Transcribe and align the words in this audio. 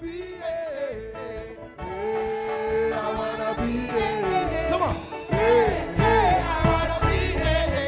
Eh, 0.00 0.04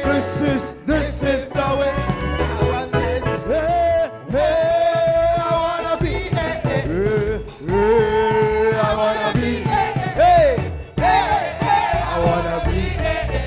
this 0.03 0.41
is 0.41 0.75
this 0.85 1.23
is 1.23 1.47
the 1.47 1.75
way. 1.79 1.93
I 1.95 2.67
want 2.67 2.95
it. 2.95 3.23
Hey, 3.47 4.11
hey, 4.29 5.35
I 5.39 5.55
wanna 5.55 6.01
be. 6.01 6.13
Hey, 6.35 6.59
hey, 6.65 7.45
hey, 7.69 8.73
I 8.73 8.95
wanna 8.97 9.31
be. 9.39 9.51
Hey, 9.63 9.93
hey, 10.15 10.73
hey, 10.97 12.01
I 12.03 12.19
wanna 12.25 12.57
be. 12.69 12.81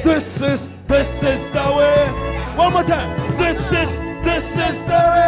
This 0.08 0.40
is 0.40 0.68
this 0.86 1.22
is 1.22 1.50
the 1.50 1.66
way. 1.76 2.08
One 2.56 2.72
more 2.72 2.82
time. 2.82 3.36
This 3.36 3.72
is 3.72 3.98
this 4.24 4.56
is 4.56 4.80
the 4.84 5.02
way 5.12 5.23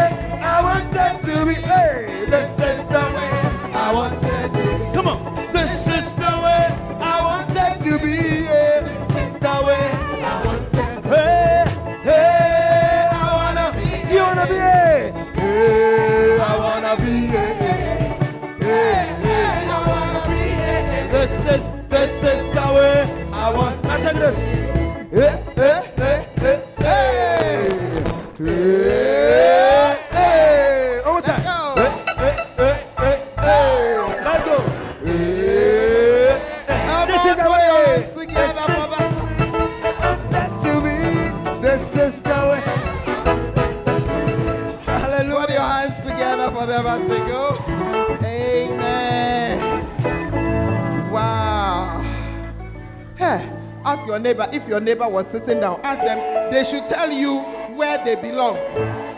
neighbor 54.26 54.48
if 54.52 54.66
your 54.66 54.80
neighbor 54.80 55.08
was 55.08 55.26
sitting 55.28 55.60
down. 55.60 55.80
Ask 55.82 56.04
them. 56.04 56.50
They 56.50 56.64
should 56.64 56.88
tell 56.88 57.10
you 57.10 57.38
where 57.76 58.04
they 58.04 58.16
belong. 58.16 58.56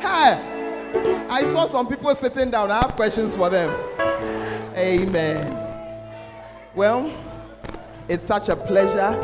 Hey, 0.01 1.27
I 1.31 1.43
saw 1.53 1.67
some 1.67 1.89
people 1.89 2.15
sitting 2.15 2.51
down. 2.51 2.71
I 2.71 2.83
have 2.83 2.95
questions 2.95 3.37
for 3.37 3.49
them. 3.49 3.71
Amen. 4.77 5.55
Well, 6.75 7.11
it's 8.09 8.27
such 8.27 8.49
a 8.51 8.57
pleasure. 8.57 9.17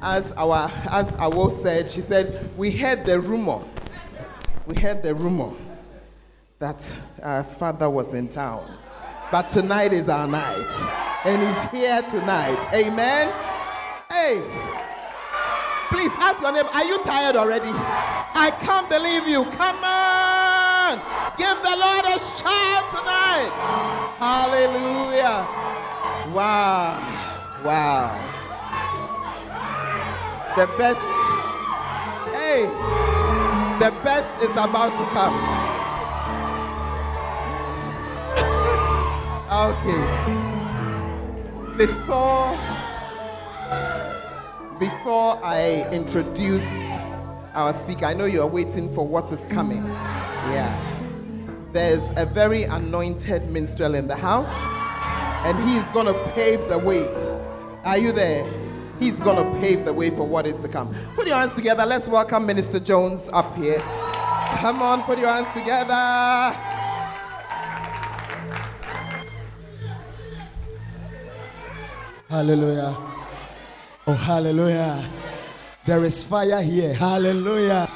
As 0.00 0.30
our 0.32 0.70
as 0.90 1.10
Awo 1.12 1.62
said, 1.62 1.90
she 1.90 2.02
said, 2.02 2.50
we 2.56 2.70
heard 2.70 3.04
the 3.04 3.18
rumor. 3.18 3.60
We 4.66 4.76
heard 4.76 5.02
the 5.02 5.14
rumor 5.14 5.52
that 6.58 6.80
our 7.22 7.42
father 7.44 7.88
was 7.88 8.12
in 8.12 8.28
town. 8.28 8.76
But 9.32 9.48
tonight 9.48 9.92
is 9.92 10.08
our 10.08 10.28
night. 10.28 10.70
And 11.24 11.42
he's 11.42 11.80
here 11.80 12.02
tonight. 12.02 12.74
Amen. 12.74 13.32
Hey. 14.10 14.67
Please 15.90 16.12
ask 16.18 16.40
your 16.42 16.52
neighbor, 16.52 16.68
are 16.74 16.84
you 16.84 16.98
tired 17.02 17.34
already? 17.34 17.70
I 17.72 18.50
can't 18.60 18.88
believe 18.90 19.26
you. 19.26 19.44
Come 19.56 19.82
on. 19.82 21.00
Give 21.38 21.56
the 21.62 21.76
Lord 21.80 22.04
a 22.04 22.18
shout 22.20 22.90
tonight. 22.92 23.50
Hallelujah. 24.20 25.48
Wow. 26.34 27.00
Wow. 27.64 28.12
The 30.56 30.66
best. 30.76 31.00
Hey. 32.36 32.68
The 33.80 33.90
best 34.02 34.28
is 34.44 34.50
about 34.50 34.92
to 34.98 35.04
come. 35.16 35.36
okay. 39.72 40.02
Before 41.78 42.78
before 44.78 45.44
I 45.44 45.88
introduce 45.90 46.68
our 47.52 47.74
speaker, 47.74 48.06
I 48.06 48.14
know 48.14 48.26
you 48.26 48.40
are 48.42 48.46
waiting 48.46 48.94
for 48.94 49.06
what 49.06 49.32
is 49.32 49.44
coming. 49.46 49.84
Yeah. 49.84 50.72
There's 51.72 52.02
a 52.16 52.24
very 52.24 52.62
anointed 52.62 53.50
minstrel 53.50 53.94
in 53.94 54.06
the 54.06 54.14
house, 54.16 54.54
and 55.44 55.58
he's 55.68 55.90
going 55.90 56.06
to 56.06 56.32
pave 56.32 56.68
the 56.68 56.78
way. 56.78 57.06
Are 57.84 57.98
you 57.98 58.12
there? 58.12 58.48
He's 59.00 59.20
going 59.20 59.36
to 59.36 59.60
pave 59.60 59.84
the 59.84 59.92
way 59.92 60.10
for 60.10 60.26
what 60.26 60.46
is 60.46 60.60
to 60.62 60.68
come. 60.68 60.94
Put 61.14 61.26
your 61.26 61.36
hands 61.36 61.54
together. 61.54 61.84
Let's 61.84 62.08
welcome 62.08 62.46
Minister 62.46 62.78
Jones 62.78 63.28
up 63.32 63.56
here. 63.56 63.80
Come 64.60 64.80
on, 64.80 65.02
put 65.02 65.18
your 65.18 65.28
hands 65.28 65.52
together. 65.54 65.94
Hallelujah. 72.28 73.17
Oh, 74.10 74.14
hallelujah. 74.14 75.06
There 75.84 76.02
is 76.02 76.24
fire 76.24 76.62
here. 76.62 76.94
Hallelujah. 76.94 77.86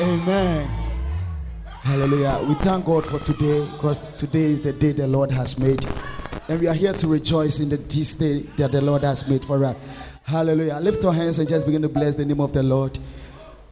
Amen. 0.00 0.66
Hallelujah. 1.66 2.42
We 2.48 2.54
thank 2.54 2.86
God 2.86 3.04
for 3.04 3.18
today 3.18 3.68
because 3.72 4.06
today 4.16 4.44
is 4.44 4.62
the 4.62 4.72
day 4.72 4.92
the 4.92 5.06
Lord 5.06 5.30
has 5.30 5.58
made. 5.58 5.84
And 6.48 6.58
we 6.58 6.68
are 6.68 6.74
here 6.74 6.94
to 6.94 7.06
rejoice 7.06 7.60
in 7.60 7.68
the, 7.68 7.76
this 7.76 8.14
day 8.14 8.38
that 8.56 8.72
the 8.72 8.80
Lord 8.80 9.02
has 9.02 9.28
made 9.28 9.44
for 9.44 9.62
us. 9.62 9.76
Hallelujah. 10.22 10.78
Lift 10.80 11.02
your 11.02 11.12
hands 11.12 11.38
and 11.38 11.46
just 11.46 11.66
begin 11.66 11.82
to 11.82 11.90
bless 11.90 12.14
the 12.14 12.24
name 12.24 12.40
of 12.40 12.54
the 12.54 12.62
Lord. 12.62 12.98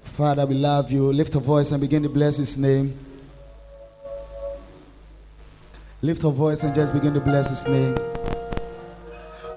Father, 0.03 0.45
we 0.45 0.55
love 0.55 0.93
you. 0.93 1.11
Lift 1.15 1.33
your 1.33 1.43
voice 1.43 1.73
and 1.73 1.81
begin 1.81 2.03
to 2.03 2.11
bless 2.11 2.37
his 2.37 2.59
name. 2.59 2.95
Lift 6.03 6.23
your 6.23 6.33
voice 6.33 6.63
and 6.63 6.75
just 6.75 6.93
begin 6.93 7.15
to 7.15 7.21
bless 7.21 7.49
his 7.49 7.67
name. 7.67 7.97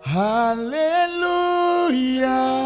Hallelujah. 0.06 1.41
Hallelujah. 1.92 2.61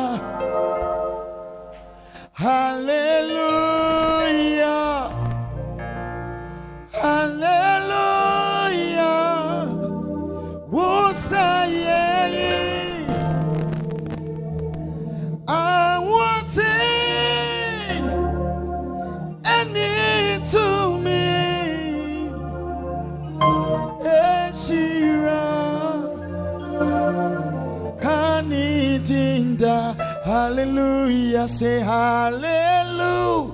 Hallelujah. 31.06 31.48
Say 31.48 31.82
hallelujah. 31.82 33.52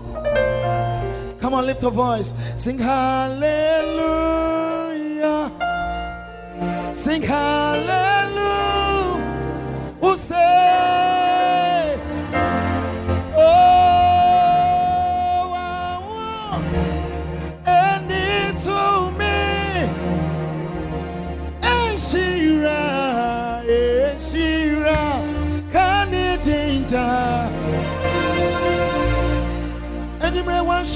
Come 1.41 1.53
on, 1.53 1.65
lift 1.65 1.81
your 1.81 1.91
voice. 1.91 2.33
Sing 2.55 2.77
hallelujah. 2.79 3.51
Sing 6.93 7.21
hallelujah. 7.21 8.39
Who 9.99 10.15
say, 10.15 11.20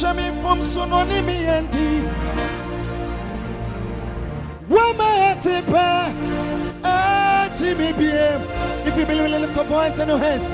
Shami 0.06 0.30
from 0.40 0.60
Sononimi 0.60 1.48
and 1.50 1.68
D. 1.72 1.78
Wama 4.70 5.10
Jimmy 7.58 7.92
BM. 7.94 8.42
If 8.86 8.98
you 9.00 9.06
believe, 9.08 9.32
lift 9.32 9.56
your 9.56 9.66
voice 9.66 9.98
and 9.98 10.10
your 10.12 10.20
hands. 10.20 10.48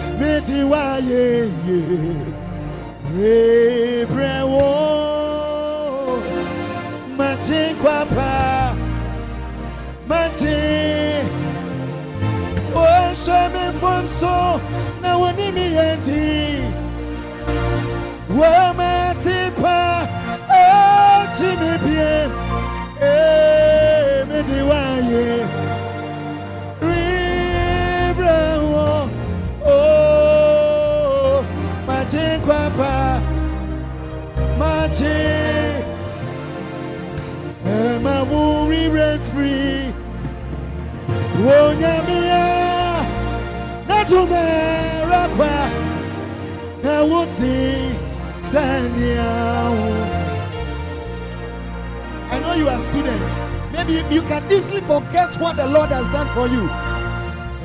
Wo. 4.47 6.21
Machin 7.17 7.75
kwapa. 7.75 8.73
Machin. 10.07 11.27
Oh, 12.73 13.13
shami 13.13 13.73
from 13.81 14.07
so. 14.07 14.61
tipa 19.23 19.77
ekyi 20.61 21.49
mi 21.61 21.71
bie 21.83 22.13
ee 23.01 24.23
mi 24.29 24.39
di 24.47 24.59
wáyé 24.69 25.25
ribre 26.87 28.39
wo 28.71 28.87
ooo 29.75 31.43
machi 31.87 32.23
nkwapa 32.37 32.93
machi 34.59 35.17
ẹ̀ma 37.77 38.15
e 38.21 38.27
wo 38.29 38.41
ribre 38.71 39.09
firi 39.27 39.93
wo 41.43 41.57
nyamiya 41.81 42.45
na 43.87 43.97
dùnmẹ̀ 44.09 44.49
rẹ̀ 45.11 45.27
kwa 45.35 45.53
na 46.83 46.93
wọ́n 47.09 47.25
ti. 47.37 47.90
I 48.59 48.89
know 52.41 52.53
you 52.53 52.67
are 52.67 52.79
students. 52.79 53.37
Maybe 53.71 53.93
you, 54.13 54.21
can 54.23 54.51
easily 54.51 54.81
forget 54.81 55.33
what 55.39 55.55
the 55.55 55.67
Lord 55.67 55.89
has 55.89 56.09
done 56.09 56.27
for 56.35 56.47
you. 56.47 56.69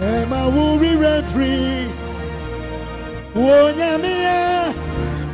Emma 0.00 0.48
Wuri 0.48 0.94
Refree, 0.96 1.90
Wonyamia, 3.34 4.72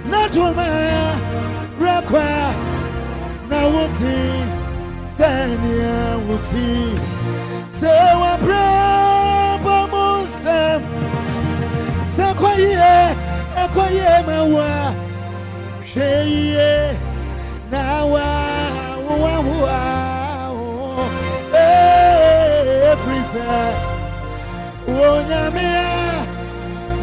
Natumera 0.07 1.19
Rakwa, 1.79 2.55
Nawuti, 3.49 4.43
Sanya 5.03 6.19
Wuti, 6.27 6.97
Sewa 7.71 8.39
Brabo 8.41 9.87
Musam, 9.91 10.83
Sakwaye, 12.03 13.15
Akwaye 13.55 14.23
Mawa, 14.25 15.12
Hey, 15.95 16.99
now 17.71 18.15
I 18.15 18.97
want 18.97 19.47
every 21.53 23.17
eh, 23.17 23.23
side. 23.23 23.77
Oh, 24.89 25.21
Yamia, 25.29 25.93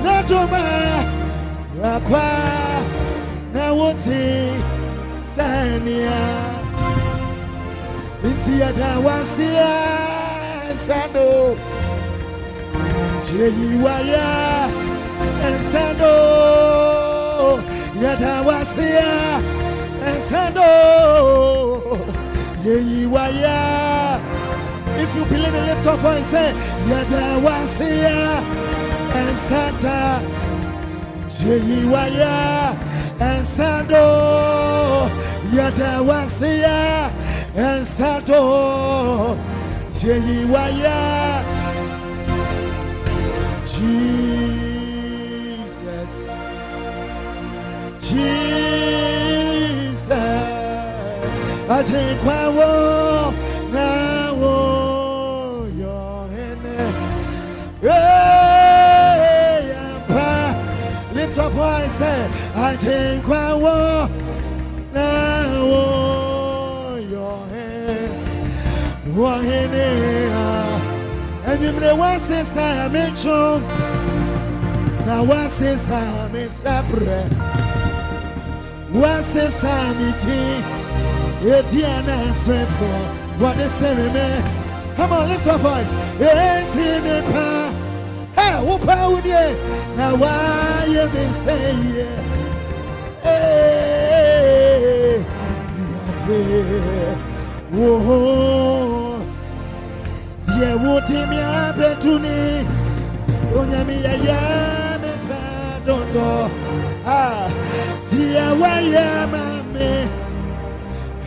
not 0.04 0.28
to 0.28 0.42
my 0.48 1.06
Rakwa, 1.78 2.30
now 3.54 3.76
what's 3.76 4.06
he? 4.06 4.58
Sania. 5.20 6.22
Nti 8.24 8.64
ada 8.64 8.98
sando 10.74 11.56
Jeyi 13.22 13.78
waya 13.84 14.68
sando 15.72 16.60
ensado 18.00 18.04
Yada 18.04 18.42
wasia 18.42 19.42
ensado 20.08 20.62
Yeyi 22.64 23.06
waya 23.06 24.20
If 24.98 25.16
you 25.16 25.26
believe 25.26 25.54
it, 25.54 25.66
lift 25.76 25.88
up 25.88 26.04
and 26.04 26.26
say 26.26 26.54
Yada 26.88 27.40
wasia 27.42 28.44
ensada 29.16 30.22
Jeyi 31.30 31.86
waya 31.90 32.78
ensado 33.20 35.10
Yada 35.54 36.02
wasia 36.02 37.12
ensado 37.56 39.38
Jeyi 40.00 40.46
waya 40.52 41.44
Jesus 43.66 44.19
Jesus. 48.10 50.10
I 50.10 50.12
Achinkwawo 51.70 53.34
na 53.72 54.34
wo 54.34 55.68
yo 55.78 56.26
hene 56.34 56.78
Hey, 57.82 59.70
yampa. 59.70 60.56
Lift 61.14 61.38
up 61.38 61.52
voice, 61.52 61.94
say, 61.94 62.30
Achinkwawo 62.56 64.10
na 64.92 65.10
wo 65.64 66.98
yo 67.12 67.46
hene 67.52 68.10
Wo 69.16 69.32
hene 69.38 69.88
Enyimre 71.46 71.92
wase 71.98 72.44
sa 72.44 72.90
me 72.90 73.12
chom 73.12 73.62
Na 75.06 75.22
wase 75.24 75.78
sa 75.78 76.28
me 76.34 76.48
sabre 76.50 77.24
Wase 77.24 77.30
sa 77.30 77.49
me 78.92 80.14
ti 80.24 80.40
Eti 81.50 81.86
ana 81.86 82.34
srefo. 82.34 82.90
What 83.40 83.58
say 83.70 83.96
me 83.96 84.44
Come 84.96 85.14
on 85.14 85.30
lift 85.30 85.48
up 85.48 85.62
voice. 85.62 85.96
Eti 86.20 87.00
me 87.04 87.22
pa 87.32 87.74
Hey 88.36 88.56
wupa 88.66 89.08
udie 89.14 89.56
Na 89.96 90.14
wa 90.16 90.84
ye 90.86 91.06
me 91.14 91.30
say 91.32 91.74
yeah 91.96 92.22
Hey 93.24 93.66
Irate 95.78 97.18
Whoa 97.72 98.50
deɛ 100.60 100.72
wotemi 100.84 101.40
abɛtuni 101.62 102.38
onyame 103.58 103.96
yɛyɛ 104.06 104.40
me 105.02 105.12
fɛ 105.26 105.40
dɔdɔ 105.86 106.28
a 107.06 107.18
deɛ 107.18 107.18
wayɛ 107.18 107.59
ma 109.32 109.64
me 109.74 110.08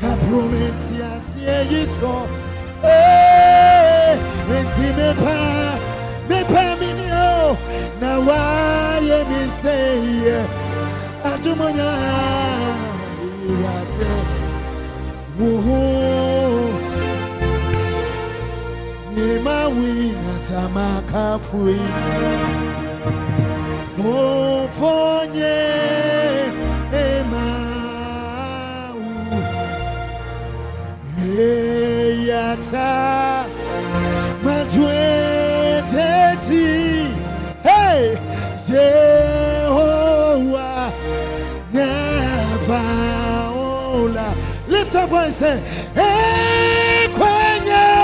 kapro 0.00 0.40
me 0.52 0.62
nti 0.74 0.96
aseɛ 1.12 1.58
yi 1.70 1.82
sɔ 1.98 2.14
Ee, 2.84 4.16
nti 4.62 4.86
mepa 4.96 5.38
mepa 6.28 6.64
me 6.80 6.88
ni 6.98 7.06
o 7.10 7.56
na 8.00 8.10
wayɛ 8.26 9.18
me 9.30 9.40
sɛ 9.60 9.76
yɛ 10.24 10.38
adomonya 11.30 11.90
iwade 13.50 14.12
wo 15.38 15.50
ho 15.64 15.80
Yema 19.16 19.58
wina 19.76 20.34
tamaka 20.48 21.38
pui. 21.46 21.78
Fofonye 23.94 25.56
ema 26.12 26.21
Eyata 31.38 32.90
Matweteti 34.44 35.88
Hey 37.62 38.16
Jehovah 38.66 40.12
Yavaola 41.72 43.08
Lift 44.68 44.94
up 44.94 45.08
voice 45.08 45.36
say 45.36 45.58
Hey 45.94 47.08
kwenye 47.08 48.02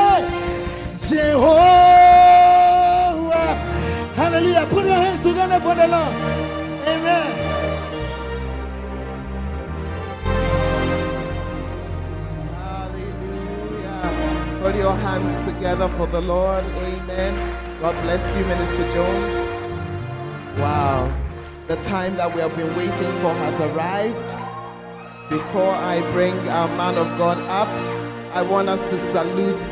Jehovah. 1.09 1.69
Hallelujah. 4.15 4.67
Put 4.69 4.85
your 4.85 4.95
hands 4.95 5.21
together 5.21 5.59
for 5.61 5.75
the 5.75 5.89
Lord. 5.89 6.38
Put 14.69 14.77
your 14.77 14.97
hands 14.97 15.35
together 15.47 15.89
for 15.97 16.07
the 16.09 16.21
Lord. 16.21 16.63
Amen. 16.63 17.81
God 17.81 17.95
bless 18.03 18.37
you, 18.37 18.45
Minister 18.45 18.85
Jones. 18.93 20.59
Wow. 20.59 21.11
The 21.69 21.77
time 21.77 22.17
that 22.17 22.35
we 22.35 22.43
have 22.43 22.55
been 22.55 22.77
waiting 22.77 23.13
for 23.23 23.33
has 23.33 23.59
arrived. 23.63 25.31
Before 25.31 25.73
I 25.73 26.03
bring 26.13 26.37
our 26.51 26.69
man 26.77 26.99
of 26.99 27.07
God 27.17 27.39
up, 27.49 27.69
I 28.37 28.43
want 28.43 28.69
us 28.69 28.79
to 28.91 28.99
salute 28.99 29.67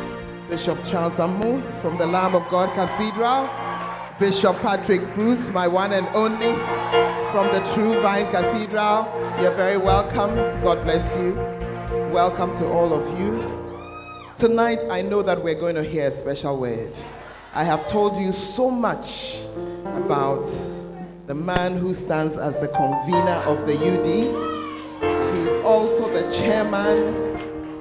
Bishop 0.49 0.83
Charles 0.83 1.19
Amu 1.19 1.61
from 1.79 1.99
the 1.99 2.07
Lamb 2.07 2.33
of 2.33 2.49
God 2.49 2.73
Cathedral, 2.73 3.47
Bishop 4.17 4.57
Patrick 4.63 5.13
Bruce, 5.13 5.51
my 5.51 5.67
one 5.67 5.93
and 5.93 6.07
only, 6.15 6.53
from 7.31 7.45
the 7.53 7.61
True 7.75 8.01
Vine 8.01 8.31
Cathedral. 8.31 9.05
You're 9.39 9.53
very 9.53 9.77
welcome. 9.77 10.33
God 10.63 10.83
bless 10.83 11.15
you. 11.17 11.35
Welcome 12.11 12.51
to 12.57 12.65
all 12.65 12.95
of 12.95 13.19
you. 13.19 13.46
Tonight, 14.39 14.81
I 14.91 15.01
know 15.01 15.23
that 15.23 15.43
we're 15.43 15.55
going 15.55 15.73
to 15.73 15.83
hear 15.83 16.09
a 16.09 16.11
special 16.11 16.59
word. 16.59 16.95
I 17.55 17.63
have 17.63 17.87
told 17.87 18.17
you 18.17 18.31
so 18.31 18.69
much 18.69 19.39
about 19.83 20.45
the 21.25 21.33
man 21.33 21.75
who 21.75 21.91
stands 21.95 22.37
as 22.37 22.55
the 22.57 22.67
convener 22.67 23.41
of 23.47 23.65
the 23.65 23.73
UD. 23.73 24.05
He 25.33 25.41
is 25.41 25.59
also 25.65 26.13
the 26.13 26.29
chairman 26.29 27.35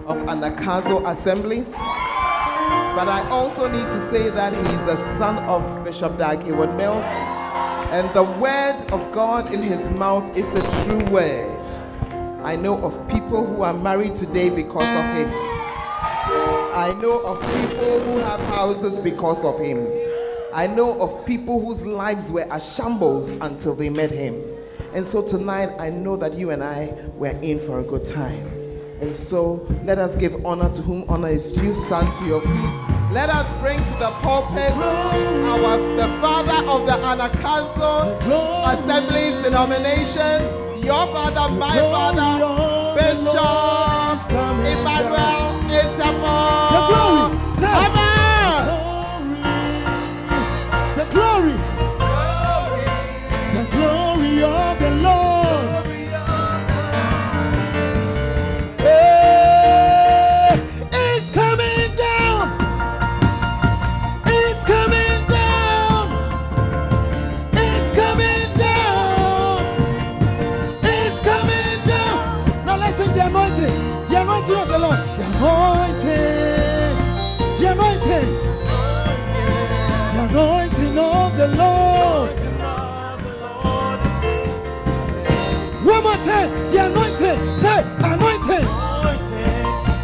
of 0.06 0.16
Anagkazo 0.28 1.06
Assemblies. 1.06 1.70
But 1.72 3.06
I 3.06 3.28
also 3.28 3.68
need 3.68 3.90
to 3.90 4.00
say 4.00 4.30
that 4.30 4.54
he 4.54 4.58
is 4.60 4.86
the 4.86 4.96
son 5.18 5.36
of 5.40 5.84
Bishop 5.84 6.16
Dag 6.16 6.42
Heward-Mills. 6.42 7.04
And 7.92 8.08
the 8.14 8.24
word 8.24 8.90
of 8.92 9.12
God 9.12 9.52
in 9.52 9.60
his 9.60 9.90
mouth 9.90 10.34
is 10.34 10.48
a 10.54 10.84
true 10.84 11.04
word. 11.12 11.70
I 12.42 12.56
know 12.56 12.82
of 12.82 13.06
people 13.08 13.44
who 13.44 13.60
are 13.60 13.74
married 13.74 14.16
today 14.16 14.48
because 14.48 14.88
of 14.88 15.16
him. 15.16 15.45
I 16.76 16.92
know 16.92 17.20
of 17.20 17.40
people 17.40 18.00
who 18.00 18.18
have 18.18 18.38
houses 18.54 19.00
because 19.00 19.42
of 19.46 19.58
him. 19.58 19.88
I 20.52 20.66
know 20.66 21.00
of 21.00 21.24
people 21.24 21.58
whose 21.58 21.86
lives 21.86 22.30
were 22.30 22.46
a 22.50 22.60
shambles 22.60 23.30
until 23.30 23.74
they 23.74 23.88
met 23.88 24.10
him. 24.10 24.38
And 24.92 25.06
so 25.06 25.22
tonight, 25.22 25.70
I 25.78 25.88
know 25.88 26.18
that 26.18 26.34
you 26.34 26.50
and 26.50 26.62
I 26.62 26.92
were 27.14 27.34
in 27.40 27.60
for 27.60 27.80
a 27.80 27.82
good 27.82 28.04
time. 28.04 28.46
And 29.00 29.16
so 29.16 29.66
let 29.84 29.98
us 29.98 30.16
give 30.16 30.44
honor 30.44 30.68
to 30.74 30.82
whom 30.82 31.06
honor 31.08 31.28
is 31.28 31.50
due. 31.50 31.74
Stand 31.74 32.12
to 32.18 32.26
your 32.26 32.42
feet. 32.42 33.10
Let 33.10 33.30
us 33.30 33.50
bring 33.62 33.78
to 33.78 33.98
the 33.98 34.10
pulpit 34.20 34.72
our 34.72 35.78
the 35.96 36.08
father 36.20 36.70
of 36.70 36.84
the 36.84 36.92
Anagkazo 36.92 38.20
Assembly's 38.84 39.42
denomination, 39.42 40.84
your 40.84 41.06
father, 41.06 41.56
my 41.56 41.78
father, 41.78 43.00
Bishop 43.00 43.95
Emmanuel 44.24 45.60
Itamo. 45.68 46.70
The 46.72 46.80
glory, 46.88 47.52
say. 47.52 47.95
Time. 86.26 86.50
The 86.70 86.78
anointing. 86.86 87.38
Say 87.54 87.80
anointing. 88.02 88.66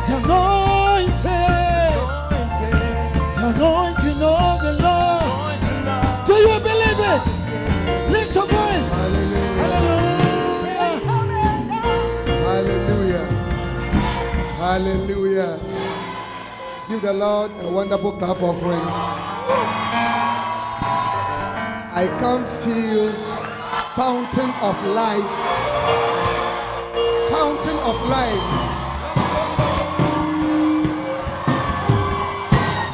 The 0.07 0.15
anointing. 0.23 1.51
The 3.35 3.43
anointing 3.51 4.23
of 4.23 4.57
the 4.63 4.73
Lord. 4.87 5.61
Do 6.25 6.35
you 6.35 6.57
believe 6.61 7.01
it? 7.15 7.27
Lift 8.13 8.35
your 8.37 8.47
voice. 8.47 8.91
Hallelujah. 8.95 9.67
Hallelujah. 12.47 13.27
Hallelujah. 14.63 15.53
Give 16.89 17.03
the 17.03 17.13
Lord 17.15 17.51
a 17.59 17.69
wonderful 17.69 18.13
clap 18.13 18.41
offering. 18.41 18.87
I 21.95 22.07
can 22.21 22.45
feel 22.63 23.13
fountain 23.97 24.51
of 24.63 24.85
life. 24.87 25.52
Of 27.85 28.01
life. 28.09 28.49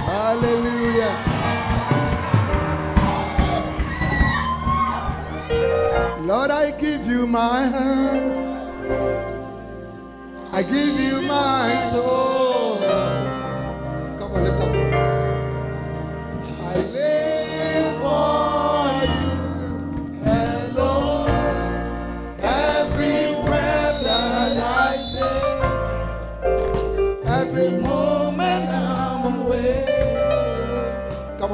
Hallelujah. 0.06 1.14
Lord, 6.22 6.50
I 6.50 6.70
give 6.70 7.06
you 7.06 7.26
my 7.26 7.60
hand. 7.60 8.32
I 10.52 10.62
give 10.62 10.98
you 10.98 11.20
my 11.20 11.80
soul. 11.80 12.37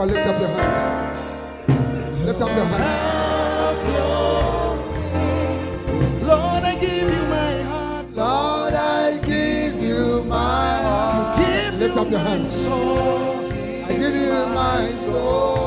On, 0.05 0.13
lift 0.13 0.27
up 0.27 0.41
your 0.41 0.49
hands. 0.49 2.27
Lift 2.27 2.41
up 2.41 2.57
your 2.57 2.67
hands. 2.67 3.15
Lord, 6.27 6.65
I 6.65 6.75
give 6.81 7.09
you 7.15 7.23
my 7.29 7.63
heart. 7.63 8.07
Lord, 8.15 8.75
I 8.75 9.19
give 9.19 9.83
you 9.83 10.25
my 10.25 10.83
heart. 10.83 11.79
Lift 11.79 11.97
up 11.97 12.11
your 12.11 12.21
my 12.21 12.29
hands. 12.29 12.55
soul. 12.55 13.47
I 13.89 13.93
give 13.93 14.15
you 14.15 14.47
my 14.55 14.91
soul. 14.99 15.64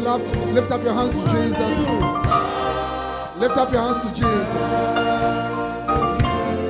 Lift, 0.00 0.34
lift 0.54 0.70
up 0.72 0.82
your 0.82 0.94
hands 0.94 1.12
to 1.12 1.20
Jesus. 1.28 1.78
Lift 3.36 3.56
up 3.58 3.70
your 3.70 3.82
hands 3.82 4.02
to 4.02 4.08
Jesus. 4.08 4.52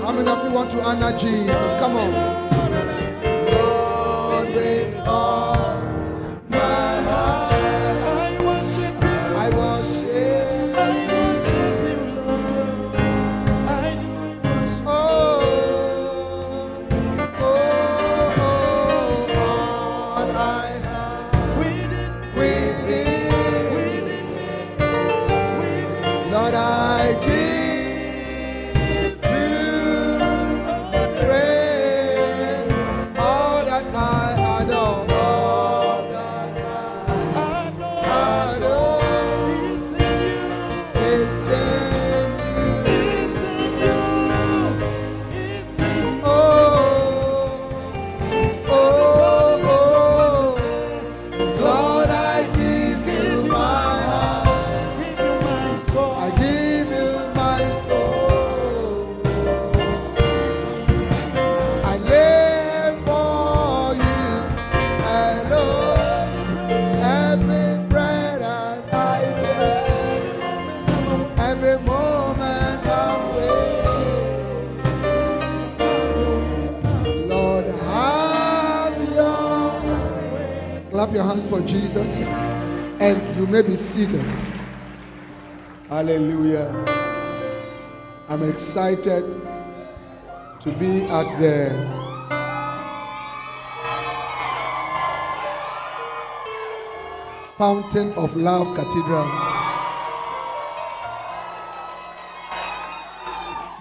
How 0.03 0.11
many 0.13 0.29
of 0.29 0.45
you 0.45 0.51
want 0.51 0.73
to 0.73 0.83
honor 0.83 1.17
Jesus? 1.17 1.75
Come 1.75 1.97
on. 1.97 2.50
Lord, 26.51 26.65
I 26.65 27.15
give 27.25 27.40
Clap 81.11 81.17
your 81.17 81.35
hands 81.35 81.49
for 81.49 81.61
Jesus, 81.63 82.23
and 83.01 83.37
you 83.37 83.45
may 83.49 83.63
be 83.63 83.75
seated. 83.75 84.25
Hallelujah. 85.89 86.71
I'm 88.29 88.49
excited 88.49 89.25
to 90.61 90.71
be 90.79 91.03
at 91.07 91.27
the 91.41 91.71
Fountain 97.59 98.13
of 98.13 98.37
Love 98.37 98.77
Cathedral. 98.77 99.27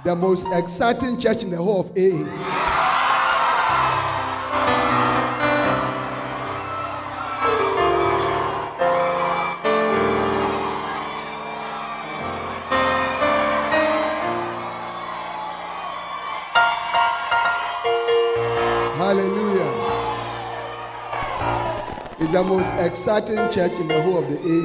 The 0.03 0.15
most 0.15 0.47
exciting 0.53 1.19
church 1.19 1.43
in 1.43 1.51
the 1.51 1.57
whole 1.57 1.81
of 1.81 1.91
AA. 1.91 2.48
The 22.39 22.45
most 22.45 22.73
exciting 22.75 23.35
church 23.51 23.73
in 23.73 23.89
the 23.89 24.01
whole 24.01 24.19
of 24.19 24.29
the 24.29 24.37
A, 24.37 24.59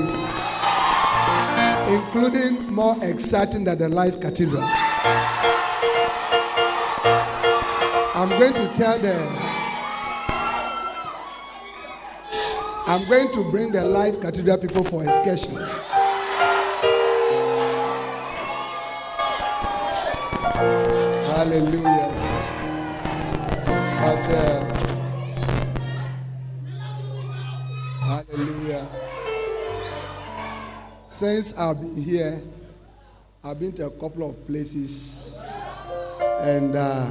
including 1.92 2.72
more 2.72 2.96
exciting 3.02 3.64
than 3.64 3.78
the 3.78 3.88
Life 3.88 4.20
Cathedral. 4.20 4.62
I'm 8.14 8.28
going 8.38 8.54
to 8.54 8.72
tell 8.76 8.96
them. 9.00 9.36
I'm 12.86 13.08
going 13.08 13.32
to 13.32 13.50
bring 13.50 13.72
the 13.72 13.84
Life 13.84 14.20
Cathedral 14.20 14.58
people 14.58 14.84
for 14.84 15.02
excursion. 15.02 15.56
Hallelujah. 21.26 22.12
But, 24.00 24.28
uh, 24.30 24.73
Since 31.14 31.56
I've 31.56 31.80
been 31.80 31.96
here, 31.96 32.42
I've 33.44 33.60
been 33.60 33.72
to 33.74 33.86
a 33.86 33.90
couple 33.90 34.28
of 34.28 34.46
places 34.48 35.38
and 36.40 36.74
uh, 36.74 37.08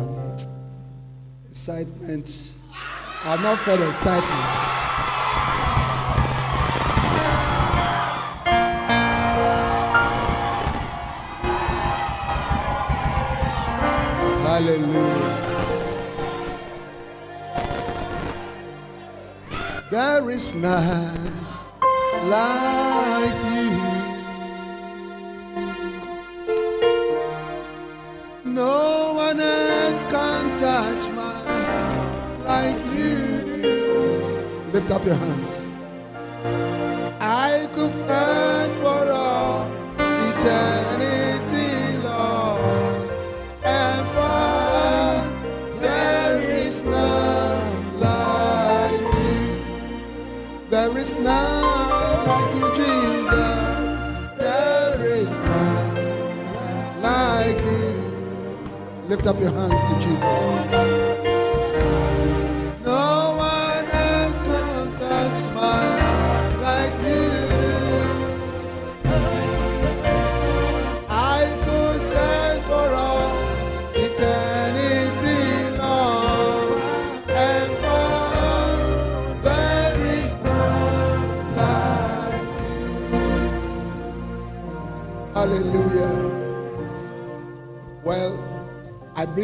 excitement. 1.48 2.52
I've 3.24 3.42
not 3.42 3.60
felt 3.60 3.80
excitement. 3.80 4.30
Hallelujah. 14.44 15.30
There 19.90 20.30
is 20.30 20.56
none 20.56 21.48
like 22.30 23.54
you. 23.54 23.83
Lift 34.84 34.96
up 34.96 35.06
your 35.06 35.16
hands. 35.16 35.68
I 37.22 37.70
could 37.74 37.90
fight 37.90 38.70
for 38.82 39.12
all 39.14 39.66
eternity, 40.04 41.98
Lord, 42.04 43.10
and 43.64 44.06
for 44.14 45.80
there 45.80 46.42
is 46.52 46.84
none 46.84 47.98
like 47.98 49.00
you. 49.00 50.68
There 50.70 50.98
is 50.98 51.16
none 51.16 52.28
like 52.28 52.56
you, 52.58 52.68
Jesus. 52.76 54.38
There 54.38 55.06
is 55.06 55.46
none 55.46 57.02
like 57.02 57.58
you. 57.72 59.08
Lift 59.08 59.28
up 59.28 59.40
your 59.40 59.52
hands 59.52 59.80
to 59.80 59.96
Jesus. 60.04 61.03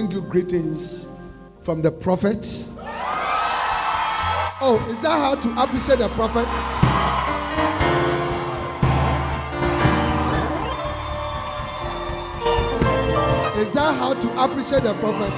Bring 0.10 0.24
you 0.24 0.30
greetings 0.30 1.08
from 1.62 1.82
the 1.82 1.92
prophet. 1.92 2.66
Oh, 4.62 4.86
is 4.92 5.02
that 5.02 5.18
how 5.18 5.36
to 5.36 5.64
appreciate 5.64 6.00
the 6.00 6.10
prophet? 6.10 6.48
Is 13.60 13.74
that 13.74 13.96
how 13.96 14.14
to 14.14 14.44
appreciate 14.44 14.84
the 14.84 14.94
prophet? 14.96 15.32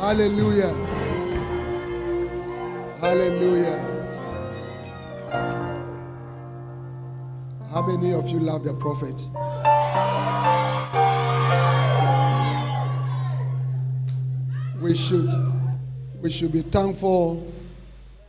Hallelujah. 0.00 0.74
Hallelujah. 3.00 3.89
Many 8.00 8.14
of 8.14 8.30
you 8.30 8.40
love 8.40 8.64
the 8.64 8.72
prophet? 8.72 9.14
We 14.80 14.94
should 14.94 15.30
we 16.22 16.30
should 16.30 16.52
be 16.52 16.62
thankful 16.62 17.46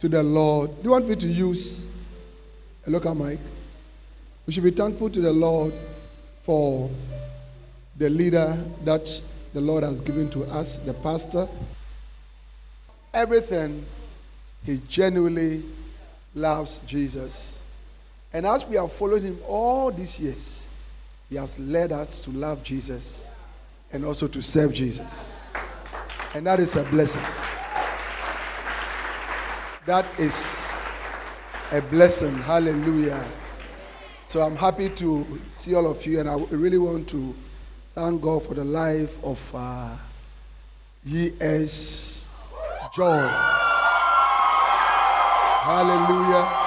to 0.01 0.09
the 0.09 0.23
Lord. 0.23 0.75
Do 0.77 0.83
you 0.83 0.89
want 0.89 1.07
me 1.07 1.15
to 1.15 1.27
use 1.27 1.87
a 2.85 2.89
local 2.89 3.15
mic? 3.15 3.39
We 4.45 4.53
should 4.53 4.63
be 4.63 4.71
thankful 4.71 5.09
to 5.09 5.21
the 5.21 5.31
Lord 5.31 5.73
for 6.41 6.89
the 7.97 8.09
leader 8.09 8.57
that 8.83 9.21
the 9.53 9.61
Lord 9.61 9.83
has 9.83 10.01
given 10.01 10.29
to 10.31 10.43
us, 10.45 10.79
the 10.79 10.93
pastor. 10.95 11.47
Everything, 13.13 13.85
he 14.65 14.81
genuinely 14.89 15.63
loves 16.33 16.79
Jesus. 16.87 17.60
And 18.33 18.45
as 18.45 18.65
we 18.65 18.77
have 18.77 18.91
followed 18.91 19.23
him 19.23 19.37
all 19.47 19.91
these 19.91 20.19
years, 20.19 20.65
he 21.29 21.35
has 21.35 21.57
led 21.59 21.91
us 21.91 22.19
to 22.21 22.31
love 22.31 22.63
Jesus 22.63 23.27
and 23.91 24.05
also 24.05 24.27
to 24.27 24.41
serve 24.41 24.73
Jesus. 24.73 25.45
And 26.33 26.45
that 26.47 26.59
is 26.59 26.75
a 26.75 26.83
blessing. 26.83 27.23
That 29.85 30.05
is 30.17 30.71
a 31.71 31.81
blessing. 31.81 32.33
Hallelujah. 32.35 33.23
So 34.23 34.41
I'm 34.41 34.55
happy 34.55 34.89
to 34.89 35.25
see 35.49 35.75
all 35.75 35.87
of 35.87 36.05
you, 36.05 36.21
and 36.21 36.29
I 36.29 36.35
really 36.35 36.77
want 36.77 37.09
to 37.09 37.35
thank 37.95 38.21
God 38.21 38.43
for 38.43 38.53
the 38.53 38.63
life 38.63 39.21
of 39.23 39.55
uh, 39.55 39.89
E.S. 41.05 42.29
Joy. 42.93 43.27
Hallelujah. 45.63 46.60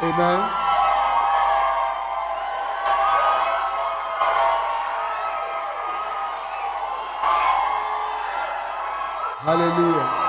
Amen. 0.00 0.40
Hallelujah. 9.40 10.28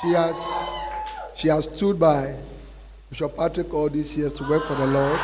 She 0.00 0.08
has 0.12 0.78
she 1.36 1.48
has 1.48 1.64
stood 1.66 2.00
by 2.00 2.34
Bishop 3.10 3.36
Patrick 3.36 3.72
all 3.72 3.88
these 3.88 4.16
years 4.16 4.32
to 4.32 4.48
work 4.48 4.66
for 4.66 4.74
the 4.74 4.86
Lord. 4.86 5.20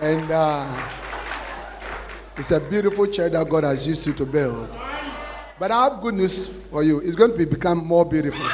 And 0.00 0.30
uh, 0.30 1.09
it's 2.40 2.52
a 2.52 2.58
beautiful 2.58 3.06
church 3.06 3.32
that 3.32 3.46
God 3.50 3.64
has 3.64 3.86
used 3.86 4.06
you 4.06 4.14
to 4.14 4.24
build. 4.24 4.66
But 5.58 5.70
I 5.70 5.90
have 5.90 6.00
good 6.00 6.14
news 6.14 6.48
for 6.48 6.82
you. 6.82 7.00
It's 7.00 7.14
going 7.14 7.32
to 7.32 7.36
be, 7.36 7.44
become 7.44 7.86
more 7.86 8.06
beautiful. 8.06 8.46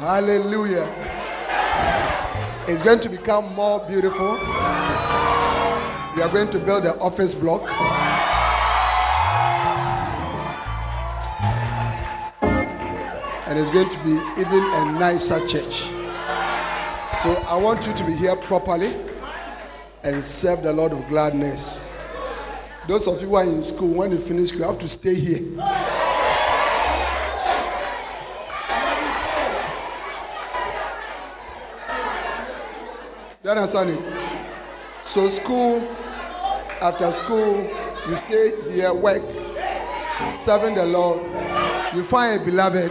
Hallelujah. 0.00 0.86
It's 2.66 2.82
going 2.82 3.00
to 3.00 3.08
become 3.08 3.54
more 3.54 3.80
beautiful. 3.86 4.36
We 6.16 6.22
are 6.22 6.28
going 6.28 6.50
to 6.50 6.58
build 6.58 6.84
an 6.84 6.98
office 7.00 7.34
block. 7.34 7.68
And 13.46 13.58
it's 13.58 13.70
going 13.70 13.88
to 13.88 13.98
be 14.04 14.12
even 14.40 14.62
a 14.62 14.92
nicer 14.98 15.40
church. 15.46 15.82
So 17.22 17.34
I 17.48 17.56
want 17.56 17.86
you 17.86 17.92
to 17.94 18.04
be 18.04 18.14
here 18.14 18.36
properly. 18.36 18.94
and 20.04 20.22
serve 20.22 20.62
the 20.62 20.72
Lord 20.72 20.92
with 20.92 21.08
gladness. 21.08 21.82
Those 22.86 23.08
of 23.08 23.20
you 23.22 23.28
who 23.28 23.34
are 23.36 23.44
in 23.44 23.62
school, 23.62 23.94
when 23.94 24.12
you 24.12 24.18
finish, 24.18 24.48
school, 24.48 24.60
you 24.60 24.66
have 24.66 24.78
to 24.78 24.88
stay 24.88 25.14
here. 25.14 25.40
You 33.42 33.50
understand 33.50 33.90
it? 33.90 34.23
So, 35.04 35.28
school, 35.28 35.86
after 36.80 37.12
school, 37.12 37.70
you 38.08 38.16
stay 38.16 38.58
here, 38.72 38.92
work, 38.92 39.22
serving 40.34 40.74
the 40.76 40.86
Lord. 40.86 41.20
You 41.94 42.02
find 42.02 42.40
a 42.40 42.44
beloved, 42.44 42.90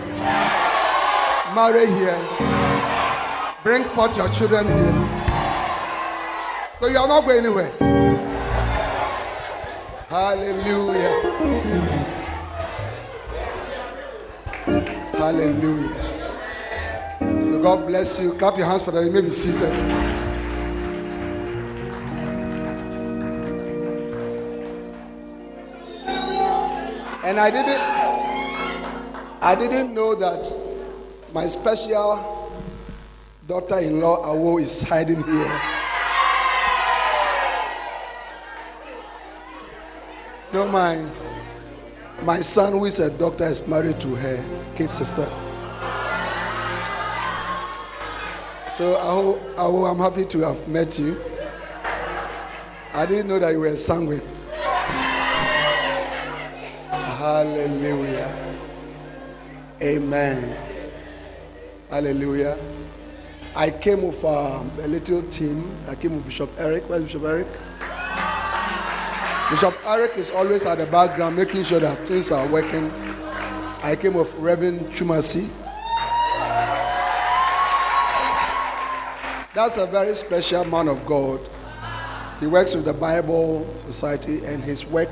marry 1.56 1.88
here, 1.88 2.17
bring 3.63 3.84
forth 3.84 4.15
your 4.15 4.30
children 4.30 4.67
here. 4.67 4.93
So, 6.80 6.88
you 6.88 6.97
are 6.97 7.08
not 7.08 7.26
going 7.26 7.45
anywhere. 7.45 7.71
Hallelujah. 10.08 11.19
Hallelujah. 15.17 15.93
So, 17.41 17.62
God 17.62 17.88
bless 17.88 18.21
you. 18.21 18.34
Clap 18.34 18.58
your 18.58 18.67
hands 18.67 18.84
for 18.84 18.91
that. 18.91 19.04
You 19.04 19.12
may 19.12 19.21
be 19.21 19.32
seated. 19.32 20.23
And 27.34 27.39
I 27.39 27.50
didn't 27.50 27.82
I 29.41 29.56
didn't 29.56 29.96
know 29.96 30.13
that 30.13 30.54
my 31.34 31.48
special 31.48 32.54
daughter-in-law 33.48 34.28
Awo 34.28 34.62
is 34.62 34.84
hiding 34.84 35.24
here. 35.24 35.62
No, 40.54 40.67
my 40.67 41.04
my 42.22 42.39
son, 42.41 42.74
who 42.74 42.86
is 42.86 43.00
a 43.00 43.10
doctor, 43.10 43.46
is 43.46 43.67
married 43.67 44.00
to 44.02 44.13
her 44.13 44.38
kid 44.76 44.91
sister. 44.91 45.26
So 48.78 48.93
Awo, 49.02 49.56
Awo, 49.56 49.89
I'm 49.89 49.98
happy 49.98 50.26
to 50.26 50.39
have 50.41 50.67
met 50.67 51.00
you. 51.00 51.19
I 52.93 53.08
didn't 53.08 53.28
know 53.28 53.39
that 53.39 53.54
you 53.54 53.60
were 53.62 53.76
sanguine. 53.76 54.22
Hallelujah. 57.34 58.32
Amen. 59.82 60.56
Hallelujah. 61.89 62.56
I 63.56 63.72
came 63.72 64.04
with 64.04 64.24
um, 64.24 64.69
a 64.80 64.88
little 64.88 65.24
team. 65.24 65.76
I 65.89 65.96
came 65.96 66.15
with 66.15 66.28
Bishop 66.28 66.52
Eric. 66.60 66.88
Where's 66.88 67.06
Bishop 67.06 67.24
Eric? 67.24 67.48
Bishop 69.50 69.76
Eric 69.84 70.15
is 70.15 70.30
always 70.30 70.63
at 70.67 70.78
the 70.78 70.86
background 70.86 71.36
making 71.36 71.63
sure 71.63 71.80
that 71.80 72.08
things 72.08 72.32
are 72.32 72.48
working. 72.50 72.91
I 73.82 73.98
came 74.00 74.13
with 74.13 74.32
Reverend 74.36 74.82
Chumasi. 74.93 75.50
That's 79.56 79.78
a 79.78 79.88
very 79.88 80.13
special 80.13 80.65
man 80.65 80.88
of 80.88 81.04
God. 81.08 81.39
He 82.39 82.46
works 82.46 82.76
with 82.76 82.86
the 82.86 82.93
Bible 82.93 83.65
Society, 83.88 84.46
and 84.46 84.63
his 84.63 84.86
work 84.86 85.10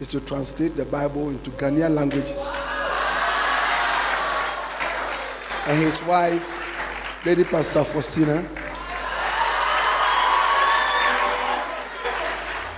is 0.00 0.08
to 0.08 0.20
translate 0.20 0.76
the 0.76 0.84
Bible 0.84 1.30
into 1.30 1.50
Ghanaian 1.50 1.94
languages. 1.94 2.54
And 5.66 5.82
his 5.82 6.02
wife, 6.02 7.24
Lady 7.24 7.44
Pastor 7.44 7.82
Faustina. 7.84 8.46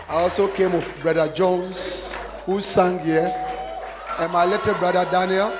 I 0.08 0.14
also 0.14 0.48
came 0.48 0.72
with 0.72 0.92
Brother 1.02 1.30
Jones, 1.32 2.14
who 2.46 2.60
sang 2.60 2.98
here, 3.00 3.30
and 4.18 4.32
my 4.32 4.46
little 4.46 4.74
brother 4.74 5.04
Daniel. 5.10 5.50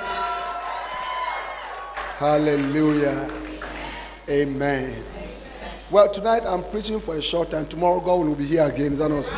Hallelujah. 2.17 3.29
Amen. 4.27 5.03
Well, 5.91 6.11
tonight 6.11 6.43
I'm 6.45 6.63
preaching 6.63 6.99
for 6.99 7.15
a 7.15 7.21
short 7.21 7.51
time. 7.51 7.67
Tomorrow 7.67 7.99
God 7.99 8.27
will 8.27 8.35
be 8.35 8.45
here 8.45 8.63
again. 8.63 8.93
Is 8.93 8.99
that 8.99 9.11
awesome? 9.11 9.37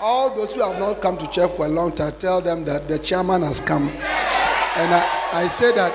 All 0.00 0.34
those 0.34 0.54
who 0.54 0.62
have 0.62 0.78
not 0.78 1.02
come 1.02 1.18
to 1.18 1.26
church 1.30 1.50
for 1.52 1.66
a 1.66 1.68
long 1.68 1.92
time, 1.92 2.14
tell 2.18 2.40
them 2.40 2.64
that 2.64 2.88
the 2.88 2.98
chairman 2.98 3.42
has 3.42 3.60
come. 3.60 3.88
And 3.88 4.94
I, 4.94 5.30
I 5.32 5.46
say 5.46 5.74
that 5.74 5.92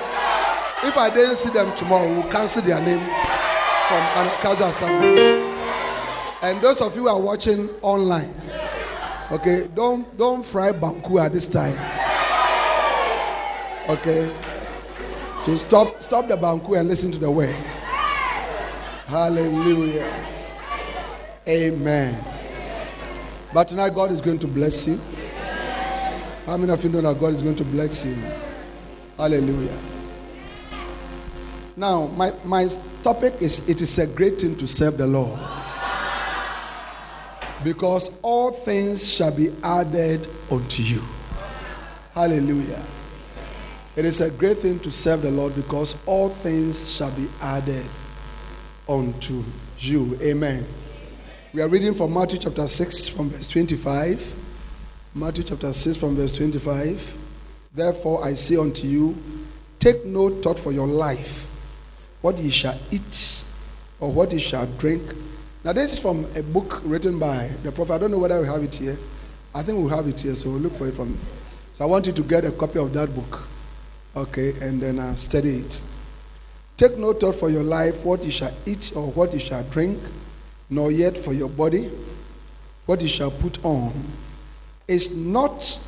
if 0.84 0.96
I 0.96 1.10
didn't 1.10 1.36
see 1.36 1.50
them 1.50 1.74
tomorrow, 1.74 2.12
we'll 2.12 2.30
cancel 2.30 2.62
their 2.62 2.80
name 2.80 3.00
from 3.00 4.28
casual 4.40 4.68
assemblies. 4.68 5.18
And 6.42 6.62
those 6.62 6.80
of 6.80 6.94
you 6.94 7.02
who 7.02 7.08
are 7.08 7.20
watching 7.20 7.68
online, 7.82 8.32
okay, 9.32 9.68
don't 9.74 10.16
don't 10.16 10.44
fry 10.44 10.70
banku 10.70 11.20
at 11.24 11.32
this 11.32 11.48
time. 11.48 11.76
Okay. 13.88 14.32
So 15.38 15.56
stop 15.56 16.00
stop 16.00 16.28
the 16.28 16.36
banku 16.36 16.78
and 16.78 16.88
listen 16.88 17.10
to 17.10 17.18
the 17.18 17.30
word. 17.30 17.56
Hallelujah. 19.06 20.12
Amen. 21.48 22.35
But 23.56 23.68
tonight 23.68 23.94
God 23.94 24.10
is 24.10 24.20
going 24.20 24.38
to 24.40 24.46
bless 24.46 24.86
you. 24.86 25.00
How 26.44 26.58
many 26.58 26.70
of 26.70 26.84
you 26.84 26.90
know 26.90 27.00
that 27.00 27.18
God 27.18 27.32
is 27.32 27.40
going 27.40 27.56
to 27.56 27.64
bless 27.64 28.04
you? 28.04 28.14
Hallelujah. 29.16 29.78
Now, 31.74 32.08
my, 32.08 32.34
my 32.44 32.68
topic 33.02 33.32
is 33.40 33.66
it 33.66 33.80
is 33.80 33.98
a 33.98 34.08
great 34.08 34.42
thing 34.42 34.56
to 34.56 34.68
serve 34.68 34.98
the 34.98 35.06
Lord. 35.06 35.40
Because 37.64 38.20
all 38.20 38.52
things 38.52 39.10
shall 39.10 39.34
be 39.34 39.50
added 39.64 40.28
unto 40.50 40.82
you. 40.82 41.00
Hallelujah. 42.12 42.84
It 43.96 44.04
is 44.04 44.20
a 44.20 44.30
great 44.32 44.58
thing 44.58 44.80
to 44.80 44.92
serve 44.92 45.22
the 45.22 45.30
Lord 45.30 45.54
because 45.54 45.98
all 46.04 46.28
things 46.28 46.94
shall 46.94 47.12
be 47.12 47.26
added 47.40 47.86
unto 48.86 49.42
you. 49.78 50.18
Amen. 50.20 50.66
We 51.56 51.62
are 51.62 51.68
reading 51.68 51.94
from 51.94 52.12
Matthew 52.12 52.38
chapter 52.38 52.68
6 52.68 53.08
from 53.08 53.30
verse 53.30 53.48
25. 53.48 54.34
Matthew 55.14 55.42
chapter 55.42 55.72
6 55.72 55.96
from 55.96 56.14
verse 56.14 56.36
25. 56.36 57.16
Therefore 57.74 58.22
I 58.22 58.34
say 58.34 58.58
unto 58.58 58.86
you, 58.86 59.16
take 59.78 60.04
no 60.04 60.28
thought 60.28 60.58
for 60.58 60.70
your 60.70 60.86
life, 60.86 61.48
what 62.20 62.36
ye 62.36 62.50
shall 62.50 62.78
eat, 62.90 63.42
or 64.00 64.12
what 64.12 64.34
ye 64.34 64.38
shall 64.38 64.66
drink. 64.66 65.00
Now, 65.64 65.72
this 65.72 65.94
is 65.94 65.98
from 65.98 66.26
a 66.36 66.42
book 66.42 66.82
written 66.84 67.18
by 67.18 67.48
the 67.62 67.72
prophet. 67.72 67.94
I 67.94 67.98
don't 68.00 68.10
know 68.10 68.18
whether 68.18 68.38
we 68.38 68.46
have 68.46 68.62
it 68.62 68.74
here. 68.74 68.98
I 69.54 69.62
think 69.62 69.82
we 69.82 69.88
have 69.88 70.06
it 70.08 70.20
here, 70.20 70.34
so 70.34 70.50
we'll 70.50 70.58
look 70.58 70.74
for 70.74 70.88
it 70.88 70.94
from. 70.94 71.18
So 71.72 71.84
I 71.84 71.86
want 71.86 72.06
you 72.06 72.12
to 72.12 72.22
get 72.22 72.44
a 72.44 72.52
copy 72.52 72.80
of 72.80 72.92
that 72.92 73.14
book, 73.14 73.48
okay, 74.14 74.52
and 74.60 74.78
then 74.78 74.98
uh, 74.98 75.14
study 75.14 75.60
it. 75.60 75.80
Take 76.76 76.98
no 76.98 77.14
thought 77.14 77.36
for 77.36 77.48
your 77.48 77.64
life, 77.64 78.04
what 78.04 78.22
you 78.26 78.30
shall 78.30 78.52
eat 78.66 78.92
or 78.94 79.10
what 79.12 79.32
you 79.32 79.38
shall 79.38 79.62
drink, 79.62 79.98
nor 80.68 80.90
yet 80.90 81.16
for 81.16 81.32
your 81.32 81.48
body, 81.48 81.90
what 82.86 83.02
you 83.02 83.08
shall 83.08 83.30
put 83.30 83.64
on. 83.64 83.92
Is 84.88 85.16
not 85.16 85.80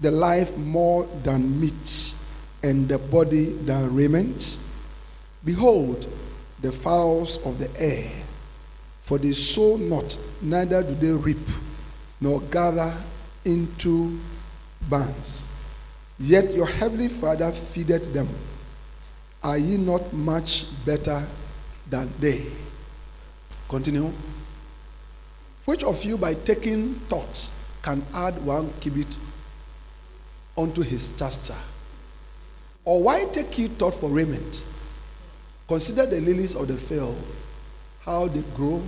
the 0.00 0.10
life 0.10 0.56
more 0.56 1.06
than 1.22 1.60
meat, 1.60 2.14
and 2.62 2.88
the 2.88 2.98
body 2.98 3.44
than 3.44 3.94
raiment? 3.94 4.58
Behold, 5.44 6.06
the 6.62 6.72
fowls 6.72 7.36
of 7.44 7.58
the 7.58 7.70
air, 7.78 8.10
for 9.02 9.18
they 9.18 9.32
sow 9.32 9.76
not, 9.76 10.16
neither 10.40 10.82
do 10.82 10.94
they 10.94 11.12
reap, 11.12 11.46
nor 12.20 12.40
gather 12.40 12.94
into 13.44 14.18
barns. 14.88 15.46
Yet 16.18 16.54
your 16.54 16.66
heavenly 16.66 17.08
Father 17.08 17.52
feedeth 17.52 18.14
them. 18.14 18.28
Are 19.42 19.58
ye 19.58 19.76
not 19.76 20.12
much 20.14 20.64
better 20.86 21.26
than 21.90 22.10
they? 22.18 22.46
Continue. 23.68 24.10
Which 25.64 25.82
of 25.82 26.04
you, 26.04 26.18
by 26.18 26.34
taking 26.34 26.94
thought, 27.08 27.50
can 27.82 28.04
add 28.14 28.44
one 28.44 28.72
cubit 28.80 29.06
unto 30.56 30.82
his 30.82 31.06
stature? 31.06 31.54
Or 32.84 33.02
why 33.02 33.24
take 33.26 33.58
ye 33.58 33.68
thought 33.68 33.94
for 33.94 34.10
raiment? 34.10 34.64
Consider 35.66 36.06
the 36.06 36.20
lilies 36.20 36.54
of 36.54 36.68
the 36.68 36.76
field, 36.76 37.16
how 38.00 38.28
they 38.28 38.42
grow. 38.54 38.82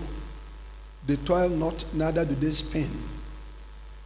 They 1.06 1.16
toil 1.16 1.48
not, 1.48 1.84
neither 1.94 2.24
do 2.24 2.34
they 2.34 2.50
spin. 2.50 2.90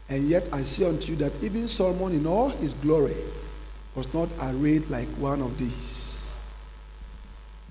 And 0.09 0.29
yet 0.29 0.45
I 0.53 0.63
say 0.63 0.89
unto 0.89 1.13
you 1.13 1.17
that 1.19 1.33
even 1.43 1.67
Solomon 1.67 2.13
in 2.13 2.27
all 2.27 2.51
his 2.51 2.75
glory 2.75 3.17
was 3.95 4.13
not 4.15 4.29
arrayed 4.43 4.89
like 4.91 5.09
one 5.11 5.43
of 5.43 5.59
these. 5.59 6.33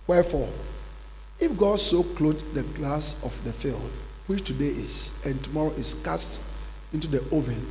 Wherefore, 0.07 0.49
if 1.39 1.57
God 1.57 1.79
so 1.79 2.03
clothed 2.03 2.53
the 2.53 2.63
grass 2.63 3.23
of 3.23 3.43
the 3.43 3.53
field, 3.53 3.91
which 4.27 4.45
today 4.45 4.67
is, 4.67 5.19
and 5.25 5.41
tomorrow 5.43 5.71
is 5.71 5.93
cast 5.93 6.43
into 6.93 7.07
the 7.07 7.19
oven, 7.35 7.65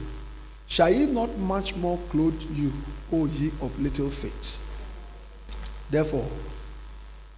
shall 0.67 0.93
he 0.93 1.07
not 1.07 1.37
much 1.39 1.77
more 1.77 1.99
clothe 2.11 2.41
you, 2.55 2.73
O 3.13 3.27
ye 3.27 3.49
of 3.61 3.79
little 3.81 4.11
faith? 4.11 4.59
Therefore, 5.91 6.29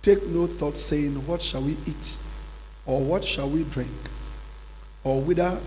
take 0.03 0.27
no 0.27 0.47
thought, 0.47 0.77
saying, 0.77 1.15
What 1.27 1.43
shall 1.43 1.63
we 1.63 1.77
eat? 1.87 2.19
Or 2.87 3.01
what 3.05 3.25
shall 3.25 3.49
we 3.49 3.65
drink? 3.65 3.91
or 5.05 5.21
whither 5.21 5.59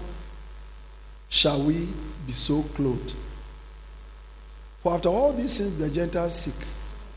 shall 1.30 1.64
we 1.64 1.88
be 2.26 2.34
so 2.34 2.64
clothed? 2.76 3.16
For 4.80 4.94
after 4.94 5.10
all 5.10 5.34
these 5.34 5.58
things 5.58 5.78
the 5.78 5.90
Gentiles 5.90 6.36
seek, 6.36 6.68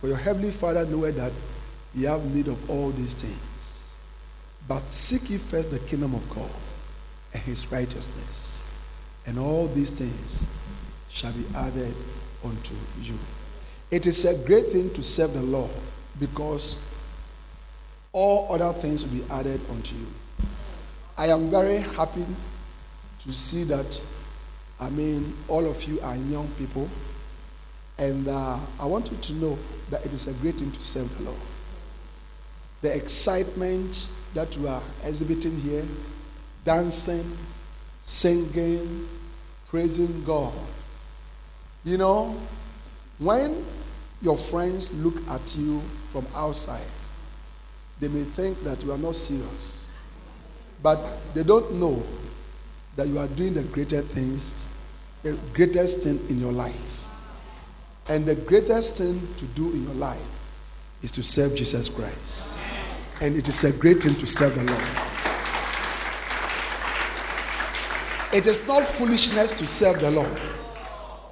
for 0.00 0.08
your 0.08 0.16
heavenly 0.16 0.50
Father 0.50 0.86
knoweth 0.86 1.16
that 1.16 1.32
ye 1.96 2.04
have 2.04 2.22
need 2.32 2.46
of 2.46 2.70
all 2.70 2.90
these 2.90 3.14
things. 3.14 3.94
But 4.68 4.92
seek 4.92 5.30
ye 5.30 5.38
first 5.38 5.70
the 5.70 5.78
kingdom 5.78 6.14
of 6.14 6.28
God 6.28 6.50
and 7.32 7.42
his 7.42 7.72
righteousness, 7.72 8.60
and 9.26 9.38
all 9.38 9.66
these 9.68 9.90
things 9.90 10.44
shall 11.08 11.32
be 11.32 11.44
added 11.56 11.94
unto 12.44 12.74
you. 13.00 13.18
It 13.90 14.06
is 14.06 14.24
a 14.26 14.36
great 14.46 14.66
thing 14.66 14.92
to 14.94 15.02
serve 15.02 15.32
the 15.32 15.42
Lord 15.42 15.70
because 16.20 16.82
all 18.12 18.52
other 18.52 18.72
things 18.72 19.04
will 19.04 19.12
be 19.12 19.24
added 19.30 19.60
unto 19.70 19.94
you. 19.94 20.06
I 21.16 21.28
am 21.28 21.50
very 21.50 21.78
happy 21.78 22.26
to 23.20 23.32
see 23.32 23.64
that, 23.64 24.00
I 24.78 24.90
mean, 24.90 25.34
all 25.48 25.64
of 25.66 25.82
you 25.84 25.98
are 26.00 26.16
young 26.16 26.48
people, 26.58 26.88
and 27.98 28.28
uh, 28.28 28.58
I 28.78 28.84
want 28.84 29.10
you 29.10 29.16
to 29.16 29.32
know 29.34 29.58
that 29.90 30.04
it 30.04 30.12
is 30.12 30.28
a 30.28 30.34
great 30.34 30.56
thing 30.56 30.70
to 30.72 30.82
serve 30.82 31.16
the 31.16 31.24
Lord. 31.24 31.38
The 32.86 32.94
excitement 32.94 34.06
that 34.32 34.56
you 34.56 34.68
are 34.68 34.80
exhibiting 35.02 35.56
here, 35.56 35.82
dancing, 36.64 37.36
singing, 38.00 39.08
praising 39.66 40.22
God. 40.22 40.52
You 41.82 41.98
know, 41.98 42.36
when 43.18 43.64
your 44.22 44.36
friends 44.36 44.94
look 45.02 45.16
at 45.30 45.56
you 45.56 45.82
from 46.12 46.28
outside, 46.32 46.86
they 47.98 48.06
may 48.06 48.22
think 48.22 48.62
that 48.62 48.80
you 48.84 48.92
are 48.92 48.98
not 48.98 49.16
serious. 49.16 49.90
But 50.80 51.34
they 51.34 51.42
don't 51.42 51.74
know 51.80 52.00
that 52.94 53.08
you 53.08 53.18
are 53.18 53.26
doing 53.26 53.54
the 53.54 53.64
greatest 53.64 54.10
things, 54.10 54.68
the 55.24 55.32
greatest 55.52 56.04
thing 56.04 56.24
in 56.28 56.38
your 56.38 56.52
life. 56.52 57.04
And 58.08 58.24
the 58.24 58.36
greatest 58.36 58.98
thing 58.98 59.26
to 59.38 59.44
do 59.44 59.72
in 59.72 59.82
your 59.86 59.94
life 59.94 60.22
is 61.02 61.10
to 61.10 61.24
serve 61.24 61.56
Jesus 61.56 61.88
Christ. 61.88 62.45
And 63.20 63.36
it 63.36 63.48
is 63.48 63.64
a 63.64 63.72
great 63.72 64.02
thing 64.02 64.14
to 64.16 64.26
serve 64.26 64.54
the 64.54 64.64
Lord. 64.64 64.84
It 68.32 68.46
is 68.46 68.66
not 68.68 68.84
foolishness 68.84 69.52
to 69.52 69.66
serve 69.66 70.00
the 70.00 70.10
Lord. 70.10 70.40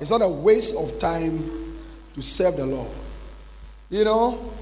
It's 0.00 0.10
not 0.10 0.22
a 0.22 0.28
waste 0.28 0.76
of 0.76 0.98
time 0.98 1.76
to 2.14 2.22
serve 2.22 2.56
the 2.56 2.66
Lord. 2.66 2.90
You 3.90 4.04
know, 4.04 4.52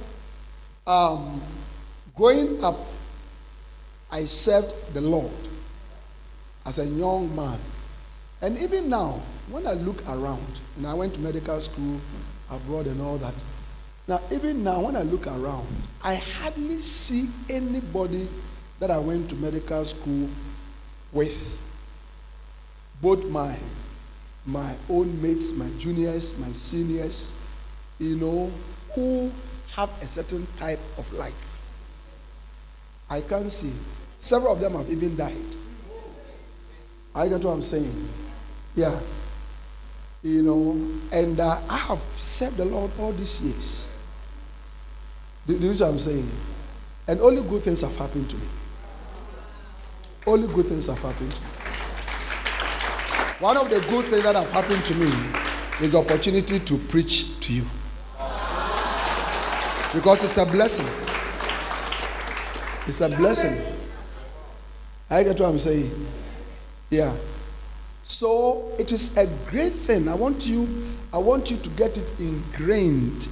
um, 0.87 1.41
growing 2.17 2.63
up, 2.65 2.79
I 4.11 4.25
served 4.25 4.93
the 4.93 5.01
Lord 5.01 5.31
as 6.67 6.79
a 6.79 6.85
young 6.87 7.35
man. 7.35 7.59
And 8.41 8.59
even 8.59 8.89
now, 8.89 9.21
when 9.49 9.67
I 9.67 9.75
look 9.75 10.03
around, 10.09 10.61
and 10.77 10.87
I 10.87 10.95
went 10.95 11.15
to 11.15 11.21
medical 11.21 11.61
school 11.61 12.01
abroad 12.51 12.87
and 12.87 13.01
all 13.01 13.19
that, 13.19 13.35
now, 14.09 14.21
even 14.33 14.65
now, 14.65 14.81
when 14.81 14.97
I 14.97 15.03
look 15.03 15.27
around, 15.27 15.69
I 16.03 16.17
hardly 16.17 16.79
see 16.79 17.29
anybody 17.49 18.29
that 18.81 18.91
I 18.91 18.99
went 18.99 19.29
to 19.31 19.37
medical 19.37 19.85
school 19.85 20.29
with. 21.13 21.61
Both 23.01 23.25
my, 23.27 23.57
my 24.45 24.75
own 24.89 25.21
mates, 25.23 25.53
my 25.53 25.69
juniors, 25.79 26.37
my 26.39 26.51
seniors, 26.51 27.33
you 27.99 28.17
know, 28.17 28.51
who 28.95 29.31
have 29.77 29.91
a 30.03 30.07
certain 30.07 30.47
type 30.57 30.81
of 30.99 31.13
life. 31.13 31.63
I 33.09 33.21
can't 33.21 33.53
see. 33.53 33.73
Several 34.19 34.55
of 34.55 34.61
them 34.61 34.75
have 34.75 34.91
even 34.91 35.17
died. 35.17 35.37
I 37.15 37.29
get 37.29 37.45
what 37.45 37.53
I'm 37.53 37.63
saying. 37.63 38.09
Yeah. 38.75 38.99
You 40.23 40.43
know, 40.43 40.91
and 41.13 41.39
uh, 41.39 41.61
I 41.69 41.77
have 41.77 42.03
served 42.17 42.57
the 42.57 42.65
Lord 42.65 42.91
all 42.99 43.13
these 43.13 43.41
years. 43.41 43.92
Do 45.47 45.55
you 45.55 45.75
see 45.75 45.83
what 45.83 45.91
I'm 45.91 45.99
saying? 45.99 46.31
And 47.09 47.21
only 47.21 47.43
good 47.43 47.63
things 47.63 47.81
have 47.81 47.97
happened 47.97 48.31
to 48.31 48.37
me. 48.37 48.47
Only 50.27 50.47
good 50.47 50.67
things 50.67 50.87
have 50.87 51.03
happened 51.03 51.33
to 51.33 51.41
me. 51.41 51.47
One 53.41 53.57
of 53.57 53.69
the 53.69 53.81
good 53.91 54.07
things 54.07 54.23
that 54.23 54.37
have 54.37 54.51
happened 54.53 54.85
to 54.85 54.95
me 54.95 55.13
is 55.85 55.93
the 55.93 55.99
opportunity 55.99 56.61
to 56.61 56.79
preach 56.79 57.41
to 57.41 57.53
you. 57.53 57.65
Because 59.93 60.23
it's 60.23 60.37
a 60.39 60.47
blessing. 60.47 60.87
It's 62.87 63.01
a 63.01 63.09
blessing. 63.09 63.61
I 65.11 65.25
get 65.25 65.41
what 65.41 65.49
I'm 65.49 65.59
saying. 65.59 66.07
Yeah. 66.89 67.15
So 68.05 68.73
it 68.79 68.93
is 68.93 69.17
a 69.17 69.27
great 69.47 69.73
thing. 69.73 70.09
I 70.09 70.15
want 70.15 70.47
you, 70.47 70.69
I 71.13 71.19
want 71.19 71.51
you 71.51 71.57
to 71.57 71.69
get 71.71 71.99
it 71.99 72.07
ingrained 72.21 73.29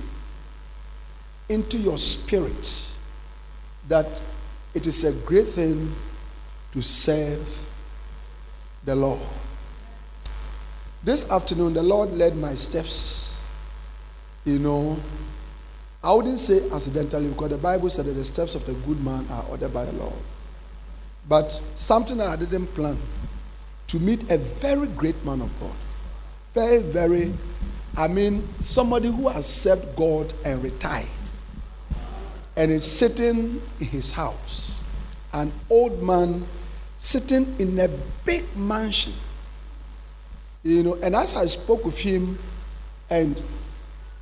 into 1.50 1.76
your 1.76 1.98
spirit 1.98 2.86
that 3.88 4.06
it 4.72 4.86
is 4.86 5.04
a 5.04 5.12
great 5.26 5.48
thing 5.48 5.92
to 6.72 6.80
serve 6.80 7.68
the 8.84 8.94
Lord. 8.94 9.20
This 11.02 11.28
afternoon, 11.30 11.74
the 11.74 11.82
Lord 11.82 12.12
led 12.12 12.36
my 12.36 12.54
steps. 12.54 13.40
You 14.44 14.60
know, 14.60 14.98
I 16.04 16.14
wouldn't 16.14 16.38
say 16.38 16.70
accidentally 16.70 17.28
because 17.28 17.50
the 17.50 17.58
Bible 17.58 17.90
said 17.90 18.06
that 18.06 18.12
the 18.12 18.24
steps 18.24 18.54
of 18.54 18.64
the 18.64 18.72
good 18.72 19.04
man 19.04 19.26
are 19.30 19.44
ordered 19.50 19.74
by 19.74 19.84
the 19.84 19.92
Lord. 19.92 20.14
But 21.28 21.60
something 21.74 22.20
I 22.20 22.36
didn't 22.36 22.68
plan 22.68 22.96
to 23.88 23.98
meet 23.98 24.30
a 24.30 24.38
very 24.38 24.86
great 24.86 25.22
man 25.24 25.42
of 25.42 25.60
God. 25.60 25.74
Very, 26.54 26.80
very, 26.80 27.32
I 27.96 28.06
mean, 28.08 28.48
somebody 28.60 29.08
who 29.10 29.28
has 29.28 29.46
served 29.46 29.96
God 29.96 30.32
and 30.44 30.62
retired 30.62 31.08
and 32.61 32.70
is 32.70 32.85
sitting 32.85 33.59
in 33.81 33.87
his 33.87 34.11
house. 34.11 34.85
An 35.33 35.51
old 35.70 36.03
man 36.03 36.44
sitting 36.99 37.57
in 37.59 37.79
a 37.79 37.88
big 38.27 38.44
mansion. 38.55 39.14
You 40.62 40.83
know, 40.83 40.94
and 40.96 41.16
as 41.16 41.35
I 41.35 41.46
spoke 41.46 41.87
with 41.87 41.99
him, 41.99 42.38
and 43.09 43.42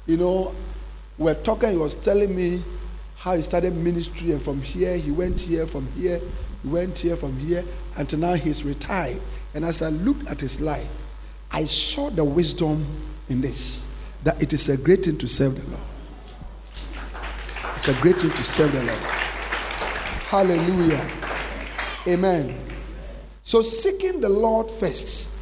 you 0.06 0.18
know, 0.18 0.54
we're 1.18 1.34
talking, 1.34 1.70
he 1.70 1.76
was 1.76 1.96
telling 1.96 2.36
me 2.36 2.62
how 3.16 3.34
he 3.34 3.42
started 3.42 3.74
ministry, 3.74 4.30
and 4.30 4.40
from 4.40 4.62
here 4.62 4.96
he 4.96 5.10
went 5.10 5.40
here, 5.40 5.66
from 5.66 5.90
here 5.96 6.20
he 6.62 6.68
went 6.68 6.96
here, 6.96 7.16
from 7.16 7.36
here, 7.40 7.64
until 7.96 8.20
now 8.20 8.34
he's 8.34 8.62
retired. 8.62 9.20
And 9.52 9.64
as 9.64 9.82
I 9.82 9.88
looked 9.88 10.28
at 10.30 10.40
his 10.40 10.60
life, 10.60 10.86
I 11.50 11.64
saw 11.64 12.08
the 12.08 12.22
wisdom 12.22 12.86
in 13.28 13.40
this 13.40 13.92
that 14.22 14.40
it 14.40 14.52
is 14.52 14.68
a 14.68 14.76
great 14.76 15.06
thing 15.06 15.18
to 15.18 15.26
serve 15.26 15.56
the 15.56 15.68
Lord. 15.72 15.97
It's 17.78 17.86
a 17.86 17.94
great 18.00 18.16
thing 18.16 18.30
to 18.30 18.42
serve 18.42 18.72
the 18.72 18.82
Lord. 18.82 18.98
Hallelujah. 20.26 21.08
Amen. 22.08 22.58
So, 23.40 23.62
seeking 23.62 24.20
the 24.20 24.28
Lord 24.28 24.68
first 24.68 25.38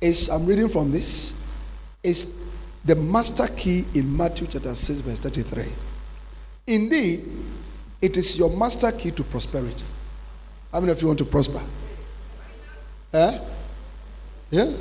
is, 0.00 0.28
I'm 0.30 0.46
reading 0.46 0.66
from 0.66 0.90
this, 0.90 1.40
is 2.02 2.44
the 2.84 2.96
master 2.96 3.46
key 3.46 3.84
in 3.94 4.16
Matthew 4.16 4.48
chapter 4.48 4.74
6, 4.74 4.98
verse 4.98 5.20
33. 5.20 5.66
Indeed, 6.66 7.28
it 8.02 8.16
is 8.16 8.36
your 8.36 8.50
master 8.50 8.90
key 8.90 9.12
to 9.12 9.22
prosperity. 9.22 9.84
How 10.72 10.80
many 10.80 10.90
of 10.90 11.00
you 11.00 11.06
want 11.06 11.20
to 11.20 11.24
prosper? 11.24 11.62
Eh? 13.12 13.38
Yeah? 14.50 14.72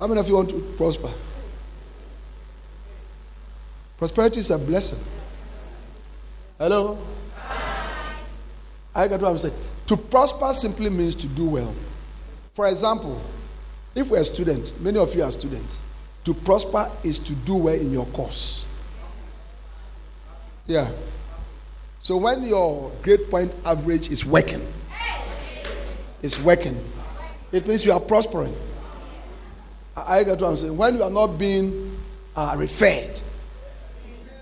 How 0.00 0.08
many 0.08 0.18
of 0.18 0.28
you 0.28 0.34
want 0.34 0.50
to 0.50 0.58
prosper? 0.76 1.12
Prosperity 4.02 4.40
is 4.40 4.50
a 4.50 4.58
blessing. 4.58 4.98
Hello? 6.58 6.98
I 8.92 9.06
got 9.06 9.20
what 9.20 9.30
I'm 9.30 9.38
saying. 9.38 9.54
To 9.86 9.96
prosper 9.96 10.52
simply 10.54 10.90
means 10.90 11.14
to 11.14 11.28
do 11.28 11.46
well. 11.46 11.72
For 12.52 12.66
example, 12.66 13.22
if 13.94 14.10
we're 14.10 14.24
students, 14.24 14.76
many 14.80 14.98
of 14.98 15.14
you 15.14 15.22
are 15.22 15.30
students, 15.30 15.82
to 16.24 16.34
prosper 16.34 16.90
is 17.04 17.20
to 17.20 17.32
do 17.32 17.54
well 17.54 17.74
in 17.76 17.92
your 17.92 18.06
course. 18.06 18.66
Yeah. 20.66 20.90
So 22.00 22.16
when 22.16 22.42
your 22.42 22.90
grade 23.02 23.30
point 23.30 23.52
average 23.64 24.10
is 24.10 24.26
working, 24.26 24.66
it's 26.24 26.40
working, 26.40 26.76
it 27.52 27.68
means 27.68 27.86
you 27.86 27.92
are 27.92 28.00
prospering. 28.00 28.56
I 29.96 30.24
get 30.24 30.40
what 30.40 30.48
I'm 30.48 30.56
saying. 30.56 30.76
When 30.76 30.96
you 30.96 31.04
are 31.04 31.10
not 31.10 31.38
being 31.38 31.96
uh, 32.34 32.56
referred, 32.58 33.20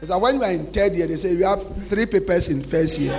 it's 0.00 0.10
like 0.10 0.22
when 0.22 0.36
you 0.36 0.42
are 0.42 0.50
in 0.50 0.66
third 0.72 0.92
year, 0.94 1.06
they 1.06 1.16
say 1.16 1.32
you 1.32 1.44
have 1.44 1.62
three 1.88 2.06
papers 2.06 2.48
in 2.48 2.62
first 2.62 2.98
year. 2.98 3.12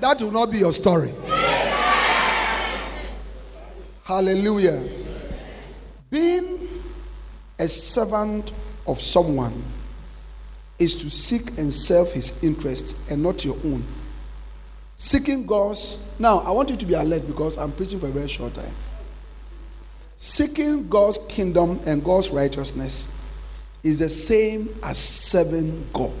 That 0.00 0.20
will 0.20 0.32
not 0.32 0.50
be 0.50 0.58
your 0.58 0.72
story. 0.72 1.14
Hallelujah. 4.02 4.86
Being 6.10 6.68
a 7.58 7.66
servant 7.66 8.52
of 8.86 9.00
someone 9.00 9.62
is 10.78 10.94
to 11.00 11.08
seek 11.08 11.56
and 11.56 11.72
serve 11.72 12.12
his 12.12 12.42
interest 12.44 12.98
and 13.10 13.22
not 13.22 13.46
your 13.46 13.56
own. 13.64 13.82
Seeking 14.96 15.46
God's. 15.46 16.14
Now, 16.18 16.40
I 16.40 16.50
want 16.50 16.68
you 16.68 16.76
to 16.76 16.84
be 16.84 16.94
alert 16.94 17.26
because 17.26 17.56
I'm 17.56 17.72
preaching 17.72 17.98
for 17.98 18.08
a 18.08 18.10
very 18.10 18.28
short 18.28 18.52
time. 18.52 18.74
Seeking 20.18 20.86
God's 20.88 21.16
kingdom 21.28 21.80
and 21.86 22.04
God's 22.04 22.28
righteousness 22.28 23.08
is 23.84 24.00
the 24.00 24.08
same 24.08 24.74
as 24.82 24.98
serving 24.98 25.86
God. 25.92 26.12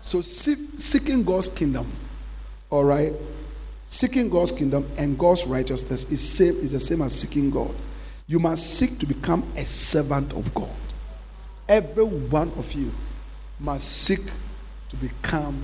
So, 0.00 0.22
seeking 0.22 1.24
God's 1.24 1.48
kingdom, 1.48 1.86
all 2.70 2.84
right, 2.84 3.12
seeking 3.86 4.30
God's 4.30 4.52
kingdom 4.52 4.88
and 4.96 5.18
God's 5.18 5.44
righteousness 5.44 6.10
is 6.10 6.26
same 6.26 6.54
is 6.54 6.72
the 6.72 6.80
same 6.80 7.02
as 7.02 7.20
seeking 7.20 7.50
God. 7.50 7.74
You 8.26 8.38
must 8.38 8.78
seek 8.78 8.98
to 9.00 9.06
become 9.06 9.44
a 9.56 9.64
servant 9.64 10.32
of 10.32 10.54
God. 10.54 10.70
Every 11.68 12.04
one 12.04 12.52
of 12.56 12.72
you 12.72 12.92
must 13.58 13.86
seek 13.88 14.20
to 14.88 14.96
become 14.96 15.62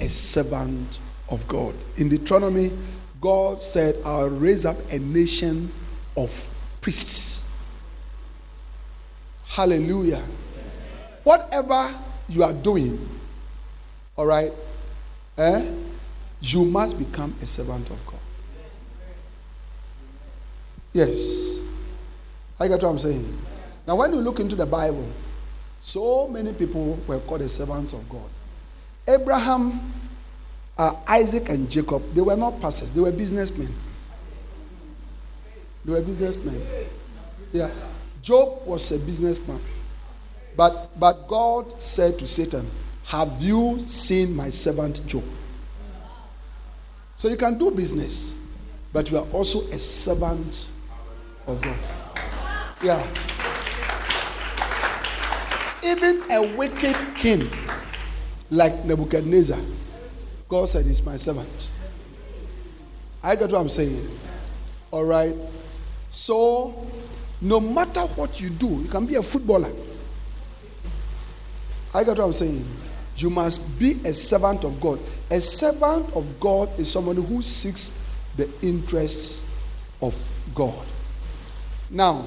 a 0.00 0.08
servant 0.08 0.98
of 1.28 1.46
God. 1.46 1.74
In 1.98 2.08
Deuteronomy, 2.08 2.72
God 3.20 3.62
said, 3.62 3.96
I'll 4.04 4.30
raise 4.30 4.64
up 4.64 4.76
a 4.90 4.98
nation 4.98 5.70
of 6.16 6.48
priests. 6.80 7.46
Hallelujah. 9.60 10.22
Whatever 11.22 11.94
you 12.30 12.42
are 12.44 12.52
doing, 12.54 12.98
all 14.16 14.24
right, 14.24 14.50
eh, 15.36 15.70
you 16.40 16.64
must 16.64 16.98
become 16.98 17.34
a 17.42 17.46
servant 17.46 17.90
of 17.90 18.06
God. 18.06 18.20
Yes. 20.94 21.60
I 22.58 22.68
get 22.68 22.82
what 22.82 22.88
I'm 22.88 22.98
saying. 22.98 23.36
Now, 23.86 23.96
when 23.96 24.14
you 24.14 24.20
look 24.22 24.40
into 24.40 24.56
the 24.56 24.64
Bible, 24.64 25.06
so 25.78 26.26
many 26.26 26.54
people 26.54 26.98
were 27.06 27.18
called 27.18 27.42
the 27.42 27.48
servants 27.50 27.92
of 27.92 28.08
God. 28.08 28.30
Abraham, 29.06 29.78
uh, 30.78 30.94
Isaac, 31.06 31.50
and 31.50 31.68
Jacob, 31.68 32.14
they 32.14 32.22
were 32.22 32.34
not 32.34 32.58
pastors, 32.62 32.90
they 32.92 33.00
were 33.02 33.12
businessmen. 33.12 33.68
They 35.84 35.92
were 35.92 36.00
businessmen. 36.00 36.62
Yeah. 37.52 37.70
Job 38.22 38.66
was 38.66 38.90
a 38.92 38.98
businessman. 38.98 39.60
But, 40.56 40.98
but 40.98 41.28
God 41.28 41.80
said 41.80 42.18
to 42.18 42.26
Satan, 42.26 42.68
Have 43.06 43.40
you 43.40 43.82
seen 43.86 44.34
my 44.34 44.50
servant 44.50 45.06
Job? 45.06 45.24
So 47.14 47.28
you 47.28 47.36
can 47.36 47.58
do 47.58 47.70
business, 47.70 48.34
but 48.92 49.10
you 49.10 49.18
are 49.18 49.26
also 49.32 49.62
a 49.68 49.78
servant 49.78 50.66
of 51.46 51.60
God. 51.60 51.76
Yeah. 52.82 53.06
Even 55.84 56.22
a 56.30 56.56
wicked 56.56 56.96
king 57.16 57.48
like 58.50 58.84
Nebuchadnezzar, 58.84 59.58
God 60.48 60.68
said, 60.68 60.86
He's 60.86 61.04
my 61.04 61.16
servant. 61.16 61.70
I 63.22 63.36
get 63.36 63.50
what 63.50 63.60
I'm 63.60 63.68
saying. 63.68 64.08
All 64.90 65.04
right. 65.04 65.34
So, 66.10 66.74
no 67.40 67.60
matter 67.60 68.00
what 68.00 68.40
you 68.40 68.50
do, 68.50 68.68
you 68.68 68.88
can 68.88 69.06
be 69.06 69.14
a 69.14 69.22
footballer. 69.22 69.70
I 71.94 72.04
got 72.04 72.18
what 72.18 72.26
I'm 72.26 72.32
saying. 72.32 72.64
You 73.16 73.30
must 73.30 73.78
be 73.78 73.92
a 74.04 74.12
servant 74.12 74.64
of 74.64 74.80
God. 74.80 74.98
A 75.30 75.40
servant 75.40 76.14
of 76.14 76.40
God 76.40 76.68
is 76.78 76.90
someone 76.90 77.16
who 77.16 77.42
seeks 77.42 77.90
the 78.36 78.48
interests 78.62 79.44
of 80.00 80.14
God. 80.54 80.86
Now, 81.90 82.24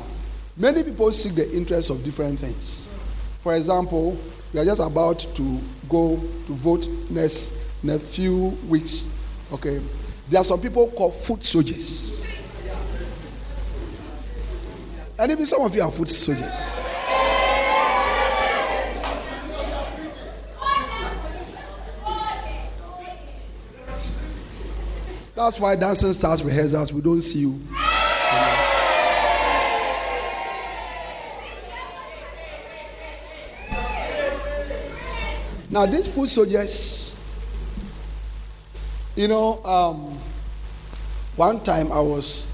many 0.57 0.83
people 0.83 1.11
seek 1.11 1.33
the 1.33 1.51
interests 1.55 1.89
of 1.89 2.03
different 2.03 2.39
things. 2.39 2.93
For 3.39 3.55
example, 3.55 4.17
we 4.53 4.59
are 4.59 4.65
just 4.65 4.81
about 4.81 5.19
to 5.19 5.59
go 5.89 6.15
to 6.17 6.53
vote 6.53 6.87
next 7.09 7.53
in 7.83 7.91
a 7.91 7.99
few 7.99 8.57
weeks. 8.67 9.07
Okay, 9.51 9.81
there 10.29 10.41
are 10.41 10.43
some 10.43 10.61
people 10.61 10.89
called 10.91 11.15
foot 11.15 11.43
soldiers. 11.43 12.22
And 15.23 15.31
even 15.31 15.45
some 15.45 15.61
of 15.61 15.73
you 15.73 15.81
are 15.81 15.89
foot 15.89 16.09
soldiers. 16.09 16.75
That's 25.33 25.61
why 25.61 25.77
dancing 25.77 26.11
starts 26.11 26.41
rehearsals. 26.41 26.91
We 26.91 26.99
don't 26.99 27.21
see 27.21 27.39
you. 27.39 27.57
Now, 35.69 35.85
these 35.85 36.09
foot 36.09 36.27
soldiers, 36.27 37.15
you 39.15 39.29
know, 39.29 39.63
um, 39.63 40.19
one 41.37 41.61
time 41.61 41.93
I 41.93 42.01
was 42.01 42.52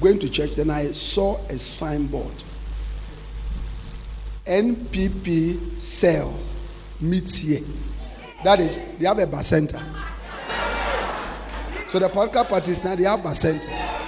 going 0.00 0.18
to 0.18 0.28
church, 0.28 0.56
then 0.56 0.70
I 0.70 0.86
saw 0.86 1.36
a 1.46 1.58
signboard 1.58 2.32
NPP 4.46 5.80
cell 5.80 6.32
meets 7.00 7.38
here. 7.38 7.60
That 8.44 8.60
is, 8.60 8.80
they 8.98 9.06
have 9.06 9.18
a 9.18 9.26
bacenta. 9.26 9.82
So 11.88 11.98
the 11.98 12.08
political 12.08 12.44
parties 12.44 12.84
now 12.84 12.94
they 12.94 13.04
have 13.04 13.20
bacentas. 13.20 14.04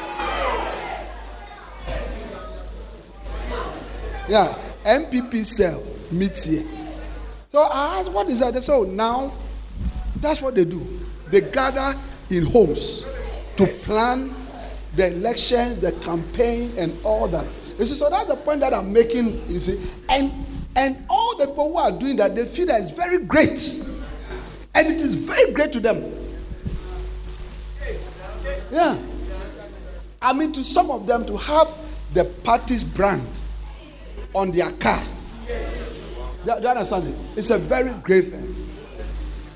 Yeah, 4.28 4.54
NPP 4.84 5.44
cell 5.44 5.82
meets 6.12 6.44
here. 6.44 6.64
So 7.50 7.60
I 7.60 7.98
asked, 7.98 8.12
what 8.12 8.28
is 8.28 8.40
that? 8.40 8.54
They 8.54 8.60
said, 8.60 8.74
oh, 8.74 8.82
now 8.84 9.32
that's 10.20 10.42
what 10.42 10.54
they 10.54 10.64
do. 10.64 10.86
They 11.28 11.40
gather 11.40 11.98
in 12.30 12.44
homes 12.44 13.04
to 13.56 13.66
plan 13.66 14.34
the 14.98 15.06
elections, 15.12 15.78
the 15.78 15.92
campaign, 15.92 16.72
and 16.76 16.92
all 17.04 17.28
that. 17.28 17.46
You 17.78 17.84
see, 17.84 17.94
so 17.94 18.10
that's 18.10 18.26
the 18.26 18.36
point 18.36 18.60
that 18.60 18.74
I'm 18.74 18.92
making. 18.92 19.48
You 19.48 19.60
see, 19.60 19.80
and 20.08 20.30
and 20.76 20.98
all 21.08 21.36
the 21.38 21.46
people 21.46 21.70
who 21.70 21.78
are 21.78 21.92
doing 21.92 22.16
that, 22.16 22.34
they 22.34 22.44
feel 22.44 22.66
that 22.66 22.80
it's 22.80 22.90
very 22.90 23.24
great, 23.24 23.84
and 24.74 24.86
it 24.88 25.00
is 25.00 25.14
very 25.14 25.52
great 25.52 25.72
to 25.72 25.80
them. 25.80 26.12
Yeah, 28.70 28.98
I 30.20 30.32
mean, 30.32 30.52
to 30.52 30.64
some 30.64 30.90
of 30.90 31.06
them 31.06 31.24
to 31.26 31.36
have 31.36 31.72
the 32.12 32.24
party's 32.42 32.82
brand 32.82 33.26
on 34.34 34.50
their 34.50 34.70
car. 34.72 35.02
Do 36.44 36.52
you 36.60 36.68
understand 36.68 37.08
it? 37.08 37.14
It's 37.38 37.50
a 37.50 37.58
very 37.58 37.92
great 38.02 38.26
thing. 38.26 38.54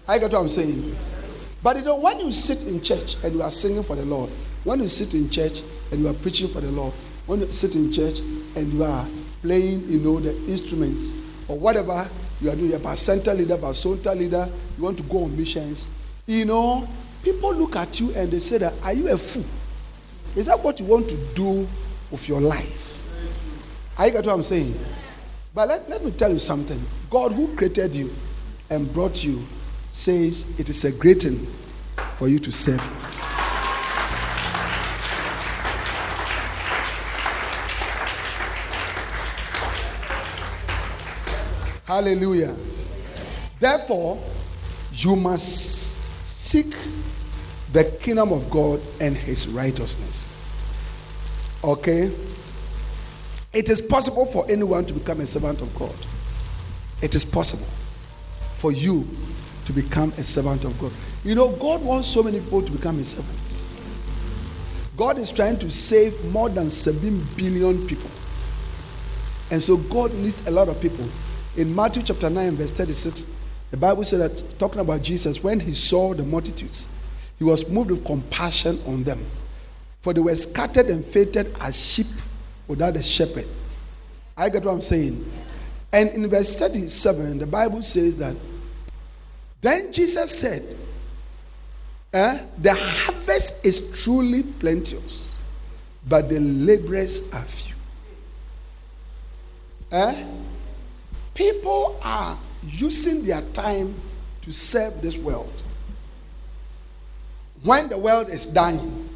I 0.06 0.18
get 0.18 0.32
what 0.32 0.40
I'm 0.40 0.48
saying. 0.48 0.94
But 1.62 1.76
you 1.76 1.82
know, 1.82 1.96
when 1.96 2.20
you 2.20 2.32
sit 2.32 2.66
in 2.66 2.80
church 2.82 3.16
and 3.24 3.34
you 3.34 3.42
are 3.42 3.50
singing 3.50 3.82
for 3.82 3.96
the 3.96 4.04
Lord, 4.04 4.30
when 4.64 4.80
you 4.80 4.88
sit 4.88 5.14
in 5.14 5.28
church 5.28 5.62
and 5.90 6.00
you 6.00 6.08
are 6.08 6.14
preaching 6.14 6.48
for 6.48 6.60
the 6.60 6.70
Lord, 6.70 6.92
when 7.26 7.40
you 7.40 7.46
sit 7.46 7.74
in 7.74 7.92
church 7.92 8.18
and 8.56 8.72
you 8.72 8.84
are 8.84 9.06
playing, 9.42 9.88
you 9.88 9.98
know, 9.98 10.20
the 10.20 10.30
instruments 10.50 11.12
or 11.48 11.58
whatever 11.58 12.06
you 12.40 12.50
are 12.50 12.56
doing, 12.56 12.70
you're 12.70 12.90
a 12.90 12.96
center 12.96 13.34
leader, 13.34 13.58
a 13.62 13.74
center 13.74 14.14
leader, 14.14 14.48
you 14.78 14.84
want 14.84 14.96
to 14.98 15.04
go 15.04 15.24
on 15.24 15.36
missions, 15.36 15.88
you 16.26 16.44
know, 16.44 16.88
people 17.22 17.54
look 17.54 17.76
at 17.76 18.00
you 18.00 18.12
and 18.14 18.30
they 18.30 18.38
say 18.38 18.58
that, 18.58 18.72
are 18.84 18.92
you 18.92 19.08
a 19.08 19.16
fool? 19.16 19.44
Is 20.36 20.46
that 20.46 20.58
what 20.62 20.80
you 20.80 20.86
want 20.86 21.08
to 21.08 21.16
do 21.34 21.66
with 22.10 22.28
your 22.28 22.40
life? 22.40 22.88
I 23.98 24.10
get 24.10 24.24
what 24.24 24.34
I'm 24.34 24.42
saying? 24.42 24.74
But 25.54 25.68
let, 25.68 25.88
let 25.90 26.04
me 26.04 26.10
tell 26.12 26.32
you 26.32 26.38
something. 26.38 26.80
God 27.10 27.32
who 27.32 27.54
created 27.56 27.94
you 27.94 28.10
and 28.70 28.90
brought 28.92 29.22
you 29.22 29.42
says 29.90 30.58
it 30.58 30.70
is 30.70 30.84
a 30.84 30.92
great 30.92 31.22
thing 31.22 31.36
for 32.16 32.28
you 32.28 32.38
to 32.38 32.50
serve 32.50 33.11
Hallelujah. 41.92 42.56
Therefore, 43.60 44.18
you 44.94 45.14
must 45.14 45.44
seek 46.26 46.74
the 47.70 47.84
kingdom 48.00 48.32
of 48.32 48.48
God 48.48 48.80
and 48.98 49.14
his 49.14 49.46
righteousness. 49.48 50.26
Okay? 51.62 52.10
It 53.52 53.68
is 53.68 53.82
possible 53.82 54.24
for 54.24 54.50
anyone 54.50 54.86
to 54.86 54.94
become 54.94 55.20
a 55.20 55.26
servant 55.26 55.60
of 55.60 55.74
God. 55.74 55.94
It 57.02 57.14
is 57.14 57.26
possible 57.26 57.66
for 58.54 58.72
you 58.72 59.06
to 59.66 59.72
become 59.74 60.12
a 60.12 60.24
servant 60.24 60.64
of 60.64 60.78
God. 60.80 60.92
You 61.24 61.34
know, 61.34 61.54
God 61.56 61.84
wants 61.84 62.08
so 62.08 62.22
many 62.22 62.40
people 62.40 62.62
to 62.62 62.72
become 62.72 62.96
his 62.96 63.10
servants. 63.10 64.94
God 64.96 65.18
is 65.18 65.30
trying 65.30 65.58
to 65.58 65.70
save 65.70 66.24
more 66.32 66.48
than 66.48 66.70
7 66.70 67.22
billion 67.36 67.86
people. 67.86 68.10
And 69.50 69.60
so 69.60 69.76
God 69.76 70.14
needs 70.14 70.46
a 70.48 70.50
lot 70.50 70.70
of 70.70 70.80
people 70.80 71.06
in 71.56 71.74
Matthew 71.74 72.02
chapter 72.02 72.30
9, 72.30 72.52
verse 72.52 72.70
36, 72.72 73.26
the 73.70 73.76
Bible 73.76 74.04
said 74.04 74.20
that, 74.20 74.58
talking 74.58 74.80
about 74.80 75.02
Jesus, 75.02 75.42
when 75.42 75.60
he 75.60 75.72
saw 75.72 76.14
the 76.14 76.22
multitudes, 76.22 76.88
he 77.38 77.44
was 77.44 77.68
moved 77.68 77.90
with 77.90 78.04
compassion 78.04 78.80
on 78.86 79.02
them. 79.02 79.24
For 80.00 80.12
they 80.12 80.20
were 80.20 80.34
scattered 80.34 80.86
and 80.86 81.04
fainted 81.04 81.54
as 81.60 81.76
sheep 81.76 82.06
without 82.68 82.96
a 82.96 83.02
shepherd. 83.02 83.46
I 84.36 84.48
get 84.48 84.64
what 84.64 84.72
I'm 84.72 84.80
saying. 84.80 85.24
And 85.92 86.10
in 86.10 86.28
verse 86.28 86.58
37, 86.58 87.38
the 87.38 87.46
Bible 87.46 87.82
says 87.82 88.16
that, 88.18 88.36
then 89.60 89.92
Jesus 89.92 90.36
said, 90.38 90.62
Eh? 92.12 92.46
The 92.58 92.74
harvest 92.74 93.64
is 93.64 94.02
truly 94.02 94.42
plenteous, 94.42 95.38
but 96.06 96.28
the 96.28 96.40
laborers 96.40 97.32
are 97.32 97.42
few. 97.42 97.74
Eh? 99.90 100.24
People 101.34 101.98
are 102.02 102.38
using 102.66 103.24
their 103.24 103.40
time 103.52 103.94
to 104.42 104.52
serve 104.52 105.00
this 105.00 105.16
world. 105.16 105.62
When 107.62 107.88
the 107.88 107.98
world 107.98 108.28
is 108.28 108.44
dying, 108.46 109.08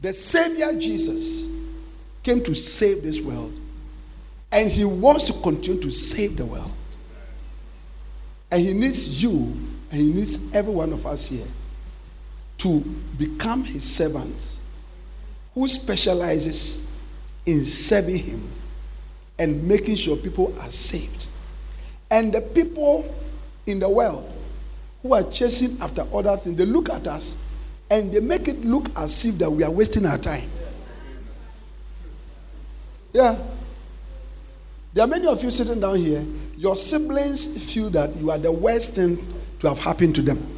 the 0.00 0.12
Savior 0.12 0.78
Jesus 0.78 1.48
came 2.22 2.42
to 2.44 2.54
save 2.54 3.02
this 3.02 3.20
world, 3.20 3.52
and 4.52 4.70
He 4.70 4.84
wants 4.84 5.24
to 5.24 5.32
continue 5.32 5.80
to 5.82 5.90
save 5.90 6.36
the 6.36 6.46
world. 6.46 6.70
And 8.50 8.62
He 8.62 8.72
needs 8.72 9.22
you, 9.22 9.32
and 9.32 10.00
He 10.00 10.12
needs 10.12 10.54
every 10.54 10.72
one 10.72 10.92
of 10.92 11.06
us 11.06 11.28
here 11.28 11.46
to 12.58 12.80
become 13.18 13.64
His 13.64 13.84
servants 13.84 14.60
who 15.54 15.66
specializes 15.66 16.86
in 17.44 17.64
serving 17.64 18.18
Him 18.18 18.48
and 19.38 19.66
making 19.66 19.96
sure 19.96 20.16
people 20.16 20.54
are 20.60 20.70
saved. 20.70 21.26
And 22.10 22.32
the 22.32 22.40
people 22.40 23.12
in 23.66 23.78
the 23.78 23.88
world 23.88 24.30
who 25.02 25.14
are 25.14 25.24
chasing 25.24 25.80
after 25.80 26.06
other 26.12 26.36
things, 26.36 26.56
they 26.56 26.66
look 26.66 26.88
at 26.90 27.06
us 27.06 27.36
and 27.90 28.12
they 28.12 28.20
make 28.20 28.48
it 28.48 28.64
look 28.64 28.88
as 28.96 29.24
if 29.24 29.38
that 29.38 29.50
we 29.50 29.62
are 29.62 29.70
wasting 29.70 30.06
our 30.06 30.18
time. 30.18 30.48
Yeah. 33.12 33.38
There 34.92 35.04
are 35.04 35.08
many 35.08 35.26
of 35.26 35.42
you 35.42 35.50
sitting 35.50 35.80
down 35.80 35.96
here, 35.96 36.24
your 36.56 36.74
siblings 36.74 37.72
feel 37.72 37.90
that 37.90 38.16
you 38.16 38.30
are 38.30 38.38
the 38.38 38.50
worst 38.52 38.96
thing 38.96 39.18
to 39.60 39.68
have 39.68 39.78
happened 39.78 40.14
to 40.16 40.22
them. 40.22 40.54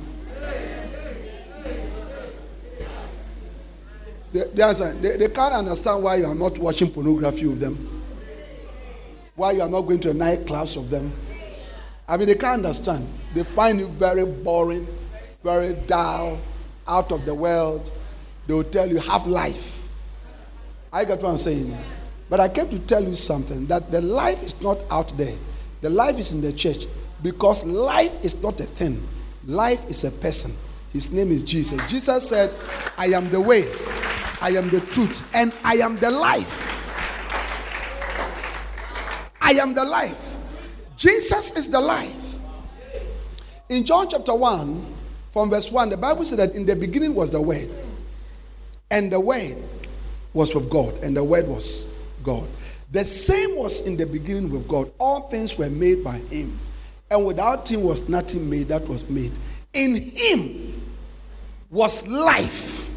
They, 4.32 4.44
they, 4.44 5.16
they 5.16 5.28
can't 5.28 5.54
understand 5.54 6.02
why 6.02 6.16
you 6.16 6.26
are 6.26 6.34
not 6.34 6.58
watching 6.58 6.90
pornography 6.90 7.46
with 7.46 7.60
them, 7.60 7.97
why 9.38 9.52
you 9.52 9.62
are 9.62 9.68
not 9.68 9.82
going 9.82 10.00
to 10.00 10.10
a 10.10 10.14
night 10.14 10.46
class 10.48 10.74
of 10.74 10.90
them. 10.90 11.12
I 12.08 12.16
mean, 12.16 12.26
they 12.26 12.34
can't 12.34 12.66
understand. 12.66 13.08
They 13.34 13.44
find 13.44 13.78
you 13.78 13.86
very 13.86 14.26
boring, 14.26 14.86
very 15.44 15.74
dull, 15.86 16.38
out 16.88 17.12
of 17.12 17.24
the 17.24 17.34
world. 17.34 17.88
They 18.48 18.54
will 18.54 18.64
tell 18.64 18.88
you, 18.88 18.98
have 18.98 19.28
life. 19.28 19.88
I 20.92 21.04
got 21.04 21.22
what 21.22 21.30
I'm 21.30 21.38
saying. 21.38 21.76
But 22.28 22.40
I 22.40 22.48
came 22.48 22.68
to 22.70 22.78
tell 22.80 23.04
you 23.04 23.14
something 23.14 23.66
that 23.66 23.92
the 23.92 24.00
life 24.00 24.42
is 24.42 24.60
not 24.60 24.78
out 24.90 25.16
there, 25.16 25.36
the 25.82 25.90
life 25.90 26.18
is 26.18 26.32
in 26.32 26.40
the 26.40 26.52
church 26.52 26.86
because 27.22 27.64
life 27.64 28.24
is 28.24 28.42
not 28.42 28.58
a 28.60 28.64
thing, 28.64 29.06
life 29.46 29.88
is 29.88 30.02
a 30.04 30.10
person. 30.10 30.52
His 30.92 31.12
name 31.12 31.30
is 31.30 31.42
Jesus. 31.42 31.80
Jesus 31.86 32.28
said, 32.28 32.52
I 32.96 33.06
am 33.06 33.30
the 33.30 33.40
way, 33.40 33.70
I 34.42 34.50
am 34.50 34.68
the 34.68 34.80
truth, 34.80 35.22
and 35.32 35.52
I 35.62 35.74
am 35.76 35.96
the 35.98 36.10
life. 36.10 36.77
I 39.48 39.52
am 39.52 39.72
the 39.72 39.84
life. 39.86 40.36
Jesus 40.98 41.56
is 41.56 41.70
the 41.70 41.80
life. 41.80 42.36
In 43.70 43.82
John 43.82 44.06
chapter 44.10 44.34
1, 44.34 44.94
from 45.30 45.48
verse 45.48 45.72
1, 45.72 45.88
the 45.88 45.96
Bible 45.96 46.22
said 46.24 46.38
that 46.38 46.54
in 46.54 46.66
the 46.66 46.76
beginning 46.76 47.14
was 47.14 47.32
the 47.32 47.40
Word, 47.40 47.70
and 48.90 49.10
the 49.10 49.18
Word 49.18 49.56
was 50.34 50.54
with 50.54 50.68
God, 50.68 51.02
and 51.02 51.16
the 51.16 51.24
Word 51.24 51.48
was 51.48 51.90
God. 52.22 52.46
The 52.92 53.02
same 53.04 53.56
was 53.56 53.86
in 53.86 53.96
the 53.96 54.04
beginning 54.04 54.50
with 54.50 54.68
God. 54.68 54.90
All 54.98 55.30
things 55.30 55.56
were 55.56 55.70
made 55.70 56.04
by 56.04 56.18
Him, 56.18 56.58
and 57.10 57.24
without 57.24 57.70
Him 57.70 57.84
was 57.84 58.06
nothing 58.06 58.50
made 58.50 58.68
that 58.68 58.86
was 58.86 59.08
made. 59.08 59.32
In 59.72 59.96
Him 59.96 60.78
was 61.70 62.06
life, 62.06 62.90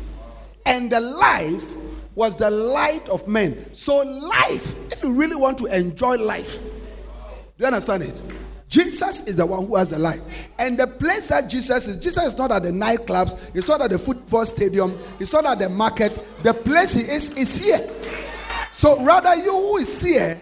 and 0.65 0.91
the 0.91 0.99
life 0.99 1.73
was 2.21 2.35
the 2.35 2.51
light 2.51 3.09
of 3.09 3.27
men. 3.27 3.73
So, 3.73 3.97
life, 3.97 4.75
if 4.93 5.01
you 5.01 5.11
really 5.11 5.35
want 5.35 5.57
to 5.57 5.65
enjoy 5.65 6.17
life, 6.17 6.61
do 6.61 6.69
you 7.57 7.65
understand 7.65 8.03
it? 8.03 8.21
Jesus 8.67 9.25
is 9.25 9.37
the 9.37 9.45
one 9.47 9.65
who 9.65 9.75
has 9.75 9.89
the 9.89 9.97
life. 9.97 10.21
And 10.59 10.77
the 10.77 10.85
place 10.85 11.29
that 11.29 11.49
Jesus 11.49 11.87
is, 11.87 11.97
Jesus 11.97 12.25
is 12.25 12.37
not 12.37 12.51
at 12.51 12.61
the 12.61 12.69
nightclubs, 12.69 13.39
he's 13.53 13.67
not 13.67 13.81
at 13.81 13.89
the 13.89 13.97
football 13.97 14.45
stadium, 14.45 14.99
he's 15.17 15.33
not 15.33 15.47
at 15.47 15.57
the 15.57 15.69
market. 15.69 16.23
The 16.43 16.53
place 16.53 16.93
he 16.93 17.01
is 17.01 17.35
is 17.35 17.57
here. 17.57 17.89
So 18.71 19.03
rather, 19.03 19.33
you 19.35 19.51
who 19.51 19.77
is 19.77 20.03
here, 20.03 20.39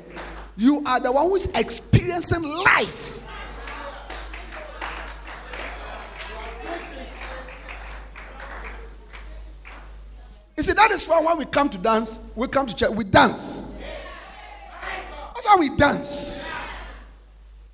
you 0.58 0.84
are 0.86 1.00
the 1.00 1.14
one 1.14 1.28
who 1.28 1.36
is 1.36 1.50
experiencing 1.56 2.44
life. 2.44 3.19
That 10.80 10.92
is 10.92 11.06
why 11.10 11.20
when 11.20 11.38
we 11.38 11.44
come 11.44 11.70
to 11.70 11.78
dance, 11.78 12.20
we 12.36 12.48
come 12.48 12.66
to 12.66 12.74
church, 12.74 12.92
we 12.92 13.04
dance. 13.04 13.70
That's 15.34 15.46
why 15.46 15.58
we 15.60 15.76
dance. 15.76 16.50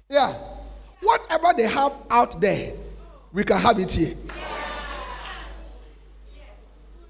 Yeah. 0.09 0.33
Whatever 1.03 1.53
they 1.55 1.67
have 1.67 1.93
out 2.09 2.41
there, 2.41 2.73
we 3.31 3.43
can 3.43 3.57
have 3.57 3.77
it 3.77 3.91
here. 3.91 4.15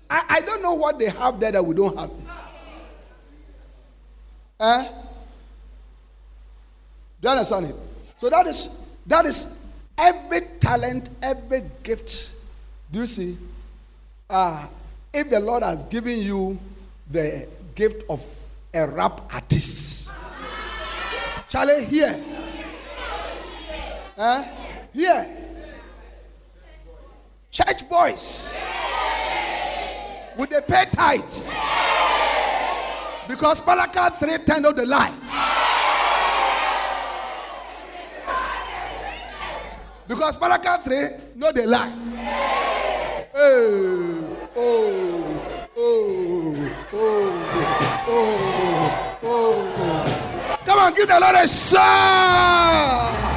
I, 0.09 0.25
I 0.29 0.41
don't 0.41 0.61
know 0.61 0.73
what 0.73 0.99
they 0.99 1.07
have 1.07 1.39
there 1.39 1.53
that 1.53 1.65
we 1.65 1.73
don't 1.73 1.97
have. 1.97 2.11
Eh? 4.59 4.87
Do 7.21 7.27
you 7.27 7.29
understand 7.29 7.67
it? 7.67 7.75
So 8.19 8.29
that 8.29 8.45
is 8.47 8.67
that 9.05 9.25
is 9.25 9.57
every 9.97 10.41
talent, 10.59 11.09
every 11.21 11.63
gift. 11.83 12.33
Do 12.91 12.99
you 12.99 13.05
see? 13.05 13.37
Uh, 14.29 14.65
if 15.15 15.29
the 15.29 15.39
Lord 15.39 15.63
has 15.63 15.85
given 15.85 16.19
you 16.19 16.59
the 17.09 17.47
gift 17.73 18.03
of 18.09 18.23
a 18.73 18.87
rap 18.87 19.21
artist, 19.33 20.11
Charlie, 21.49 21.85
here 21.85 22.23
Huh? 24.17 24.45
Here. 24.93 25.27
Church 27.51 27.89
boys. 27.89 28.59
Would 30.37 30.49
they 30.49 30.61
pay 30.61 30.85
tithe? 30.91 31.21
Because 33.27 33.65
Malachi 33.65 34.15
3 34.15 34.37
10 34.45 34.61
know 34.61 34.71
the 34.71 34.85
lie. 34.85 35.11
Because 40.07 40.39
Malachi 40.39 40.83
3 40.83 41.09
know 41.35 41.51
the 41.51 41.67
lie. 41.67 41.89
Hey, 43.33 44.23
oh, 44.55 45.04
Oh 45.87 46.55
oh, 46.93 46.95
oh, 46.95 48.07
oh, 48.07 49.19
oh, 49.21 49.73
oh. 49.77 50.57
Come 50.65 50.79
on, 50.79 50.93
give 50.95 51.07
the 51.07 51.19
Lord 51.19 51.35
a 51.35 51.47
shout. 51.47 53.34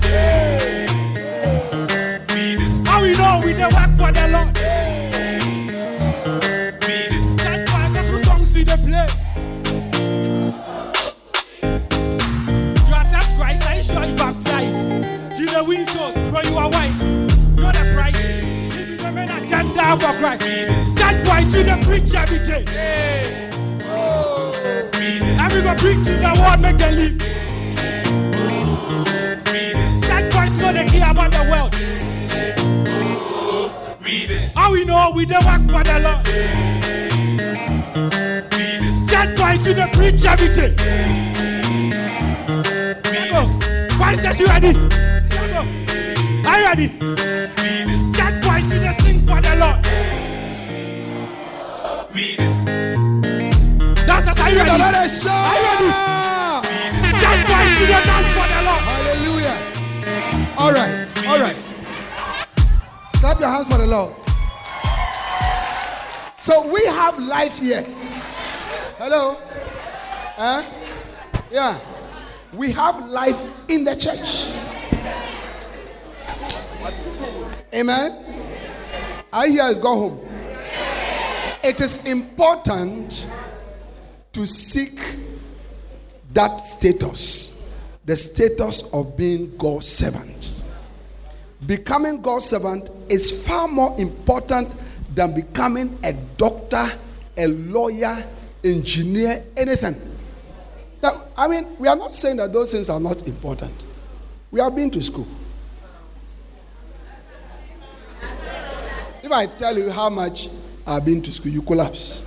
Care 0.00 0.86
about 0.86 1.14
the 1.14 1.24
world. 1.24 2.86
How 2.86 3.02
we 3.02 3.12
know 3.14 3.40
we 3.44 3.52
don't 3.54 3.72
work 3.72 3.92
for 3.98 4.12
the 4.12 4.26
Lord. 4.32 4.54
That's 7.36 7.72
why 7.72 7.84
that's 7.92 8.08
what 8.10 8.24
songs 8.24 8.48
see 8.50 8.64
they 8.64 8.76
play. 8.76 9.08
You 12.88 12.94
accept 12.94 13.28
Christ, 13.36 13.62
are 13.68 13.74
you 13.76 13.82
sure 13.84 14.04
you 14.04 14.14
baptized? 14.16 14.84
You 15.38 15.46
the 15.46 15.62
win 15.66 15.86
souls, 15.86 16.14
bro, 16.14 16.40
you 16.42 16.56
are 16.58 16.70
wise. 16.70 17.00
You're 17.56 17.72
the 17.72 17.84
price. 17.94 18.20
You 18.76 18.84
be 18.86 18.94
the 18.96 19.10
main 19.12 19.30
agenda 19.30 19.96
for 19.96 20.12
Christ. 20.18 20.42
That's 20.98 21.28
why 21.28 21.40
you 21.40 21.62
the 21.64 21.76
preach 21.86 22.14
every 22.14 22.40
day. 22.46 22.64
And 25.42 25.52
we 25.54 25.60
go 25.62 25.74
preach 25.76 26.04
to 26.06 26.12
the 26.16 26.32
world, 26.40 26.60
make 26.60 26.76
them 26.78 26.94
leave. 26.96 27.18
About 31.10 31.32
the 31.32 31.42
world. 31.50 31.74
How 34.54 34.72
we 34.72 34.84
know 34.84 35.12
we 35.14 35.26
don't 35.26 35.44
work 35.44 35.62
for 35.70 35.82
the 35.84 35.98
Lord? 36.00 36.24
Church 39.10 39.36
boys 39.36 39.66
in 39.66 39.76
the 39.76 39.88
preach 39.92 40.24
every 40.24 40.54
day. 40.54 40.72
Go. 43.30 43.42
Why 43.98 44.14
that 44.16 44.38
you 44.38 44.46
ready? 44.46 44.72
Go. 44.72 45.62
you 46.44 46.64
ready? 46.66 46.88
Church 48.16 48.36
boys, 48.44 48.66
you 48.72 48.78
just 48.80 49.00
sing 49.02 49.20
for 49.20 49.40
the 49.40 49.54
Lord. 49.58 49.78
Dancers, 54.06 54.38
are 54.38 54.50
you 54.50 54.56
ready? 54.58 54.78
Lord 54.78 54.94
a 54.94 55.08
shout. 55.08 55.84
Church 57.20 57.42
boys, 57.46 57.80
you 57.80 57.86
just 57.86 58.06
dance 58.06 58.28
for 58.34 58.46
the. 58.48 58.49
All 60.60 60.72
right. 60.72 61.08
All 61.26 61.40
right. 61.40 61.74
Clap 63.14 63.40
your 63.40 63.48
hands 63.48 63.66
for 63.66 63.78
the 63.78 63.86
Lord. 63.86 64.14
So 66.36 66.70
we 66.70 66.84
have 66.84 67.18
life 67.18 67.58
here. 67.58 67.82
Hello? 68.98 69.38
Huh? 70.36 70.62
Yeah. 71.50 71.78
We 72.52 72.72
have 72.72 73.08
life 73.08 73.42
in 73.68 73.84
the 73.84 73.94
church. 73.96 74.48
Amen. 77.74 78.24
I 79.32 79.48
hear 79.48 79.70
you 79.70 79.76
go 79.76 79.94
home. 79.96 80.28
It 81.64 81.80
is 81.80 82.04
important 82.04 83.26
to 84.34 84.46
seek 84.46 84.98
that 86.34 86.58
status, 86.58 87.59
the 88.04 88.16
status 88.16 88.92
of 88.92 89.16
being 89.16 89.56
God's 89.56 89.86
servant. 89.86 90.52
Becoming 91.66 92.22
God's 92.22 92.46
servant 92.46 92.90
is 93.08 93.46
far 93.46 93.68
more 93.68 93.94
important 94.00 94.74
than 95.14 95.34
becoming 95.34 95.98
a 96.02 96.12
doctor, 96.36 96.86
a 97.36 97.46
lawyer, 97.46 98.24
engineer, 98.64 99.44
anything. 99.56 99.94
Now, 101.02 101.24
I 101.36 101.48
mean, 101.48 101.66
we 101.78 101.88
are 101.88 101.96
not 101.96 102.14
saying 102.14 102.36
that 102.38 102.52
those 102.52 102.72
things 102.72 102.88
are 102.88 103.00
not 103.00 103.26
important. 103.26 103.74
We 104.50 104.60
have 104.60 104.74
been 104.74 104.90
to 104.90 105.02
school. 105.02 105.26
If 109.22 109.30
I 109.30 109.46
tell 109.46 109.76
you 109.76 109.90
how 109.90 110.10
much 110.10 110.48
I've 110.86 111.04
been 111.04 111.22
to 111.22 111.32
school, 111.32 111.52
you 111.52 111.62
collapse. 111.62 112.24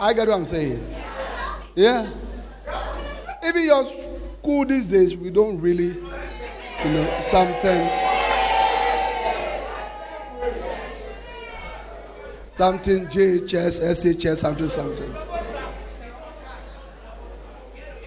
I 0.00 0.12
get 0.12 0.28
what 0.28 0.36
I'm 0.36 0.44
saying. 0.44 0.94
Yeah. 1.74 2.08
Even 3.44 3.64
your 3.64 3.84
school 3.84 4.64
these 4.64 4.86
days, 4.86 5.16
we 5.16 5.30
don't 5.30 5.60
really, 5.60 5.88
you 5.88 6.90
know, 6.90 7.20
something. 7.20 7.88
Something 12.52 13.06
JHS, 13.06 13.80
SHS, 13.80 14.36
something, 14.38 14.68
something. 14.68 15.14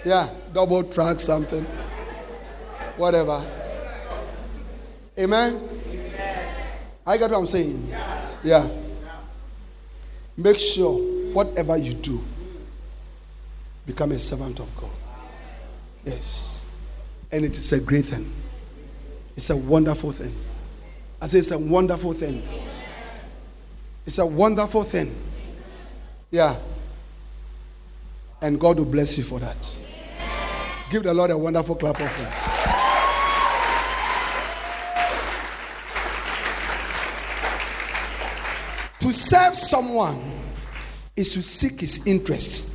Yeah, 0.05 0.29
double 0.53 0.83
track, 0.83 1.19
something. 1.19 1.63
Whatever. 2.95 3.45
Amen? 5.19 5.69
I 7.05 7.17
get 7.17 7.29
what 7.31 7.39
I'm 7.39 7.47
saying. 7.47 7.93
Yeah. 8.43 8.67
Make 10.37 10.57
sure 10.57 11.10
whatever 11.33 11.77
you 11.77 11.93
do, 11.93 12.21
become 13.85 14.11
a 14.11 14.19
servant 14.19 14.59
of 14.59 14.75
God. 14.77 14.89
Yes. 16.05 16.63
And 17.31 17.45
it 17.45 17.57
is 17.57 17.71
a 17.73 17.79
great 17.79 18.05
thing. 18.05 18.31
It's 19.37 19.49
a 19.49 19.55
wonderful 19.55 20.11
thing. 20.11 20.33
I 21.21 21.27
say 21.27 21.39
it's 21.39 21.51
a 21.51 21.59
wonderful 21.59 22.13
thing. 22.13 22.43
It's 24.05 24.17
a 24.17 24.25
wonderful 24.25 24.83
thing. 24.83 25.15
Yeah. 26.31 26.55
And 28.41 28.59
God 28.59 28.77
will 28.77 28.85
bless 28.85 29.17
you 29.17 29.23
for 29.23 29.39
that. 29.39 29.75
Give 30.89 31.03
the 31.03 31.13
Lord 31.13 31.31
a 31.31 31.37
wonderful 31.37 31.75
clap 31.75 31.99
of 32.01 32.15
hands. 32.15 32.61
To 38.99 39.11
serve 39.13 39.55
someone 39.55 40.19
is 41.15 41.31
to 41.31 41.41
seek 41.41 41.81
his 41.81 42.05
interests. 42.07 42.73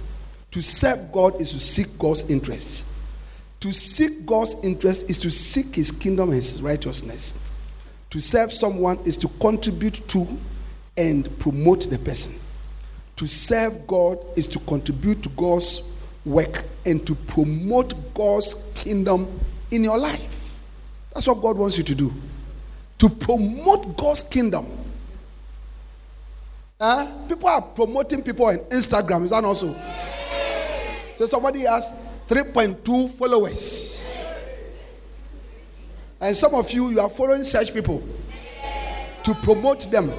To 0.51 0.63
serve 0.63 1.13
God 1.13 1.41
is 1.41 1.53
to 1.53 1.61
seek 1.61 1.99
God's 1.99 2.29
interests. 2.31 2.85
To 3.61 3.73
seek 3.73 4.25
God's 4.27 4.55
interest 4.63 5.11
is 5.11 5.19
to 5.19 5.31
seek 5.31 5.75
his 5.75 5.91
kingdom 5.91 6.29
and 6.29 6.37
his 6.37 6.63
righteousness. 6.63 7.35
To 8.11 8.21
serve 8.21 8.53
someone 8.53 8.99
is 9.01 9.17
to 9.19 9.29
contribute 9.29 10.07
to 10.09 10.27
and 10.97 11.39
promote 11.39 11.91
the 11.91 11.99
person. 11.99 12.35
To 13.17 13.27
serve 13.27 13.87
God 13.87 14.19
is 14.37 14.47
to 14.49 14.59
contribute 14.61 15.23
to 15.23 15.29
God's 15.31 15.91
work 16.25 16.65
and 16.85 17.05
to 17.07 17.15
promote 17.15 18.15
God's 18.15 18.55
kingdom 18.75 19.27
in 19.71 19.85
your 19.85 19.99
life. 19.99 20.59
That's 21.15 21.27
what 21.27 21.41
God 21.41 21.57
wants 21.57 21.79
you 21.79 21.85
to 21.85 21.95
do. 21.95 22.13
To 22.99 23.09
promote 23.09 23.97
God's 23.97 24.23
kingdom. 24.23 24.67
Uh, 26.79 27.11
people 27.27 27.49
are 27.49 27.63
promoting 27.63 28.23
people 28.23 28.45
on 28.45 28.59
Instagram. 28.71 29.25
Is 29.25 29.31
that 29.31 29.45
also? 29.45 29.75
So 31.15 31.25
somebody 31.25 31.61
has 31.61 31.91
3.2 32.29 33.11
followers. 33.13 34.11
And 36.21 36.37
some 36.37 36.55
of 36.55 36.71
you, 36.73 36.91
you 36.91 37.01
are 37.01 37.09
following 37.09 37.45
such 37.45 37.73
people 37.73 38.07
to 39.23 39.35
promote 39.37 39.91
them. 39.91 40.13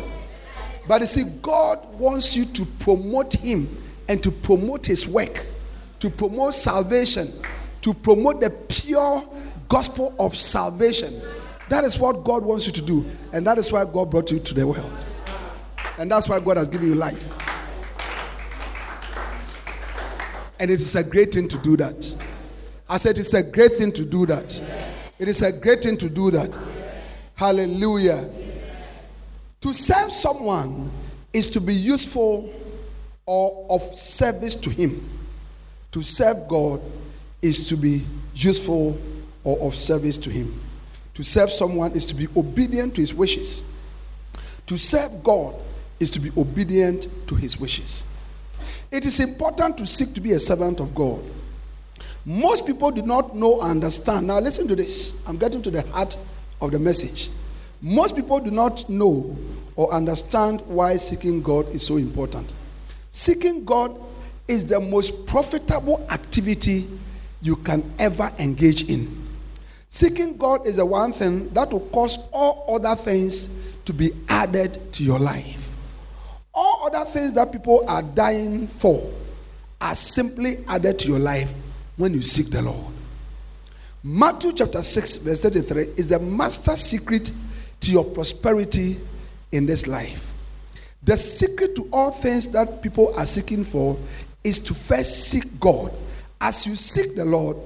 But 0.88 1.02
you 1.02 1.08
see, 1.08 1.26
God 1.42 1.86
wants 2.00 2.36
you 2.36 2.46
to 2.46 2.66
promote 2.66 3.34
Him 3.34 3.70
and 4.10 4.24
to 4.24 4.32
promote 4.32 4.88
His 4.88 5.08
work, 5.08 5.46
to 6.00 6.10
promote 6.10 6.56
salvation, 6.56 7.32
to 7.82 7.94
promote 7.94 8.42
the 8.42 8.50
pure 8.50 9.24
gospel 9.70 10.16
of 10.20 10.36
salvation. 10.36 11.22
That 11.70 11.84
is 11.84 12.00
what 12.00 12.24
God 12.24 12.44
wants 12.44 12.66
you 12.66 12.74
to 12.74 12.82
do. 12.82 13.06
And 13.32 13.46
that 13.46 13.60
is 13.60 13.72
why 13.72 13.86
God 13.86 14.10
brought 14.10 14.32
you 14.32 14.40
to 14.40 14.54
the 14.56 14.66
world. 14.66 14.92
And 15.98 16.12
that's 16.12 16.30
why 16.30 16.40
God 16.40 16.58
has 16.58 16.70
given 16.70 16.88
you 16.88 16.96
life. 16.96 17.44
And 20.60 20.72
it 20.72 20.76
is 20.76 20.96
a 20.96 21.04
great 21.04 21.34
thing 21.34 21.48
to 21.48 21.58
do 21.58 21.78
that. 21.78 22.16
I 22.90 22.98
said 22.98 23.18
it's 23.18 23.34
a 23.34 23.44
great 23.44 23.74
thing 23.74 23.92
to 23.94 24.06
do 24.06 24.26
that. 24.28 24.62
It 25.20 25.28
is 25.28 25.42
a 25.42 25.52
great 25.52 25.84
thing 25.84 25.98
to 25.98 26.10
do 26.10 26.32
that. 26.32 26.58
Hallelujah. 27.36 28.30
To 29.62 29.74
serve 29.74 30.12
someone 30.12 30.92
is 31.34 31.48
to 31.48 31.62
be 31.62 31.74
useful 31.74 32.54
or 33.26 33.68
of 33.70 33.82
service 33.96 34.56
to 34.56 34.70
him. 34.70 35.08
To 35.92 36.02
serve 36.02 36.48
God 36.48 36.82
is 37.42 37.68
to 37.70 37.76
be 37.76 38.04
useful 38.36 39.00
or 39.44 39.68
of 39.68 39.76
service 39.76 40.18
to 40.20 40.30
him. 40.30 40.60
To 41.16 41.24
serve 41.24 41.52
someone 41.52 41.92
is 41.94 42.06
to 42.06 42.16
be 42.16 42.28
obedient 42.36 42.96
to 42.96 43.02
his 43.02 43.14
wishes. 43.14 43.64
To 44.68 44.78
serve 44.78 45.24
God 45.24 45.56
is 46.00 46.10
to 46.12 46.20
be 46.20 46.32
obedient 46.38 47.08
to 47.28 47.36
his 47.36 47.60
wishes. 47.60 48.06
It 48.92 49.06
is 49.06 49.20
important 49.20 49.78
to 49.78 49.86
seek 49.86 50.14
to 50.14 50.22
be 50.22 50.32
a 50.32 50.40
servant 50.40 50.80
of 50.80 50.96
God. 50.96 51.22
Most 52.26 52.66
people 52.68 52.92
do 52.92 53.02
not 53.02 53.36
know 53.36 53.62
or 53.62 53.64
understand. 53.64 54.28
Now, 54.28 54.40
listen 54.40 54.68
to 54.68 54.76
this. 54.76 55.22
I'm 55.28 55.38
getting 55.38 55.62
to 55.62 55.72
the 55.72 55.82
heart 55.84 56.18
of 56.62 56.72
the 56.72 56.80
message. 56.80 57.30
Most 57.82 58.16
people 58.16 58.40
do 58.40 58.52
not 58.52 58.90
know 58.90 59.38
or 59.76 59.94
understand 59.94 60.62
why 60.62 60.98
seeking 60.98 61.42
God 61.42 61.68
is 61.70 61.86
so 61.86 61.98
important. 61.98 62.54
Seeking 63.12 63.64
God 63.64 63.96
is 64.48 64.66
the 64.66 64.80
most 64.80 65.28
profitable 65.28 66.06
activity 66.10 66.88
you 67.42 67.56
can 67.58 67.84
ever 68.00 68.32
engage 68.40 68.90
in. 68.90 69.26
Seeking 69.90 70.38
God 70.38 70.66
is 70.66 70.78
the 70.78 70.86
one 70.86 71.14
thing 71.14 71.50
that 71.50 71.72
will 71.72 71.88
cause 71.92 72.18
all 72.32 72.76
other 72.76 72.96
things 72.96 73.50
to 73.86 73.94
be 73.94 74.12
added 74.28 74.92
to 74.94 75.04
your 75.04 75.20
life. 75.20 75.67
Things 77.14 77.34
that 77.34 77.52
people 77.52 77.84
are 77.88 78.02
dying 78.02 78.68
for 78.68 79.10
are 79.80 79.96
simply 79.96 80.58
added 80.68 81.00
to 81.00 81.08
your 81.08 81.20
life 81.20 81.52
when 81.96 82.14
you 82.14 82.22
seek 82.22 82.48
the 82.48 82.62
Lord. 82.62 82.94
Matthew 84.04 84.54
chapter 84.54 84.84
6, 84.84 85.18
verse 85.18 85.42
33 85.42 85.94
is 85.98 86.10
the 86.10 86.20
master 86.20 86.76
secret 86.76 87.32
to 87.82 87.92
your 87.92 88.04
prosperity 88.04 89.00
in 89.52 89.66
this 89.66 89.88
life. 89.88 90.34
The 91.04 91.18
secret 91.18 91.76
to 91.76 91.88
all 91.92 92.12
things 92.12 92.50
that 92.50 92.82
people 92.82 93.14
are 93.18 93.26
seeking 93.26 93.64
for 93.64 93.98
is 94.44 94.60
to 94.60 94.74
first 94.74 95.30
seek 95.30 95.60
God. 95.60 95.94
As 96.40 96.68
you 96.68 96.76
seek 96.76 97.16
the 97.16 97.26
Lord, 97.26 97.58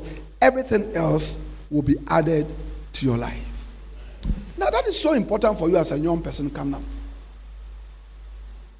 everything 0.41 0.95
else 0.95 1.39
will 1.69 1.81
be 1.81 1.95
added 2.07 2.47
to 2.93 3.05
your 3.05 3.17
life. 3.17 3.69
Now, 4.57 4.69
that 4.69 4.85
is 4.85 4.99
so 4.99 5.13
important 5.13 5.57
for 5.57 5.67
you 5.69 5.77
as 5.77 5.91
a 5.91 5.97
young 5.97 6.21
person 6.21 6.49
coming 6.49 6.75
up. 6.75 6.81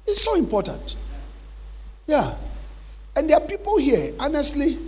It's 0.06 0.22
so 0.22 0.34
important. 0.34 0.96
Yeah. 2.06 2.34
And 3.14 3.28
there 3.28 3.36
are 3.36 3.46
people 3.46 3.78
here, 3.78 4.12
honestly, 4.18 4.78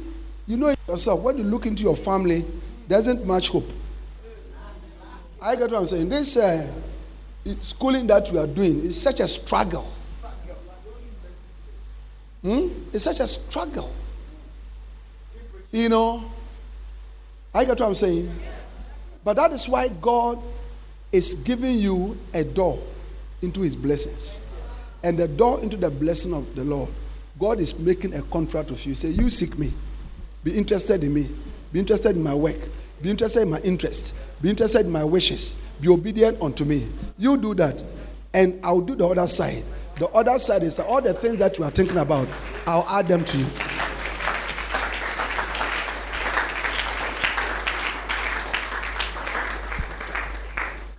you 0.46 0.56
know 0.56 0.74
yourself, 0.88 1.20
when 1.20 1.38
you 1.38 1.44
look 1.44 1.66
into 1.66 1.82
your 1.82 1.96
family, 1.96 2.44
there 2.88 2.98
isn't 2.98 3.26
much 3.26 3.48
hope. 3.48 3.70
I 5.40 5.56
get 5.56 5.70
what 5.70 5.80
I'm 5.80 5.86
saying. 5.86 6.08
This 6.08 6.36
uh, 6.36 6.66
schooling 7.60 8.06
that 8.06 8.30
we 8.30 8.38
are 8.38 8.46
doing 8.46 8.78
is 8.80 9.00
such 9.00 9.20
a 9.20 9.28
struggle. 9.28 9.90
Hmm? 12.42 12.68
It's 12.92 13.04
such 13.04 13.20
a 13.20 13.26
struggle. 13.26 13.90
You 15.70 15.88
know, 15.88 16.24
I 17.54 17.64
get 17.64 17.78
what 17.80 17.88
I'm 17.88 17.94
saying. 17.94 18.30
But 19.22 19.36
that 19.36 19.52
is 19.52 19.68
why 19.68 19.88
God 19.88 20.38
is 21.10 21.34
giving 21.34 21.78
you 21.78 22.18
a 22.32 22.44
door 22.44 22.78
into 23.40 23.60
his 23.60 23.74
blessings. 23.74 24.40
And 25.04 25.18
the 25.18 25.28
door 25.28 25.60
into 25.60 25.76
the 25.76 25.90
blessing 25.90 26.32
of 26.32 26.54
the 26.56 26.64
Lord, 26.64 26.88
God 27.38 27.60
is 27.60 27.78
making 27.78 28.14
a 28.14 28.22
contract 28.22 28.70
with 28.70 28.86
you. 28.86 28.94
Say, 28.94 29.10
You 29.10 29.28
seek 29.28 29.58
me, 29.58 29.70
be 30.42 30.56
interested 30.56 31.04
in 31.04 31.12
me, 31.12 31.28
be 31.74 31.78
interested 31.78 32.16
in 32.16 32.22
my 32.22 32.34
work, 32.34 32.56
be 33.02 33.10
interested 33.10 33.42
in 33.42 33.50
my 33.50 33.60
interests. 33.60 34.14
be 34.40 34.48
interested 34.48 34.86
in 34.86 34.90
my 34.92 35.04
wishes, 35.04 35.56
be 35.78 35.88
obedient 35.88 36.40
unto 36.40 36.64
me. 36.64 36.88
You 37.18 37.36
do 37.36 37.52
that, 37.54 37.84
and 38.32 38.58
I'll 38.64 38.80
do 38.80 38.94
the 38.94 39.06
other 39.06 39.26
side. 39.26 39.62
The 39.96 40.08
other 40.08 40.38
side 40.38 40.62
is 40.62 40.80
all 40.80 41.02
the 41.02 41.12
things 41.12 41.36
that 41.36 41.58
you 41.58 41.64
are 41.64 41.70
thinking 41.70 41.98
about, 41.98 42.26
I'll 42.66 42.86
add 42.88 43.06
them 43.06 43.24
to 43.26 43.38
you. 43.38 43.46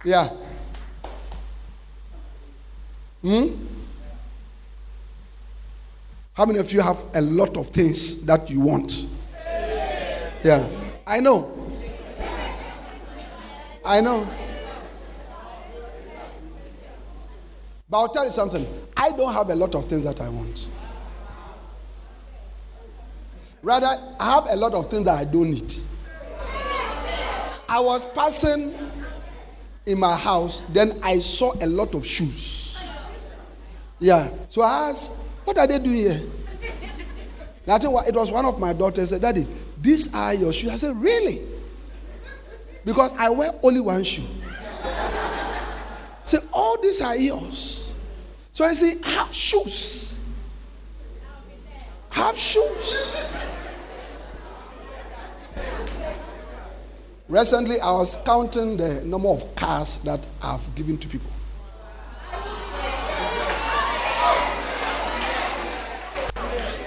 Yeah. 0.04 0.30
Hmm? 3.24 3.75
How 6.36 6.46
many 6.46 6.60
of 6.60 6.70
you 6.74 6.82
have 6.82 7.02
a 7.14 7.22
lot 7.22 7.56
of 7.56 7.68
things 7.68 8.26
that 8.26 8.50
you 8.50 8.60
want? 8.60 9.06
Yeah. 10.44 10.68
I 11.08 11.22
know. 11.22 11.50
I 13.86 14.02
know. 14.02 14.28
But 17.90 17.98
I'll 17.98 18.10
tell 18.10 18.26
you 18.26 18.32
something. 18.32 18.68
I 18.98 19.12
don't 19.12 19.32
have 19.32 19.50
a 19.50 19.56
lot 19.56 19.76
of 19.76 19.86
things 19.86 20.04
that 20.04 20.20
I 20.20 20.28
want. 20.28 20.68
Rather, 23.64 23.88
I 24.20 24.32
have 24.32 24.48
a 24.50 24.58
lot 24.58 24.74
of 24.74 24.90
things 24.90 25.06
that 25.06 25.18
I 25.18 25.24
don't 25.24 25.52
need. 25.52 25.74
I 27.70 27.80
was 27.80 28.04
passing 28.04 28.74
in 29.86 30.00
my 30.00 30.18
house, 30.18 30.64
then 30.64 31.00
I 31.02 31.20
saw 31.20 31.54
a 31.62 31.66
lot 31.68 31.96
of 31.96 32.06
shoes. 32.06 32.78
Yeah. 34.00 34.30
So 34.50 34.64
I 34.64 34.90
asked, 34.90 35.22
What 35.46 35.58
are 35.58 35.68
they 35.68 35.80
doing 35.80 35.96
here? 35.96 36.22
Think 36.60 37.84
it 38.08 38.16
was 38.16 38.32
one 38.32 38.46
of 38.46 38.60
my 38.60 38.74
daughters 38.74 39.10
said, 39.10 39.22
Daddy, 39.22 39.48
these 39.82 40.14
are 40.14 40.34
your 40.34 40.52
shoes. 40.52 40.72
I 40.72 40.76
said, 40.76 40.96
Really? 41.02 41.42
Because 42.84 43.14
I 43.14 43.30
wear 43.30 43.52
only 43.64 43.80
one 43.80 44.04
shoe. 44.04 44.24
Say, 46.24 46.38
all 46.54 46.80
these 46.82 47.02
are 47.02 47.16
yours. 47.18 47.96
So 48.52 48.66
I 48.66 48.74
say, 48.74 49.00
have 49.04 49.34
shoes. 49.34 50.20
Have 52.12 52.38
shoes. 52.38 53.32
Recently, 57.28 57.80
I 57.80 57.92
was 57.92 58.16
counting 58.18 58.78
the 58.78 59.02
number 59.04 59.30
of 59.30 59.56
cars 59.56 59.98
that 60.00 60.20
I've 60.42 60.74
given 60.76 60.98
to 61.00 61.08
people. 61.08 61.32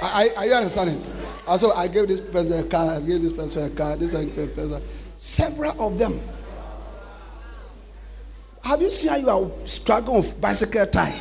Are, 0.08 0.38
are 0.38 0.46
you 0.46 0.52
understanding? 0.54 1.04
Also, 1.46 1.72
I 1.72 1.88
gave 1.88 2.08
this 2.08 2.20
person 2.20 2.58
a 2.58 2.68
car, 2.68 2.96
I 2.96 3.00
gave 3.00 3.22
this 3.22 3.32
person 3.32 3.64
a 3.64 3.74
car, 3.74 3.96
this 3.96 4.12
person, 4.12 4.82
several 5.16 5.80
of 5.80 5.98
them. 5.98 6.20
Have 8.62 8.82
you 8.82 8.90
seen 8.90 9.10
how 9.10 9.16
you 9.16 9.30
are 9.30 9.66
struggling 9.66 10.18
with 10.18 10.40
bicycle 10.40 10.86
tie? 10.86 11.14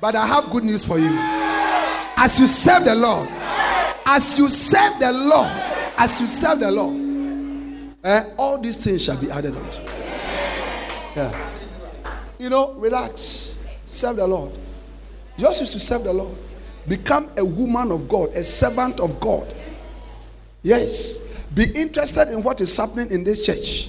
But 0.00 0.16
I 0.16 0.26
have 0.26 0.50
good 0.50 0.64
news 0.64 0.84
for 0.84 0.98
you. 0.98 1.10
As 2.20 2.38
you 2.38 2.46
serve 2.46 2.84
the 2.84 2.94
Lord, 2.94 3.28
as 4.04 4.38
you 4.38 4.48
serve 4.50 5.00
the 5.00 5.12
Lord, 5.12 5.50
as 5.96 6.20
you 6.20 6.28
serve 6.28 6.60
the 6.60 6.70
Lord, 6.70 7.94
eh, 8.04 8.34
all 8.36 8.58
these 8.60 8.82
things 8.82 9.04
shall 9.04 9.20
be 9.20 9.30
added 9.30 9.56
unto. 9.56 9.78
Yeah. 11.16 11.50
You 12.38 12.50
know, 12.50 12.74
relax. 12.74 13.58
Serve 13.86 14.16
the 14.16 14.26
Lord. 14.26 14.52
Yours 15.38 15.60
is 15.60 15.70
to 15.70 15.80
serve 15.80 16.02
the 16.02 16.12
Lord. 16.12 16.36
Become 16.86 17.30
a 17.36 17.44
woman 17.44 17.92
of 17.92 18.08
God, 18.08 18.30
a 18.30 18.42
servant 18.42 18.98
of 18.98 19.20
God. 19.20 19.54
Yes. 20.62 21.18
Be 21.54 21.64
interested 21.74 22.28
in 22.28 22.42
what 22.42 22.60
is 22.60 22.76
happening 22.76 23.10
in 23.10 23.24
this 23.24 23.46
church. 23.46 23.88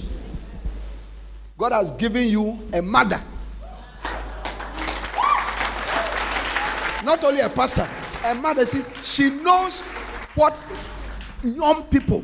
God 1.58 1.72
has 1.72 1.90
given 1.90 2.28
you 2.28 2.58
a 2.72 2.80
mother. 2.80 3.20
Not 7.04 7.24
only 7.24 7.40
a 7.40 7.48
pastor, 7.48 7.88
a 8.24 8.34
mother. 8.34 8.64
See, 8.64 8.82
she 9.02 9.30
knows 9.42 9.80
what 10.34 10.62
young 11.42 11.82
people 11.84 12.22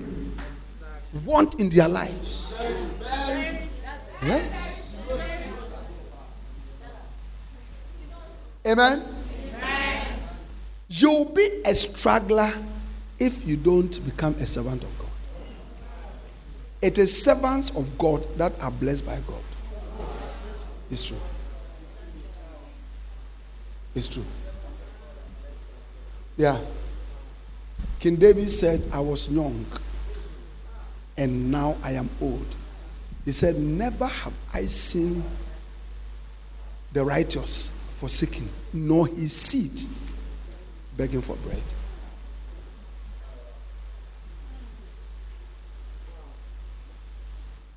want 1.24 1.59
in 1.59 1.68
their 1.68 1.89
lives. 1.89 2.55
Yes. 4.22 5.07
Amen. 8.66 9.16
You'll 10.89 11.24
be 11.24 11.62
a 11.64 11.74
struggler 11.74 12.53
if 13.18 13.47
you 13.47 13.57
don't 13.57 14.05
become 14.05 14.34
a 14.34 14.47
servant 14.47 14.82
of 14.84 14.99
God. 14.99 15.09
It 16.82 16.99
is 16.99 17.22
servants 17.24 17.70
of 17.70 17.99
God 17.99 18.22
that 18.39 18.53
are 18.61 18.70
blessed 18.70 19.07
by 19.07 19.18
God. 19.26 19.43
It's 20.91 21.03
true. 21.03 21.16
It's 23.95 24.09
true. 24.09 24.24
Yeah. 26.37 26.61
King 27.99 28.16
David 28.16 28.51
said, 28.51 28.82
I 28.93 29.01
was 29.01 29.28
young 29.28 29.64
and 31.16 31.51
now 31.51 31.76
I 31.82 31.93
am 31.93 32.11
old. 32.20 32.47
He 33.24 33.32
said, 33.32 33.59
Never 33.59 34.07
have 34.07 34.34
I 34.53 34.66
seen 34.66 35.24
the 36.93 37.05
righteous 37.05 37.70
forsaken, 37.91 38.49
nor 38.72 39.07
his 39.07 39.34
seed 39.34 39.87
begging 40.97 41.23
for 41.23 41.37
bread. 41.37 41.63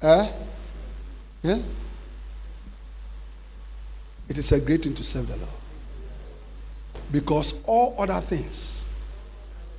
Eh? 0.01 0.31
Yeah? 1.43 1.59
It 4.29 4.37
is 4.37 4.51
a 4.51 4.59
great 4.59 4.83
thing 4.83 4.93
to 4.95 5.03
serve 5.03 5.27
the 5.27 5.35
Lord. 5.35 5.49
Because 7.11 7.61
all 7.65 7.95
other 7.97 8.21
things 8.21 8.85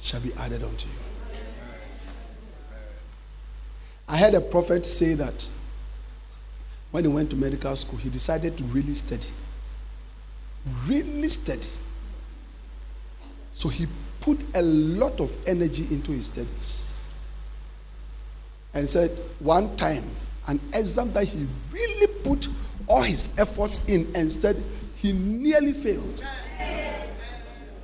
shall 0.01 0.21
be 0.21 0.33
added 0.35 0.63
unto 0.63 0.87
you. 0.89 0.95
I 4.09 4.17
heard 4.17 4.35
a 4.35 4.41
prophet 4.41 4.85
say 4.85 5.15
that 5.15 5.47
when 6.91 7.05
he 7.05 7.09
went 7.09 7.31
to 7.31 7.37
medical 7.37 7.75
school, 7.77 7.99
he 7.99 8.11
decided 8.11 8.57
to 8.59 8.65
really 8.65 8.95
study. 8.95 9.29
Really 10.87 11.29
study. 11.29 11.69
So 13.61 13.69
he 13.69 13.87
put 14.23 14.43
a 14.55 14.63
lot 14.63 15.21
of 15.21 15.37
energy 15.47 15.87
into 15.91 16.13
his 16.13 16.25
studies. 16.29 16.99
And 18.73 18.89
said 18.89 19.11
one 19.39 19.77
time, 19.77 20.03
an 20.47 20.59
exam 20.73 21.13
that 21.13 21.27
he 21.27 21.47
really 21.71 22.07
put 22.25 22.49
all 22.87 23.03
his 23.03 23.29
efforts 23.39 23.87
in 23.87 24.11
and 24.15 24.33
said 24.33 24.57
he 24.97 25.13
nearly 25.13 25.75
failed. 25.75 26.25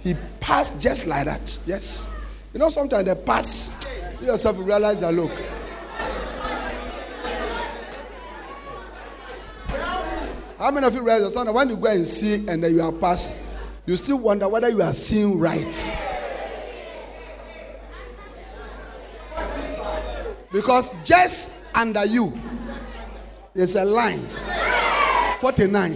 He 0.00 0.16
passed 0.40 0.80
just 0.80 1.08
like 1.08 1.26
that. 1.26 1.58
Yes. 1.66 2.08
You 2.54 2.60
know, 2.60 2.70
sometimes 2.70 3.04
they 3.04 3.14
pass, 3.14 3.74
you 4.22 4.28
yourself 4.28 4.56
realize 4.58 5.02
that 5.02 5.12
look. 5.12 5.32
How 10.56 10.70
many 10.70 10.86
of 10.86 10.94
you 10.94 11.02
realize 11.02 11.34
that 11.34 11.52
when 11.52 11.68
you 11.68 11.76
go 11.76 11.90
and 11.90 12.08
see 12.08 12.48
and 12.48 12.64
then 12.64 12.74
you 12.74 12.80
are 12.80 12.92
passed, 12.92 13.42
you 13.86 13.94
still 13.96 14.18
wonder 14.18 14.48
whether 14.48 14.68
you 14.68 14.82
are 14.82 14.92
seeing 14.92 15.38
right? 15.38 15.94
Because 20.52 20.94
just 21.04 21.64
under 21.74 22.04
you 22.04 22.32
is 23.54 23.76
a 23.76 23.84
line 23.84 24.26
49. 25.40 25.92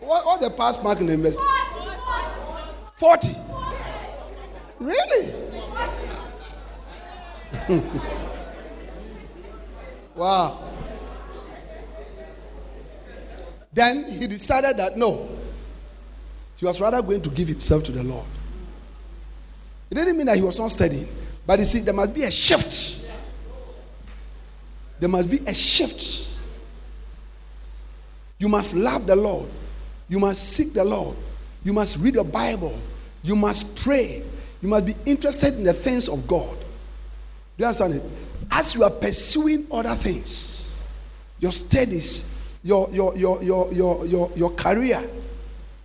What, 0.00 0.26
what's 0.26 0.44
the 0.44 0.50
pass 0.50 0.82
mark 0.82 1.00
in 1.00 1.06
the 1.06 1.12
university? 1.12 1.44
40. 2.96 3.36
Really? 4.80 5.34
wow. 10.14 10.69
Then 13.72 14.10
he 14.10 14.26
decided 14.26 14.76
that 14.78 14.96
no, 14.96 15.28
he 16.56 16.66
was 16.66 16.80
rather 16.80 17.00
going 17.02 17.22
to 17.22 17.30
give 17.30 17.48
himself 17.48 17.84
to 17.84 17.92
the 17.92 18.02
Lord. 18.02 18.26
It 19.90 19.94
didn't 19.94 20.16
mean 20.16 20.26
that 20.26 20.36
he 20.36 20.42
was 20.42 20.58
not 20.58 20.70
studying, 20.70 21.08
but 21.46 21.58
you 21.58 21.64
see, 21.64 21.80
there 21.80 21.94
must 21.94 22.14
be 22.14 22.22
a 22.24 22.30
shift. 22.30 23.06
There 24.98 25.08
must 25.08 25.30
be 25.30 25.38
a 25.46 25.54
shift. 25.54 26.28
You 28.38 28.48
must 28.48 28.74
love 28.74 29.06
the 29.06 29.16
Lord. 29.16 29.48
You 30.08 30.18
must 30.18 30.52
seek 30.52 30.72
the 30.72 30.84
Lord. 30.84 31.16
You 31.64 31.72
must 31.72 31.98
read 31.98 32.14
your 32.14 32.24
Bible. 32.24 32.78
You 33.22 33.36
must 33.36 33.76
pray. 33.76 34.22
You 34.60 34.68
must 34.68 34.86
be 34.86 34.94
interested 35.06 35.54
in 35.54 35.64
the 35.64 35.72
things 35.72 36.08
of 36.08 36.26
God. 36.26 36.56
Do 36.58 36.64
you 37.58 37.66
understand 37.66 37.94
it? 37.94 38.02
As 38.50 38.74
you 38.74 38.84
are 38.84 38.90
pursuing 38.90 39.66
other 39.70 39.94
things, 39.94 40.78
your 41.38 41.52
studies, 41.52 42.30
your 42.62 42.88
your 42.92 43.16
your 43.16 43.42
your 43.42 43.72
your 43.72 44.06
your, 44.06 44.30
your 44.36 44.50
career, 44.50 45.08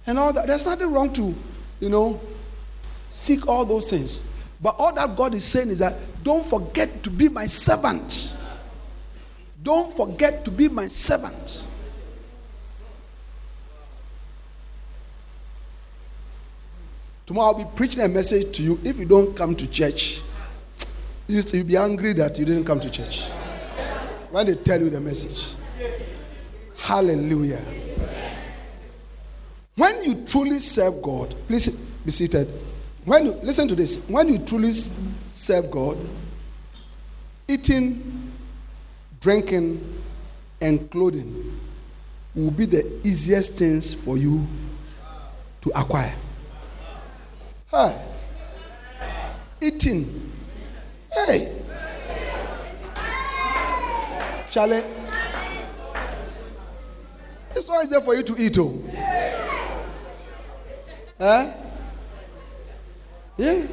and 0.05 0.19
all 0.19 0.33
that. 0.33 0.47
There's 0.47 0.65
nothing 0.65 0.91
wrong 0.91 1.13
to, 1.13 1.33
you 1.79 1.89
know, 1.89 2.19
seek 3.09 3.47
all 3.47 3.65
those 3.65 3.89
things. 3.89 4.23
But 4.61 4.75
all 4.77 4.93
that 4.93 5.15
God 5.15 5.33
is 5.33 5.45
saying 5.45 5.69
is 5.69 5.79
that 5.79 5.95
don't 6.23 6.45
forget 6.45 7.03
to 7.03 7.09
be 7.09 7.29
my 7.29 7.47
servant. 7.47 8.33
Don't 9.61 9.91
forget 9.93 10.45
to 10.45 10.51
be 10.51 10.67
my 10.67 10.87
servant. 10.87 11.65
Tomorrow 17.25 17.47
I'll 17.47 17.53
be 17.57 17.65
preaching 17.75 18.03
a 18.03 18.07
message 18.07 18.55
to 18.57 18.63
you. 18.63 18.79
If 18.83 18.99
you 18.99 19.05
don't 19.05 19.35
come 19.35 19.55
to 19.55 19.67
church, 19.67 20.21
you'll 21.27 21.63
be 21.63 21.75
angry 21.75 22.13
that 22.13 22.37
you 22.37 22.45
didn't 22.45 22.65
come 22.65 22.79
to 22.79 22.89
church. 22.89 23.27
When 24.29 24.45
they 24.45 24.55
tell 24.55 24.79
you 24.79 24.91
the 24.91 25.01
message. 25.01 25.55
Hallelujah. 26.77 27.61
When 29.75 30.03
you 30.03 30.25
truly 30.25 30.59
serve 30.59 31.01
God, 31.01 31.35
please 31.47 31.67
be 32.05 32.11
seated. 32.11 32.47
When 33.03 33.25
you 33.25 33.31
listen 33.43 33.67
to 33.67 33.75
this, 33.75 34.07
when 34.07 34.29
you 34.29 34.39
truly 34.39 34.71
serve 34.71 35.69
God, 35.69 35.97
eating, 37.47 38.31
drinking, 39.19 39.83
and 40.61 40.89
clothing 40.89 41.59
will 42.33 42.51
be 42.51 42.65
the 42.65 42.99
easiest 43.05 43.57
things 43.57 43.93
for 43.93 44.17
you 44.17 44.45
to 45.61 45.69
acquire. 45.79 46.15
Hey. 47.71 48.01
Eating. 49.61 50.31
Hey. 51.11 51.61
Charlie. 54.51 55.04
It's 57.65 57.71
always 57.71 57.89
there 57.89 57.99
for 57.99 58.13
you 58.13 58.21
to 58.21 58.35
eat, 58.39 58.55
oh. 58.59 58.79
Huh? 61.19 61.51
Yeah. 63.37 63.63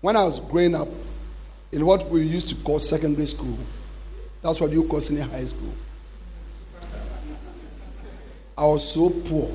When 0.00 0.16
I 0.16 0.24
was 0.24 0.40
growing 0.40 0.74
up 0.74 0.88
in 1.70 1.84
what 1.84 2.08
we 2.08 2.22
used 2.22 2.48
to 2.48 2.54
call 2.54 2.78
secondary 2.78 3.26
school, 3.26 3.58
that's 4.40 4.58
what 4.58 4.72
you 4.72 4.82
call 4.84 5.02
senior 5.02 5.24
high 5.24 5.44
school. 5.44 5.74
I 8.56 8.64
was 8.64 8.94
so 8.94 9.10
poor. 9.10 9.52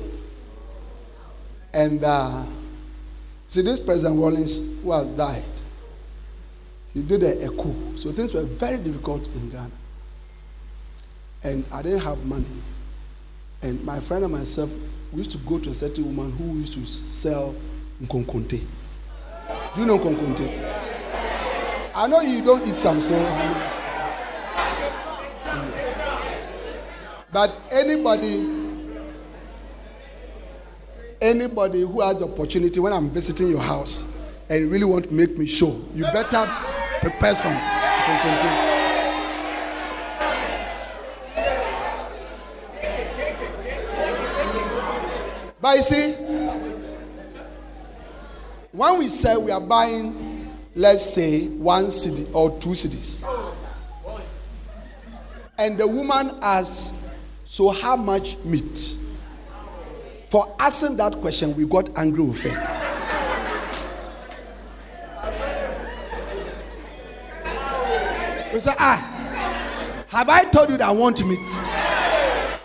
And 1.74 2.04
uh, 2.04 2.44
see, 3.48 3.62
this 3.62 3.80
President 3.80 4.18
Rawlings, 4.20 4.56
who 4.82 4.92
has 4.92 5.08
died, 5.08 5.42
he 6.94 7.02
did 7.02 7.22
a, 7.22 7.46
a 7.46 7.48
coup. 7.50 7.96
So 7.96 8.10
things 8.10 8.32
were 8.32 8.42
very 8.42 8.78
difficult 8.78 9.26
in 9.34 9.50
Ghana. 9.50 9.70
And 11.44 11.64
I 11.72 11.82
didn't 11.82 12.00
have 12.00 12.24
money. 12.24 12.44
And 13.62 13.84
my 13.84 14.00
friend 14.00 14.24
and 14.24 14.32
myself, 14.32 14.70
we 15.12 15.18
used 15.18 15.32
to 15.32 15.38
go 15.38 15.58
to 15.58 15.70
a 15.70 15.74
certain 15.74 16.04
woman 16.04 16.32
who 16.32 16.58
used 16.58 16.72
to 16.74 16.84
sell 16.86 17.54
nkonkonte. 18.02 18.60
Do 19.74 19.80
you 19.80 19.86
know 19.86 19.98
nkonkonte? 19.98 20.82
I 21.94 22.06
know 22.06 22.20
you 22.20 22.42
don't 22.42 22.66
eat 22.66 22.76
some, 22.76 23.00
so. 23.00 23.14
But 27.32 27.54
anybody, 27.70 28.55
anybody 31.20 31.80
who 31.82 32.00
has 32.00 32.18
the 32.18 32.26
opportunity 32.26 32.80
when 32.80 32.92
I'm 32.92 33.10
visiting 33.10 33.48
your 33.48 33.60
house 33.60 34.12
and 34.48 34.60
you 34.60 34.68
really 34.68 34.84
want 34.84 35.06
to 35.08 35.14
make 35.14 35.36
me 35.36 35.46
show, 35.46 35.80
you 35.94 36.04
better 36.04 36.46
prepare 37.00 37.34
some. 37.34 37.52
But 45.60 45.76
you 45.78 45.82
see, 45.82 46.12
when 48.70 48.98
we 48.98 49.08
say 49.08 49.36
we 49.36 49.50
are 49.50 49.60
buying, 49.60 50.48
let's 50.74 51.02
say, 51.04 51.48
one 51.48 51.86
cedi 51.86 52.32
or 52.34 52.50
two 52.60 52.70
cedis, 52.70 53.26
and 55.58 55.78
the 55.78 55.86
woman 55.86 56.30
asks, 56.42 56.92
So 57.46 57.70
how 57.70 57.96
much 57.96 58.36
meat? 58.44 58.96
For 60.26 60.54
asking 60.58 60.96
that 60.96 61.14
question, 61.20 61.56
we 61.56 61.64
got 61.66 61.88
angry 61.96 62.24
with 62.24 62.42
her. 62.42 62.82
We 68.52 68.60
say, 68.60 68.72
Ah, 68.78 70.06
have 70.08 70.28
I 70.28 70.44
told 70.44 70.70
you 70.70 70.76
that 70.78 70.88
I 70.88 70.90
want 70.90 71.24
meat? 71.24 71.38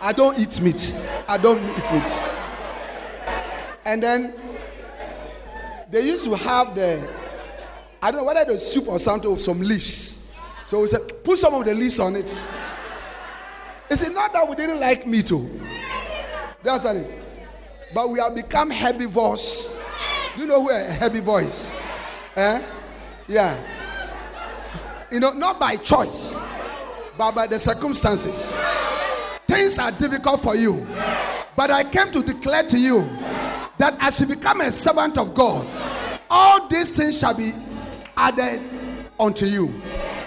I 0.00 0.12
don't 0.16 0.38
eat 0.38 0.60
meat. 0.60 0.96
I 1.28 1.38
don't 1.38 1.58
eat 1.58 1.92
meat. 1.92 2.22
And 3.84 4.02
then 4.02 4.34
they 5.90 6.00
used 6.00 6.24
to 6.24 6.34
have 6.34 6.74
the, 6.74 7.08
I 8.00 8.10
don't 8.10 8.20
know 8.20 8.24
whether 8.26 8.44
the 8.52 8.58
soup 8.58 8.88
or 8.88 8.98
something 8.98 9.30
with 9.30 9.40
some 9.42 9.60
leaves. 9.60 10.32
So 10.64 10.80
we 10.80 10.88
said, 10.88 11.22
put 11.22 11.38
some 11.38 11.54
of 11.54 11.64
the 11.64 11.74
leaves 11.74 12.00
on 12.00 12.16
it. 12.16 12.44
It's 13.88 14.08
not 14.10 14.32
that 14.32 14.48
we 14.48 14.56
didn't 14.56 14.80
like 14.80 15.06
meat, 15.06 15.26
too. 15.26 15.60
That's 16.62 16.84
it. 16.86 17.21
But 17.94 18.10
we 18.10 18.20
have 18.20 18.34
become 18.34 18.70
herbivores. 18.70 19.78
Do 20.34 20.42
you 20.42 20.46
know 20.46 20.62
who 20.62 20.70
a 20.70 20.88
herbivore 20.98 21.42
is? 21.42 21.70
Eh? 22.36 22.62
Yeah. 23.28 23.58
You 25.10 25.20
know, 25.20 25.32
not 25.32 25.60
by 25.60 25.76
choice, 25.76 26.38
but 27.18 27.32
by 27.32 27.46
the 27.46 27.58
circumstances. 27.58 28.58
Things 29.46 29.78
are 29.78 29.92
difficult 29.92 30.40
for 30.40 30.56
you. 30.56 30.86
But 31.54 31.70
I 31.70 31.84
came 31.84 32.10
to 32.12 32.22
declare 32.22 32.66
to 32.68 32.78
you 32.78 33.02
that 33.76 33.96
as 34.00 34.20
you 34.20 34.26
become 34.26 34.62
a 34.62 34.72
servant 34.72 35.18
of 35.18 35.34
God, 35.34 35.66
all 36.30 36.66
these 36.68 36.96
things 36.96 37.20
shall 37.20 37.34
be 37.34 37.52
added 38.16 38.60
unto 39.20 39.44
you 39.44 39.72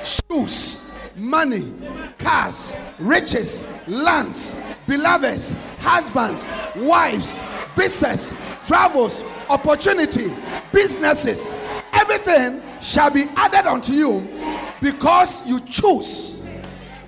shoes, 0.04 1.10
money, 1.16 1.74
cars, 2.20 2.76
riches, 3.00 3.68
lands, 3.88 4.62
beloveds, 4.88 5.60
husbands, 5.80 6.52
wives, 6.76 7.40
business, 7.76 8.34
travels, 8.66 9.24
opportunity, 9.50 10.32
businesses, 10.72 11.56
everything 11.94 12.62
shall 12.82 13.10
be 13.10 13.26
added 13.36 13.68
unto 13.68 13.94
you 13.94 14.28
because 14.82 15.48
you 15.48 15.60
choose 15.62 16.46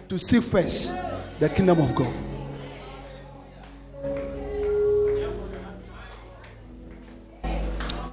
to 0.09 0.17
seek 0.17 0.43
first 0.43 0.95
the 1.39 1.49
kingdom 1.49 1.79
of 1.79 1.93
God. 1.95 2.13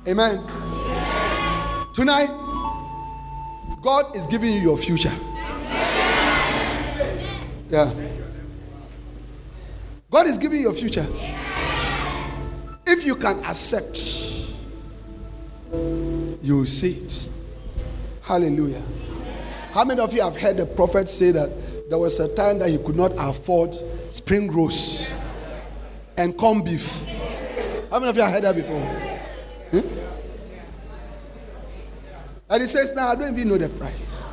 Amen. 0.07 0.45
Tonight, 1.95 2.29
God 3.81 4.15
is 4.15 4.27
giving 4.27 4.53
you 4.53 4.61
your 4.61 4.77
future. 4.77 5.13
Yeah. 7.71 7.93
God 10.11 10.27
is 10.27 10.37
giving 10.37 10.59
you 10.59 10.65
your 10.65 10.75
future. 10.75 11.07
If 12.87 13.05
you 13.05 13.17
can 13.17 13.43
accept, 13.45 13.97
you 16.43 16.59
will 16.59 16.67
see 16.67 16.93
it. 16.93 17.29
Hallelujah. 18.23 18.83
How 19.73 19.85
many 19.85 20.01
of 20.01 20.13
you 20.15 20.23
have 20.23 20.37
heard 20.37 20.57
the 20.57 20.67
prophet 20.67 21.09
say 21.09 21.31
that 21.33 21.89
there 21.89 21.99
was 21.99 22.21
a 22.21 22.35
time 22.35 22.59
that 22.61 22.71
he 22.71 22.79
could 22.79 22.97
not 22.97 23.13
afford 23.17 23.77
spring 24.11 24.51
rolls 24.51 25.07
and 26.17 26.37
corned 26.37 26.65
beef? 26.65 27.05
How 27.91 27.99
many 27.99 28.11
of 28.11 28.17
you 28.17 28.23
have 28.23 28.33
heard 28.33 28.45
that 28.45 28.55
before? 28.57 28.81
Hmm? 29.71 30.05
And 32.51 32.61
he 32.61 32.67
says, 32.69 32.95
Now 32.95 33.09
I 33.09 33.15
don't 33.15 33.33
even 33.35 33.49
know 33.49 33.59
the 33.59 33.69
price. 33.69 34.25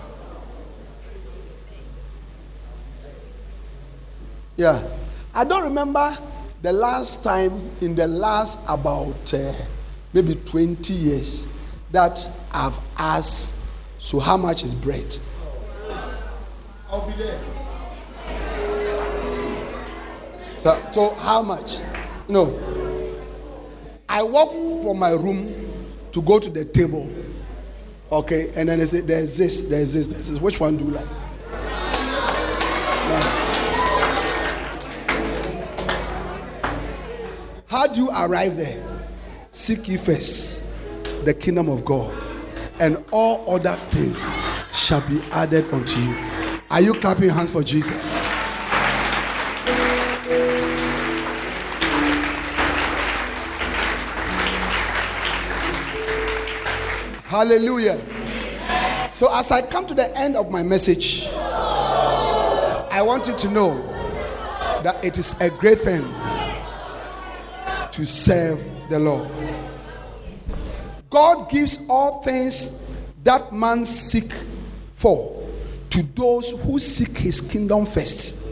Yeah. 4.58 4.84
I 5.34 5.43
don't 5.43 5.64
remember 5.64 6.18
the 6.62 6.72
last 6.74 7.24
time 7.24 7.70
in 7.82 7.95
the 7.95 8.07
last 8.07 8.59
about 8.68 9.34
uh, 9.34 9.53
maybe 10.14 10.36
20 10.36 10.93
years 10.93 11.47
that 11.91 12.30
I've 12.51 12.80
asked, 12.97 13.53
So 13.99 14.20
how 14.20 14.38
much 14.38 14.64
is 14.64 14.76
bread? 14.76 15.18
I'll 16.89 17.07
be 17.07 17.14
there. 17.14 17.39
So, 20.62 20.89
so 20.91 21.09
how 21.16 21.41
much? 21.41 21.80
Know, 22.28 22.57
I 24.07 24.24
walk 24.24 24.51
from 24.51 24.99
my 24.99 25.12
room 25.12 25.53
to 26.12 26.22
go 26.22 26.39
to 26.39 26.49
the 26.49 26.66
table 26.66 27.09
Okay, 28.12 28.51
and 28.57 28.68
then 28.68 28.80
they 28.80 28.86
say 28.86 28.99
there's 28.99 29.38
this, 29.38 29.62
there's 29.62 29.93
this, 29.93 30.07
there's 30.07 30.30
this. 30.30 30.41
Which 30.41 30.59
one 30.59 30.76
do 30.76 30.84
you 30.84 30.91
like? 30.91 31.07
How 37.72 37.88
do 37.88 38.01
you 38.01 38.09
arrive 38.09 38.57
there? 38.57 38.84
Seek 39.47 39.88
ye 39.88 39.95
first 39.95 40.61
the 41.24 41.34
kingdom 41.34 41.69
of 41.69 41.86
God, 41.86 42.13
and 42.82 43.01
all 43.13 43.49
other 43.49 43.78
things 43.91 44.30
shall 44.74 44.99
be 45.07 45.22
added 45.32 45.74
unto 45.74 46.01
you. 46.01 46.13
Are 46.69 46.82
you 46.82 46.93
clapping 46.95 47.24
your 47.24 47.34
hands 47.34 47.49
for 47.49 47.63
Jesus? 47.63 48.13
Hallelujah. 57.24 57.97
So, 59.13 59.34
as 59.34 59.49
I 59.49 59.61
come 59.61 59.88
to 59.88 59.93
the 59.93 60.11
end 60.17 60.36
of 60.36 60.51
my 60.51 60.61
message, 60.61 61.24
I 61.26 63.01
want 63.01 63.28
you 63.28 63.38
to 63.38 63.49
know 63.49 63.82
that 64.84 64.97
it 65.05 65.17
is 65.17 65.39
a 65.39 65.49
great 65.49 65.80
thing 65.80 66.03
to 67.91 68.05
serve 68.05 68.65
the 68.89 68.99
Lord. 68.99 69.29
God 71.09 71.49
gives 71.49 71.85
all 71.89 72.21
things 72.21 72.95
that 73.23 73.51
man 73.51 73.83
seek 73.85 74.31
for 74.93 75.37
to 75.89 76.03
those 76.15 76.51
who 76.51 76.79
seek 76.79 77.17
his 77.17 77.41
kingdom 77.41 77.85
first. 77.85 78.47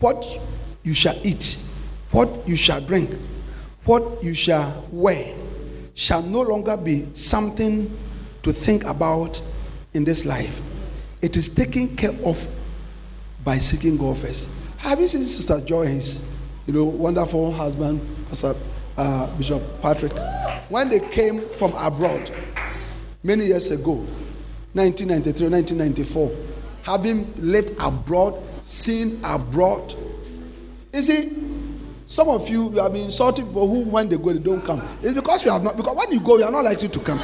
What 0.00 0.40
you 0.82 0.92
shall 0.92 1.16
eat, 1.24 1.62
what 2.10 2.46
you 2.48 2.56
shall 2.56 2.80
drink, 2.80 3.10
what 3.84 4.22
you 4.22 4.34
shall 4.34 4.84
wear 4.90 5.34
shall 5.94 6.22
no 6.22 6.42
longer 6.42 6.76
be 6.76 7.06
something 7.14 7.96
to 8.42 8.52
think 8.52 8.84
about 8.84 9.40
in 9.94 10.04
this 10.04 10.24
life. 10.24 10.60
It 11.22 11.36
is 11.36 11.52
taken 11.52 11.96
care 11.96 12.14
of 12.24 12.48
by 13.44 13.58
seeking 13.58 13.96
God 13.96 14.18
first. 14.18 14.48
Have 14.78 15.00
you 15.00 15.08
seen 15.08 15.22
Sister 15.24 15.60
Joyce? 15.60 16.27
You 16.68 16.74
know, 16.74 16.84
wonderful 16.84 17.50
husband, 17.50 17.98
Pastor 18.28 18.54
uh, 18.98 19.26
Bishop 19.38 19.62
Patrick. 19.80 20.12
When 20.68 20.90
they 20.90 21.00
came 21.00 21.40
from 21.48 21.72
abroad 21.72 22.30
many 23.22 23.46
years 23.46 23.70
ago, 23.70 23.94
1993, 24.74 25.48
1994, 25.48 26.30
having 26.82 27.32
lived 27.38 27.74
abroad, 27.80 28.34
seen 28.60 29.18
abroad. 29.24 29.94
You 30.92 31.00
see, 31.00 31.32
some 32.06 32.28
of 32.28 32.46
you, 32.50 32.68
you 32.68 32.80
have 32.80 32.92
been 32.92 33.06
insulting 33.06 33.46
people 33.46 33.66
who, 33.66 33.84
when 33.88 34.10
they 34.10 34.18
go, 34.18 34.34
they 34.34 34.38
don't 34.38 34.62
come. 34.62 34.86
It's 35.02 35.14
because 35.14 35.46
you 35.46 35.50
have 35.50 35.62
not, 35.62 35.74
because 35.74 35.96
when 35.96 36.12
you 36.12 36.20
go, 36.20 36.36
you 36.36 36.44
are 36.44 36.52
not 36.52 36.64
likely 36.64 36.88
to 36.88 37.00
come. 37.00 37.18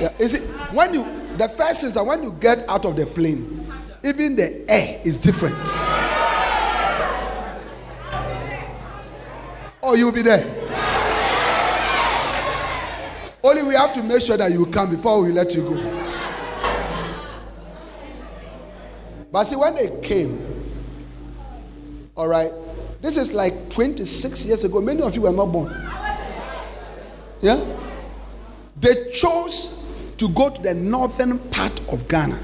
Yeah, 0.00 0.14
you 0.18 0.28
see, 0.28 0.46
when 0.72 0.94
you, 0.94 1.04
the 1.36 1.50
first 1.50 1.84
is 1.84 1.92
that 1.92 2.06
when 2.06 2.22
you 2.22 2.32
get 2.40 2.66
out 2.70 2.86
of 2.86 2.96
the 2.96 3.04
plane, 3.04 3.70
even 4.02 4.34
the 4.34 4.64
air 4.70 5.02
is 5.04 5.18
different. 5.18 5.58
Oh, 9.90 9.94
you'll 9.94 10.12
be 10.12 10.20
there. 10.20 10.44
Only 13.42 13.62
we 13.62 13.74
have 13.74 13.94
to 13.94 14.02
make 14.02 14.20
sure 14.20 14.36
that 14.36 14.52
you 14.52 14.66
come 14.66 14.90
before 14.90 15.22
we 15.22 15.32
let 15.32 15.54
you 15.54 15.62
go. 15.62 15.76
But 19.32 19.44
see, 19.44 19.56
when 19.56 19.76
they 19.76 19.98
came, 20.02 20.38
all 22.14 22.28
right, 22.28 22.50
this 23.00 23.16
is 23.16 23.32
like 23.32 23.70
26 23.70 24.44
years 24.44 24.64
ago. 24.64 24.82
Many 24.82 25.00
of 25.00 25.16
you 25.16 25.22
were 25.22 25.32
not 25.32 25.46
born. 25.46 25.74
Yeah? 27.40 27.58
They 28.76 29.10
chose 29.12 29.90
to 30.18 30.28
go 30.28 30.50
to 30.50 30.60
the 30.60 30.74
northern 30.74 31.38
part 31.48 31.80
of 31.88 32.06
Ghana. 32.08 32.38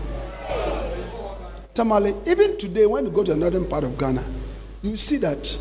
Tamale, 1.74 2.14
even 2.26 2.56
today, 2.56 2.86
when 2.86 3.04
you 3.04 3.10
go 3.10 3.22
to 3.22 3.34
the 3.34 3.38
northern 3.38 3.66
part 3.66 3.84
of 3.84 3.98
Ghana, 3.98 4.24
you 4.82 4.96
see 4.96 5.18
that, 5.18 5.58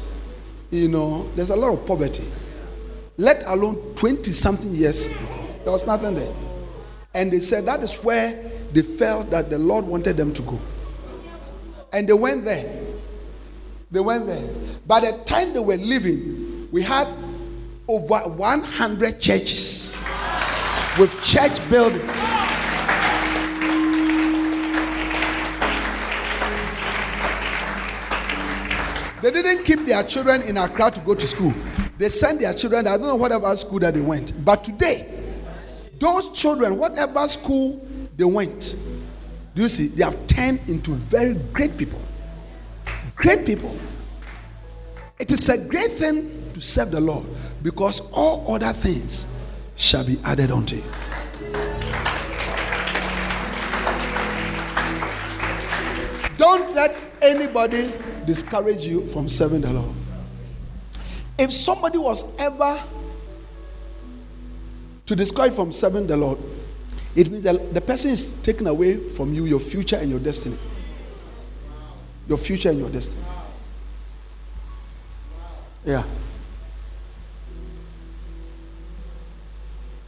you 0.73 0.87
know, 0.87 1.27
there's 1.35 1.51
a 1.51 1.55
lot 1.55 1.71
of 1.71 1.85
poverty. 1.85 2.23
Let 3.17 3.43
alone 3.45 3.93
20 3.95 4.31
something 4.31 4.73
years, 4.73 5.07
there 5.63 5.71
was 5.71 5.85
nothing 5.85 6.15
there. 6.15 6.33
And 7.13 7.31
they 7.31 7.39
said 7.39 7.65
that 7.65 7.81
is 7.81 7.93
where 7.95 8.51
they 8.71 8.81
felt 8.81 9.29
that 9.29 9.51
the 9.51 9.59
Lord 9.59 9.85
wanted 9.85 10.17
them 10.17 10.33
to 10.33 10.41
go. 10.41 10.59
And 11.93 12.09
they 12.09 12.13
went 12.13 12.43
there. 12.43 12.81
They 13.91 13.99
went 13.99 14.25
there. 14.25 14.49
By 14.87 15.01
the 15.01 15.23
time 15.25 15.53
they 15.53 15.59
were 15.59 15.77
leaving, 15.77 16.67
we 16.71 16.81
had 16.81 17.07
over 17.87 18.17
100 18.29 19.21
churches 19.21 19.95
with 20.97 21.13
church 21.23 21.69
buildings. 21.69 22.01
They 29.23 29.31
didn't 29.31 29.63
keep 29.63 29.85
their 29.85 30.03
children 30.03 30.41
in 30.41 30.57
Accra 30.57 30.91
to 30.91 30.99
go 30.99 31.15
to 31.15 31.25
school. 31.25 31.53
They 31.97 32.09
sent 32.09 32.41
their 32.41 32.53
children, 32.53 32.87
I 32.87 32.97
don't 32.97 33.07
know 33.07 33.15
whatever 33.15 33.55
school 33.55 33.79
that 33.79 33.93
they 33.93 34.01
went. 34.01 34.33
But 34.43 34.65
today, 34.65 35.09
those 35.97 36.29
children, 36.31 36.77
whatever 36.77 37.25
school 37.29 37.87
they 38.17 38.25
went, 38.25 38.75
do 39.55 39.61
you 39.61 39.69
see, 39.69 39.87
they 39.87 40.03
have 40.03 40.27
turned 40.27 40.59
into 40.67 40.91
very 40.95 41.35
great 41.53 41.77
people. 41.77 42.01
Great 43.15 43.45
people. 43.45 43.73
It 45.19 45.31
is 45.31 45.47
a 45.47 45.69
great 45.69 45.93
thing 45.93 46.51
to 46.53 46.59
serve 46.59 46.91
the 46.91 46.99
Lord 46.99 47.25
because 47.61 48.01
all 48.11 48.53
other 48.53 48.73
things 48.73 49.25
shall 49.77 50.05
be 50.05 50.19
added 50.25 50.51
unto 50.51 50.75
you. 50.75 50.83
Don't 56.35 56.75
let 56.75 56.97
anybody 57.21 57.93
discourage 58.25 58.85
you 58.85 59.05
from 59.07 59.29
serving 59.29 59.61
the 59.61 59.73
Lord. 59.73 59.95
If 61.37 61.51
somebody 61.53 61.97
was 61.97 62.37
ever 62.39 62.81
to 65.05 65.15
discourage 65.15 65.53
from 65.53 65.71
serving 65.71 66.07
the 66.07 66.17
Lord, 66.17 66.37
it 67.15 67.29
means 67.29 67.43
that 67.43 67.73
the 67.73 67.81
person 67.81 68.11
is 68.11 68.29
taking 68.41 68.67
away 68.67 68.97
from 68.97 69.33
you 69.33 69.45
your 69.45 69.59
future 69.59 69.97
and 69.97 70.09
your 70.09 70.19
destiny. 70.19 70.57
Your 72.27 72.37
future 72.37 72.69
and 72.69 72.79
your 72.79 72.89
destiny. 72.89 73.21
Yeah. 75.85 76.03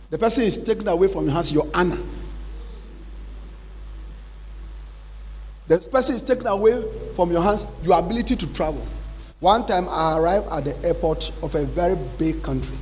The 0.10 0.18
person 0.18 0.44
is 0.44 0.64
taking 0.64 0.88
away 0.88 1.08
from 1.08 1.26
your 1.26 1.34
hands 1.34 1.52
your 1.52 1.68
honor. 1.74 1.98
The 5.68 5.80
person 5.92 6.16
is 6.16 6.22
taken 6.22 6.48
away 6.48 6.84
from 7.16 7.32
your 7.32 7.42
hands 7.42 7.66
your 7.84 7.98
ability 7.98 8.36
to 8.36 8.54
travel. 8.54 8.86
One 9.40 9.66
time 9.66 9.88
I 9.90 10.18
arrived 10.18 10.48
at 10.52 10.64
the 10.64 10.88
airport 10.88 11.32
of 11.42 11.56
a 11.56 11.66
very 11.66 11.96
big 12.18 12.42
country. 12.44 12.76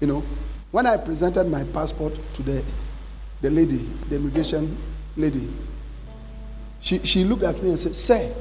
You 0.00 0.06
know, 0.06 0.24
when 0.70 0.86
I 0.86 0.96
presented 0.96 1.44
my 1.48 1.64
passport 1.64 2.14
to 2.34 2.42
the, 2.42 2.64
the 3.40 3.50
lady, 3.50 3.78
the 4.08 4.16
immigration 4.16 4.76
lady, 5.16 5.48
she, 6.80 6.98
she 7.00 7.24
looked 7.24 7.42
at 7.42 7.62
me 7.62 7.70
and 7.70 7.78
said, 7.78 7.94
Sir, 7.94 8.32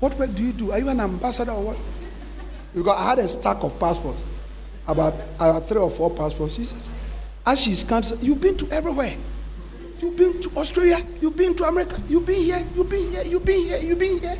what 0.00 0.18
work 0.18 0.34
do 0.34 0.42
you 0.42 0.52
do? 0.52 0.72
Are 0.72 0.78
you 0.78 0.88
an 0.88 1.00
ambassador 1.00 1.52
or 1.52 1.62
what? 1.64 1.76
Because 2.74 2.98
I 2.98 3.10
had 3.10 3.18
a 3.18 3.28
stack 3.28 3.62
of 3.62 3.78
passports, 3.78 4.24
about, 4.88 5.14
about 5.36 5.66
three 5.68 5.78
or 5.78 5.90
four 5.90 6.10
passports. 6.10 6.56
She 6.56 6.64
says, 6.64 6.90
as 7.46 7.60
she's 7.60 7.84
come, 7.84 8.02
You've 8.20 8.40
been 8.40 8.56
to 8.56 8.68
everywhere. 8.70 9.14
You've 10.02 10.16
been 10.16 10.40
to 10.42 10.50
Australia, 10.56 10.98
you've 11.20 11.36
been 11.36 11.54
to 11.54 11.64
America, 11.64 11.96
you've 12.08 12.26
been 12.26 12.42
here, 12.42 12.66
you've 12.74 12.90
been 12.90 13.10
here, 13.12 13.22
you've 13.22 13.44
been 13.44 13.60
here, 13.60 13.78
you've 13.78 13.98
been 14.00 14.18
here. 14.18 14.36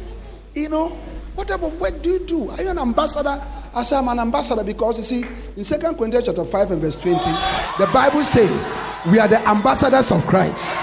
You 0.55 0.69
know, 0.69 0.89
what 1.37 1.47
type 1.47 1.63
of 1.63 1.81
work 1.81 2.03
do 2.03 2.11
you 2.11 2.19
do? 2.19 2.51
Are 2.51 2.61
you 2.61 2.69
an 2.71 2.81
ambassador? 2.81 3.41
I 3.73 3.85
say 3.85 3.97
I'm 3.97 4.09
an 4.09 4.19
ambassador 4.19 4.65
because 4.65 4.99
you 4.99 5.05
see, 5.05 5.29
in 5.57 5.63
Second 5.63 5.97
Corinthians 5.97 6.27
chapter 6.27 6.45
5 6.45 6.73
and 6.73 6.83
verse 6.83 6.97
20, 6.97 7.17
the 7.79 7.89
Bible 7.93 8.25
says 8.25 8.77
we 9.07 9.21
are 9.21 9.29
the 9.29 9.41
ambassadors 9.49 10.11
of 10.11 10.27
Christ. 10.27 10.77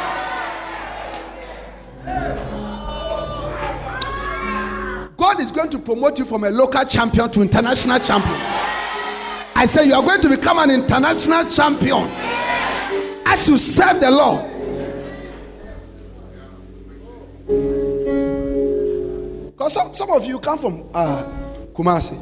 God 5.18 5.42
is 5.42 5.52
going 5.52 5.72
to 5.72 5.80
promote 5.80 6.18
you 6.20 6.26
from 6.26 6.46
a 6.46 6.50
local 6.50 6.86
champion 6.86 7.30
to 7.32 7.42
international 7.42 8.00
champion. 8.00 8.40
I 9.56 9.66
say 9.68 9.88
you 9.88 9.94
are 9.94 10.02
going 10.02 10.22
to 10.22 10.30
become 10.30 10.58
an 10.60 10.72
international 10.72 11.44
champion 11.50 12.08
as 13.26 13.46
you 13.50 13.58
serve 13.58 14.00
the 14.00 14.10
Lord. 14.10 14.49
Because 19.48 19.74
some, 19.74 19.96
some 19.96 20.12
of 20.12 20.26
you 20.26 20.40
come 20.40 20.58
from 20.58 20.88
uh, 20.94 21.24
Kumasi. 21.74 22.18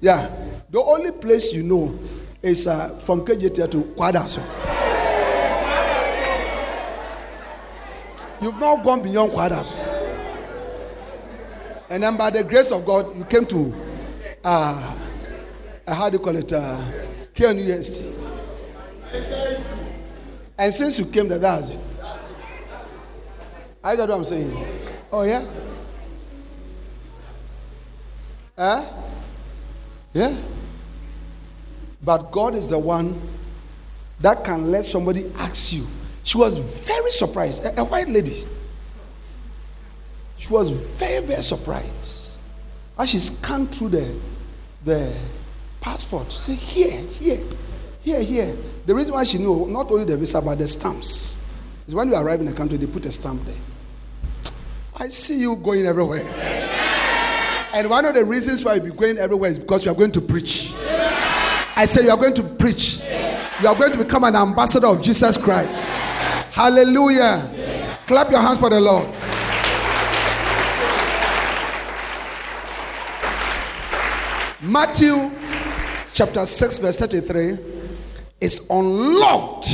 Yeah. 0.00 0.30
The 0.70 0.80
only 0.82 1.12
place 1.12 1.52
you 1.52 1.62
know 1.62 1.98
is 2.42 2.66
uh, 2.66 2.88
from 3.00 3.24
KJT 3.26 3.70
to 3.70 3.82
Kwadaso. 3.94 4.42
You've 8.40 8.58
not 8.58 8.82
gone 8.84 9.02
beyond 9.02 9.32
Kwadaso. 9.32 9.74
And 11.90 12.02
then 12.02 12.16
by 12.16 12.30
the 12.30 12.42
grace 12.44 12.70
of 12.72 12.86
God, 12.86 13.16
you 13.18 13.24
came 13.24 13.44
to, 13.46 13.74
uh, 14.44 14.96
uh, 15.86 15.94
how 15.94 16.08
do 16.08 16.16
you 16.16 16.22
call 16.22 16.36
it, 16.36 16.52
uh, 16.52 16.80
Here 17.34 17.50
in 17.50 17.58
UST. 17.58 18.04
And 20.58 20.74
since 20.74 20.98
you 20.98 21.04
came 21.06 21.28
there, 21.28 21.38
that's 21.38 21.70
it. 21.70 21.78
I 23.88 23.96
got 23.96 24.10
what 24.10 24.18
I'm 24.18 24.24
saying. 24.26 24.66
Oh, 25.10 25.22
yeah? 25.22 25.46
Huh? 28.54 28.84
Yeah? 30.12 30.36
But 32.04 32.30
God 32.30 32.54
is 32.54 32.68
the 32.68 32.78
one 32.78 33.18
that 34.20 34.44
can 34.44 34.70
let 34.70 34.84
somebody 34.84 35.32
ask 35.38 35.72
you. 35.72 35.86
She 36.22 36.36
was 36.36 36.58
very 36.58 37.10
surprised. 37.12 37.64
A, 37.64 37.80
a 37.80 37.84
white 37.84 38.10
lady. 38.10 38.44
She 40.36 40.52
was 40.52 40.70
very, 40.70 41.24
very 41.24 41.42
surprised. 41.42 42.36
As 42.98 43.08
she 43.08 43.18
scanned 43.18 43.74
through 43.74 43.88
the, 43.88 44.14
the 44.84 45.16
passport, 45.80 46.30
she 46.30 46.38
said, 46.38 46.58
Here, 46.58 47.00
here, 47.00 47.42
here, 48.02 48.22
here. 48.22 48.56
The 48.84 48.94
reason 48.94 49.14
why 49.14 49.24
she 49.24 49.38
knew 49.38 49.64
not 49.66 49.90
only 49.90 50.04
the 50.04 50.18
visa 50.18 50.42
but 50.42 50.58
the 50.58 50.68
stamps 50.68 51.38
is 51.86 51.94
when 51.94 52.08
you 52.08 52.16
arrive 52.16 52.40
in 52.40 52.46
the 52.46 52.52
country, 52.52 52.76
they 52.76 52.86
put 52.86 53.06
a 53.06 53.12
stamp 53.12 53.42
there. 53.46 53.54
I 55.00 55.08
see 55.08 55.38
you 55.38 55.54
going 55.54 55.86
everywhere. 55.86 56.26
And 57.72 57.88
one 57.88 58.04
of 58.04 58.14
the 58.14 58.24
reasons 58.24 58.64
why 58.64 58.74
you'll 58.74 58.86
be 58.86 58.90
going 58.90 59.16
everywhere 59.16 59.48
is 59.48 59.56
because 59.56 59.84
you 59.84 59.92
are 59.92 59.94
going 59.94 60.10
to 60.10 60.20
preach. 60.20 60.72
I 61.76 61.86
say 61.86 62.02
you 62.02 62.10
are 62.10 62.16
going 62.16 62.34
to 62.34 62.42
preach. 62.42 63.00
You 63.62 63.68
are 63.68 63.76
going 63.76 63.92
to 63.92 63.98
become 63.98 64.24
an 64.24 64.34
ambassador 64.34 64.88
of 64.88 65.00
Jesus 65.00 65.36
Christ. 65.36 65.96
Hallelujah. 66.50 67.48
Clap 68.08 68.30
your 68.32 68.40
hands 68.40 68.58
for 68.58 68.70
the 68.70 68.80
Lord. 68.80 69.06
Matthew 74.60 75.30
chapter 76.12 76.44
6, 76.44 76.78
verse 76.78 76.98
33 76.98 77.58
is 78.40 78.66
unlocked 78.68 79.68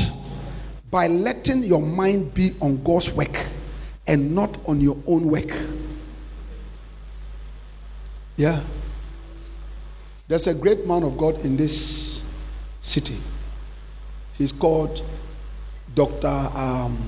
by 0.90 1.06
letting 1.06 1.62
your 1.62 1.80
mind 1.80 2.34
be 2.34 2.52
on 2.60 2.82
God's 2.84 3.10
work 3.14 3.46
and 4.06 4.34
not 4.34 4.58
on 4.66 4.80
your 4.80 4.96
own 5.06 5.28
work. 5.28 5.50
Yeah. 8.36 8.62
There's 10.28 10.46
a 10.46 10.54
great 10.54 10.86
man 10.86 11.02
of 11.02 11.16
God 11.16 11.44
in 11.44 11.56
this 11.56 12.22
city. 12.80 13.16
He's 14.36 14.52
called 14.52 15.02
Dr. 15.94 16.26
Um, 16.26 16.98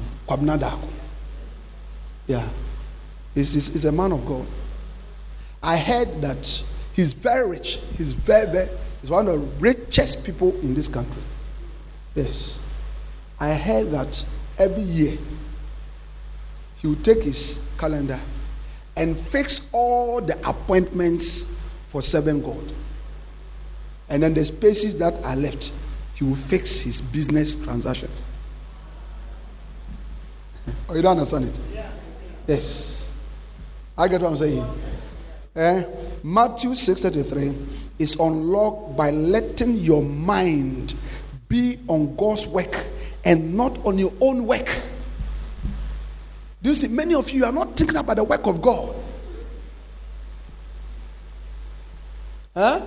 Yeah. 2.26 2.46
He's, 3.34 3.52
he's, 3.52 3.68
he's 3.72 3.84
a 3.84 3.92
man 3.92 4.12
of 4.12 4.24
God. 4.24 4.46
I 5.62 5.76
heard 5.76 6.20
that 6.20 6.62
he's 6.94 7.12
very 7.12 7.48
rich. 7.50 7.80
He's 7.96 8.12
very, 8.12 8.50
very, 8.50 8.68
he's 9.00 9.10
one 9.10 9.26
of 9.26 9.40
the 9.40 9.60
richest 9.60 10.24
people 10.24 10.50
in 10.60 10.74
this 10.74 10.88
country. 10.88 11.22
Yes. 12.14 12.60
I 13.40 13.54
heard 13.54 13.90
that 13.90 14.24
every 14.58 14.82
year 14.82 15.18
he 16.76 16.86
will 16.86 16.96
take 16.96 17.22
his 17.22 17.62
calendar 17.78 18.20
and 18.96 19.18
fix 19.18 19.68
all 19.72 20.20
the 20.20 20.36
appointments 20.48 21.54
for 21.88 22.02
serving 22.02 22.42
God. 22.42 22.72
And 24.08 24.22
then 24.22 24.34
the 24.34 24.44
spaces 24.44 24.98
that 24.98 25.14
are 25.24 25.36
left, 25.36 25.72
he 26.14 26.24
will 26.24 26.36
fix 26.36 26.80
his 26.80 27.00
business 27.00 27.56
transactions. 27.56 28.22
oh, 30.88 30.94
you 30.94 31.02
don't 31.02 31.12
understand 31.12 31.46
it? 31.46 31.58
Yeah. 31.74 31.90
Yes. 32.46 33.10
I 33.98 34.08
get 34.08 34.20
what 34.20 34.30
I'm 34.30 34.36
saying. 34.36 34.66
Eh? 35.56 35.84
Matthew 36.22 36.70
6:33 36.70 37.54
is 37.98 38.14
unlocked 38.20 38.96
by 38.96 39.10
letting 39.10 39.78
your 39.78 40.02
mind 40.02 40.94
be 41.48 41.78
on 41.88 42.14
God's 42.16 42.46
work 42.46 42.84
and 43.24 43.54
not 43.56 43.78
on 43.86 43.98
your 43.98 44.12
own 44.20 44.46
work. 44.46 44.68
Do 46.66 46.70
you 46.70 46.74
see? 46.74 46.88
Many 46.88 47.14
of 47.14 47.30
you 47.30 47.44
are 47.44 47.52
not 47.52 47.76
thinking 47.76 47.96
about 47.96 48.16
the 48.16 48.24
work 48.24 48.44
of 48.44 48.60
God. 48.60 48.92
Huh? 52.52 52.84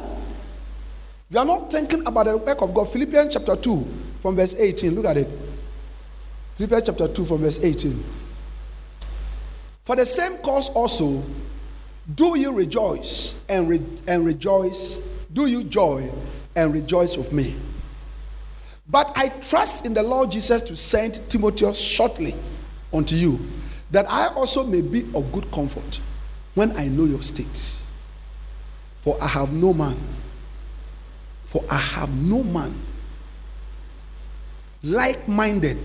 You 1.30 1.39
are 1.39 1.45
not 1.45 1.71
thinking 1.71 2.05
about 2.05 2.25
the 2.25 2.36
work 2.36 2.61
of 2.61 2.73
God. 2.73 2.91
Philippians 2.91 3.32
chapter 3.32 3.55
2, 3.55 3.88
from 4.19 4.36
verse 4.36 4.53
18. 4.55 4.93
Look 4.93 5.05
at 5.05 5.15
it. 5.15 5.30
Philippians 6.55 6.88
chapter 6.88 7.07
2, 7.07 7.23
from 7.23 7.38
verse 7.38 7.63
18. 7.63 8.03
For 9.86 9.95
the 9.95 10.05
same 10.05 10.39
cause 10.39 10.67
also, 10.71 11.23
do 12.15 12.38
you 12.38 12.51
rejoice 12.51 13.41
and, 13.47 13.69
re- 13.69 13.82
and 14.09 14.25
rejoice, 14.25 14.97
do 15.32 15.45
you 15.45 15.63
joy 15.63 16.11
and 16.53 16.73
rejoice 16.73 17.15
with 17.15 17.32
me. 17.32 17.55
But 18.89 19.13
I 19.15 19.30
trust 19.30 19.86
in 19.86 19.93
the 19.93 20.03
Lord 20.03 20.32
Jesus 20.32 20.63
to 20.63 20.75
send 20.75 21.21
Timothy 21.30 21.71
shortly 21.71 22.36
unto 22.91 23.15
you, 23.15 23.39
that 23.91 24.09
I 24.09 24.27
also 24.27 24.63
may 24.63 24.81
be 24.81 25.01
of 25.15 25.31
good 25.31 25.51
comfort 25.51 25.99
when 26.55 26.75
I 26.77 26.87
know 26.87 27.05
your 27.05 27.21
state. 27.21 27.75
For 28.99 29.17
I 29.21 29.27
have 29.27 29.53
no 29.53 29.73
man, 29.73 29.97
for 31.43 31.63
I 31.69 31.77
have 31.77 32.13
no 32.13 32.43
man 32.43 32.75
like 34.83 35.27
minded 35.27 35.77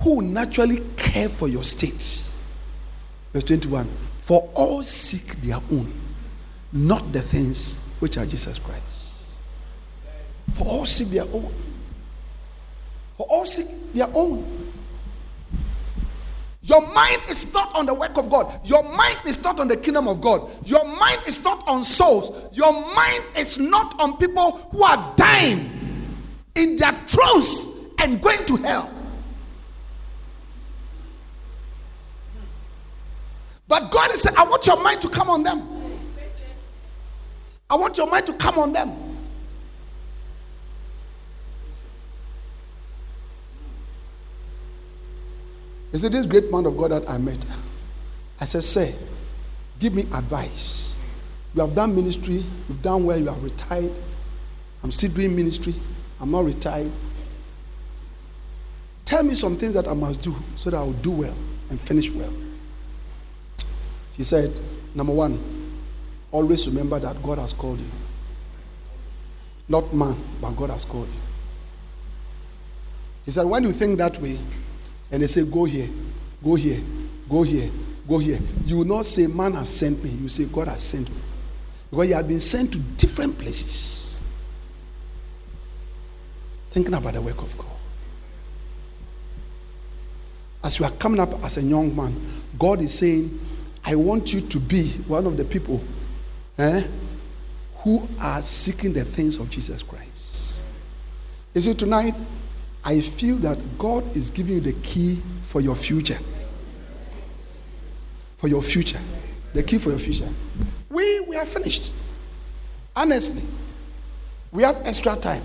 who 0.00 0.22
naturally 0.22 0.80
care 0.96 1.28
for 1.28 1.48
your 1.48 1.64
state. 1.64 2.24
Verse 3.32 3.44
21 3.44 3.86
For 4.16 4.48
all 4.54 4.82
seek 4.82 5.36
their 5.42 5.60
own, 5.70 5.92
not 6.72 7.12
the 7.12 7.20
things 7.20 7.76
which 8.00 8.16
are 8.16 8.26
Jesus 8.26 8.58
Christ. 8.58 9.40
For 10.54 10.66
all 10.66 10.86
seek 10.86 11.08
their 11.08 11.24
own. 11.24 11.52
For 13.16 13.26
all 13.28 13.46
seek 13.46 13.92
their 13.92 14.08
own. 14.14 14.61
Your 16.62 16.80
mind 16.92 17.22
is 17.28 17.52
not 17.52 17.74
on 17.74 17.86
the 17.86 17.94
work 17.94 18.16
of 18.16 18.30
God. 18.30 18.64
Your 18.64 18.84
mind 18.84 19.18
is 19.26 19.42
not 19.42 19.58
on 19.58 19.66
the 19.66 19.76
kingdom 19.76 20.06
of 20.06 20.20
God. 20.20 20.48
Your 20.64 20.84
mind 20.84 21.22
is 21.26 21.42
not 21.42 21.66
on 21.66 21.82
souls. 21.82 22.56
Your 22.56 22.72
mind 22.72 23.24
is 23.36 23.58
not 23.58 23.98
on 24.00 24.16
people 24.16 24.52
who 24.70 24.84
are 24.84 25.12
dying 25.16 25.70
in 26.54 26.76
their 26.76 26.92
thrones 27.06 27.90
and 27.98 28.20
going 28.20 28.44
to 28.46 28.56
hell. 28.56 28.90
But 33.66 33.90
God 33.90 34.12
is 34.12 34.22
saying, 34.22 34.36
I 34.36 34.44
want 34.44 34.66
your 34.66 34.80
mind 34.80 35.00
to 35.02 35.08
come 35.08 35.30
on 35.30 35.42
them. 35.42 35.66
I 37.68 37.74
want 37.74 37.96
your 37.96 38.08
mind 38.08 38.26
to 38.26 38.34
come 38.34 38.58
on 38.58 38.72
them. 38.72 39.11
He 45.92 45.98
said, 45.98 46.12
This 46.12 46.26
great 46.26 46.50
man 46.50 46.66
of 46.66 46.76
God 46.76 46.90
that 46.90 47.08
I 47.08 47.18
met, 47.18 47.44
I 48.40 48.46
said, 48.46 48.64
Sir, 48.64 48.90
give 49.78 49.94
me 49.94 50.02
advice. 50.02 50.96
You 51.54 51.60
have 51.60 51.74
done 51.74 51.94
ministry, 51.94 52.42
you've 52.68 52.82
done 52.82 53.04
well, 53.04 53.18
you 53.18 53.28
are 53.28 53.38
retired. 53.38 53.92
I'm 54.82 54.90
still 54.90 55.10
doing 55.12 55.36
ministry, 55.36 55.74
I'm 56.20 56.30
not 56.30 56.46
retired. 56.46 56.90
Tell 59.04 59.22
me 59.22 59.34
some 59.34 59.56
things 59.56 59.74
that 59.74 59.86
I 59.86 59.92
must 59.92 60.22
do 60.22 60.34
so 60.56 60.70
that 60.70 60.78
I 60.78 60.82
will 60.82 60.92
do 60.94 61.10
well 61.10 61.34
and 61.68 61.78
finish 61.78 62.10
well. 62.10 62.32
She 64.16 64.24
said, 64.24 64.50
Number 64.94 65.12
one, 65.12 65.38
always 66.30 66.66
remember 66.66 66.98
that 66.98 67.22
God 67.22 67.38
has 67.38 67.52
called 67.52 67.78
you. 67.78 67.90
Not 69.68 69.92
man, 69.94 70.16
but 70.40 70.52
God 70.52 70.70
has 70.70 70.84
called 70.84 71.08
you. 71.08 71.20
He 73.26 73.30
said, 73.30 73.44
When 73.44 73.64
you 73.64 73.72
think 73.72 73.98
that 73.98 74.18
way, 74.20 74.38
and 75.12 75.22
they 75.22 75.26
say, 75.26 75.44
Go 75.44 75.64
here, 75.64 75.88
go 76.42 76.54
here, 76.54 76.80
go 77.28 77.42
here, 77.42 77.70
go 78.08 78.18
here. 78.18 78.38
You 78.64 78.78
will 78.78 78.84
not 78.84 79.06
say, 79.06 79.26
Man 79.26 79.52
has 79.52 79.68
sent 79.68 80.02
me. 80.02 80.10
You 80.10 80.28
say, 80.28 80.46
God 80.46 80.68
has 80.68 80.82
sent 80.82 81.08
me. 81.08 81.16
Because 81.90 82.08
you 82.08 82.14
have 82.14 82.26
been 82.26 82.40
sent 82.40 82.72
to 82.72 82.78
different 82.78 83.38
places. 83.38 84.18
Thinking 86.70 86.94
about 86.94 87.12
the 87.12 87.20
work 87.20 87.38
of 87.42 87.56
God. 87.58 87.66
As 90.64 90.78
you 90.78 90.86
are 90.86 90.90
coming 90.92 91.20
up 91.20 91.44
as 91.44 91.58
a 91.58 91.62
young 91.62 91.94
man, 91.94 92.14
God 92.58 92.80
is 92.80 92.98
saying, 92.98 93.38
I 93.84 93.94
want 93.96 94.32
you 94.32 94.40
to 94.40 94.58
be 94.58 94.88
one 95.06 95.26
of 95.26 95.36
the 95.36 95.44
people 95.44 95.82
eh, 96.56 96.84
who 97.78 98.08
are 98.18 98.40
seeking 98.40 98.94
the 98.94 99.04
things 99.04 99.36
of 99.36 99.50
Jesus 99.50 99.82
Christ. 99.82 100.60
Is 101.52 101.66
it 101.68 101.78
tonight? 101.78 102.14
I 102.84 103.00
feel 103.00 103.36
that 103.38 103.58
God 103.78 104.16
is 104.16 104.30
giving 104.30 104.56
you 104.56 104.60
the 104.60 104.72
key 104.74 105.20
for 105.42 105.60
your 105.60 105.76
future. 105.76 106.18
For 108.38 108.48
your 108.48 108.62
future. 108.62 109.00
The 109.54 109.62
key 109.62 109.78
for 109.78 109.90
your 109.90 109.98
future. 109.98 110.28
We, 110.90 111.20
we 111.20 111.36
are 111.36 111.44
finished. 111.44 111.92
Honestly. 112.96 113.42
We 114.50 114.64
have 114.64 114.84
extra 114.84 115.16
time. 115.16 115.42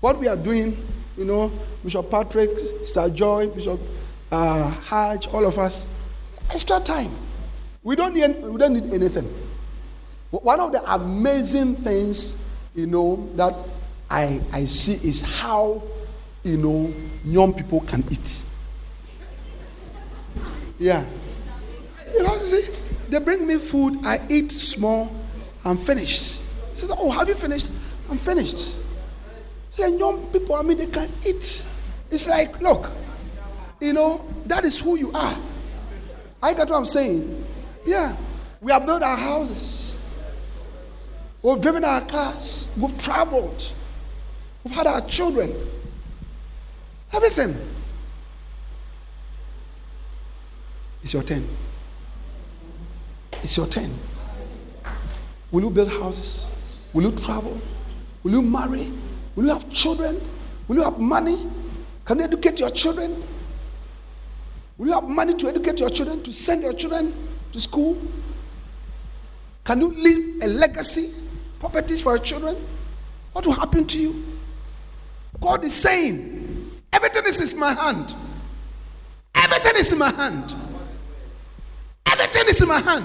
What 0.00 0.18
we 0.18 0.28
are 0.28 0.36
doing, 0.36 0.76
you 1.18 1.24
know, 1.24 1.52
Bishop 1.84 2.10
Patrick, 2.10 2.50
Sir 2.84 3.10
Joy, 3.10 3.48
Bishop 3.48 3.78
uh, 4.32 4.70
Hajj, 4.70 5.26
all 5.28 5.44
of 5.44 5.58
us, 5.58 5.86
extra 6.50 6.80
time. 6.80 7.10
We 7.82 7.96
don't 7.96 8.14
need, 8.14 8.42
we 8.42 8.58
don't 8.58 8.72
need 8.72 8.94
anything. 8.94 9.24
One 10.30 10.60
of 10.60 10.72
the 10.72 10.94
amazing 10.94 11.76
things, 11.76 12.36
you 12.74 12.86
know, 12.86 13.28
that 13.36 13.54
I, 14.08 14.40
I 14.52 14.64
see 14.64 14.94
is 15.06 15.22
how, 15.40 15.82
you 16.42 16.56
know, 16.56 16.92
young 17.24 17.52
people 17.52 17.80
can 17.80 18.04
eat. 18.10 18.42
Yeah. 20.78 21.04
You 22.12 22.26
see, 22.38 22.72
they 23.08 23.18
bring 23.18 23.46
me 23.46 23.56
food, 23.56 23.98
I 24.04 24.20
eat 24.28 24.50
small, 24.50 25.12
I'm 25.64 25.76
finished. 25.76 26.40
Says, 26.74 26.90
Oh, 26.96 27.10
have 27.10 27.28
you 27.28 27.34
finished? 27.34 27.70
I'm 28.10 28.16
finished. 28.16 28.74
Say, 29.68 29.96
young 29.96 30.26
people, 30.32 30.54
I 30.56 30.62
mean, 30.62 30.78
they 30.78 30.86
can 30.86 31.08
eat. 31.26 31.64
It's 32.10 32.26
like, 32.26 32.60
look, 32.60 32.90
you 33.80 33.92
know, 33.92 34.24
that 34.46 34.64
is 34.64 34.80
who 34.80 34.96
you 34.96 35.12
are. 35.12 35.36
I 36.42 36.54
get 36.54 36.68
what 36.68 36.76
I'm 36.78 36.86
saying. 36.86 37.44
Yeah. 37.86 38.16
We 38.60 38.72
have 38.72 38.84
built 38.84 39.02
our 39.02 39.16
houses. 39.16 40.04
We've 41.42 41.60
driven 41.60 41.84
our 41.84 42.00
cars. 42.02 42.68
We've 42.76 42.96
traveled. 42.98 43.72
We've 44.64 44.74
had 44.74 44.86
our 44.86 45.00
children. 45.02 45.54
Everything. 47.12 47.56
It's 51.02 51.12
your 51.12 51.22
turn. 51.22 51.46
It's 53.42 53.56
your 53.56 53.66
turn. 53.66 53.90
Will 55.50 55.62
you 55.62 55.70
build 55.70 55.88
houses? 55.88 56.50
Will 56.92 57.10
you 57.10 57.12
travel? 57.12 57.60
Will 58.22 58.32
you 58.32 58.42
marry? 58.42 58.90
Will 59.34 59.44
you 59.44 59.50
have 59.50 59.70
children? 59.72 60.20
Will 60.68 60.76
you 60.76 60.84
have 60.84 60.98
money? 60.98 61.36
Can 62.04 62.18
you 62.18 62.24
educate 62.24 62.60
your 62.60 62.70
children? 62.70 63.22
Will 64.78 64.86
you 64.86 64.92
have 64.92 65.08
money 65.08 65.34
to 65.34 65.48
educate 65.48 65.80
your 65.80 65.90
children, 65.90 66.22
to 66.22 66.32
send 66.32 66.62
your 66.62 66.72
children 66.72 67.12
to 67.52 67.60
school? 67.60 68.00
Can 69.64 69.80
you 69.80 69.88
leave 69.90 70.42
a 70.42 70.46
legacy, 70.46 71.12
properties 71.58 72.02
for 72.02 72.16
your 72.16 72.24
children? 72.24 72.56
What 73.32 73.46
will 73.46 73.52
happen 73.54 73.86
to 73.86 73.98
you? 73.98 74.24
God 75.40 75.64
is 75.64 75.74
saying, 75.74 76.39
everything 76.92 77.24
is 77.26 77.52
in 77.52 77.58
my 77.58 77.72
hand. 77.72 78.14
Everything 79.34 79.72
is 79.76 79.92
in 79.92 79.98
my 79.98 80.10
hand. 80.10 80.54
Everything 82.06 82.44
is 82.48 82.62
in 82.62 82.68
my 82.68 82.80
hand. 82.80 83.04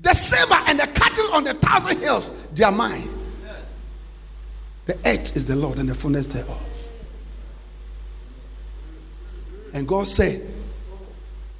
The 0.00 0.14
silver 0.14 0.58
and 0.66 0.80
the 0.80 0.86
cattle 0.88 1.32
on 1.32 1.44
the 1.44 1.54
thousand 1.54 1.98
hills, 1.98 2.46
they 2.48 2.64
are 2.64 2.72
mine. 2.72 3.08
The 4.86 4.94
earth 5.06 5.36
is 5.36 5.44
the 5.44 5.54
Lord 5.54 5.78
and 5.78 5.88
the 5.88 5.94
fullness 5.94 6.26
thereof. 6.26 6.88
And 9.72 9.86
God 9.86 10.08
said, 10.08 10.42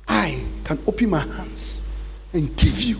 I 0.09 0.45
can 0.65 0.79
open 0.87 1.11
my 1.11 1.21
hands 1.21 1.89
and 2.33 2.55
give 2.57 2.83
you 2.83 2.99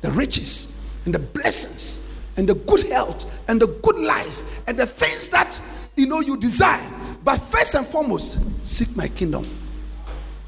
the 0.00 0.10
riches 0.12 0.82
and 1.04 1.14
the 1.14 1.18
blessings 1.18 2.08
and 2.36 2.48
the 2.48 2.54
good 2.54 2.86
health 2.88 3.30
and 3.48 3.60
the 3.60 3.66
good 3.82 3.96
life 3.96 4.66
and 4.66 4.78
the 4.78 4.86
things 4.86 5.28
that 5.28 5.60
you 5.96 6.06
know 6.06 6.20
you 6.20 6.36
desire. 6.36 6.90
But 7.22 7.36
first 7.38 7.74
and 7.74 7.86
foremost, 7.86 8.38
seek 8.66 8.96
my 8.96 9.08
kingdom, 9.08 9.46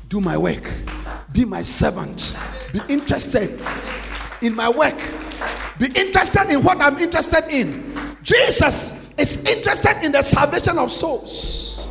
do 0.09 0.21
my 0.21 0.37
work, 0.37 0.71
be 1.33 1.45
my 1.45 1.63
servant, 1.63 2.37
be 2.73 2.81
interested 2.89 3.61
in 4.41 4.55
my 4.55 4.69
work, 4.69 4.97
be 5.79 5.87
interested 5.95 6.51
in 6.51 6.63
what 6.63 6.81
I'm 6.81 6.99
interested 6.99 7.45
in. 7.51 7.95
Jesus 8.23 9.13
is 9.19 9.45
interested 9.45 10.05
in 10.05 10.13
the 10.13 10.23
salvation 10.23 10.79
of 10.79 10.91
souls 10.91 11.87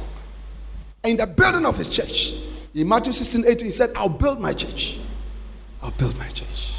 and 1.04 1.20
the 1.20 1.28
building 1.28 1.66
of 1.66 1.78
his 1.78 1.88
church. 1.88 2.34
In 2.74 2.88
Matthew 2.88 3.14
16 3.14 3.46
18, 3.48 3.66
he 3.66 3.72
said, 3.72 3.90
I'll 3.96 4.10
build 4.10 4.40
my 4.40 4.54
church. 4.54 5.00
I'll 5.84 5.92
build 5.92 6.18
my 6.18 6.28
church. 6.30 6.74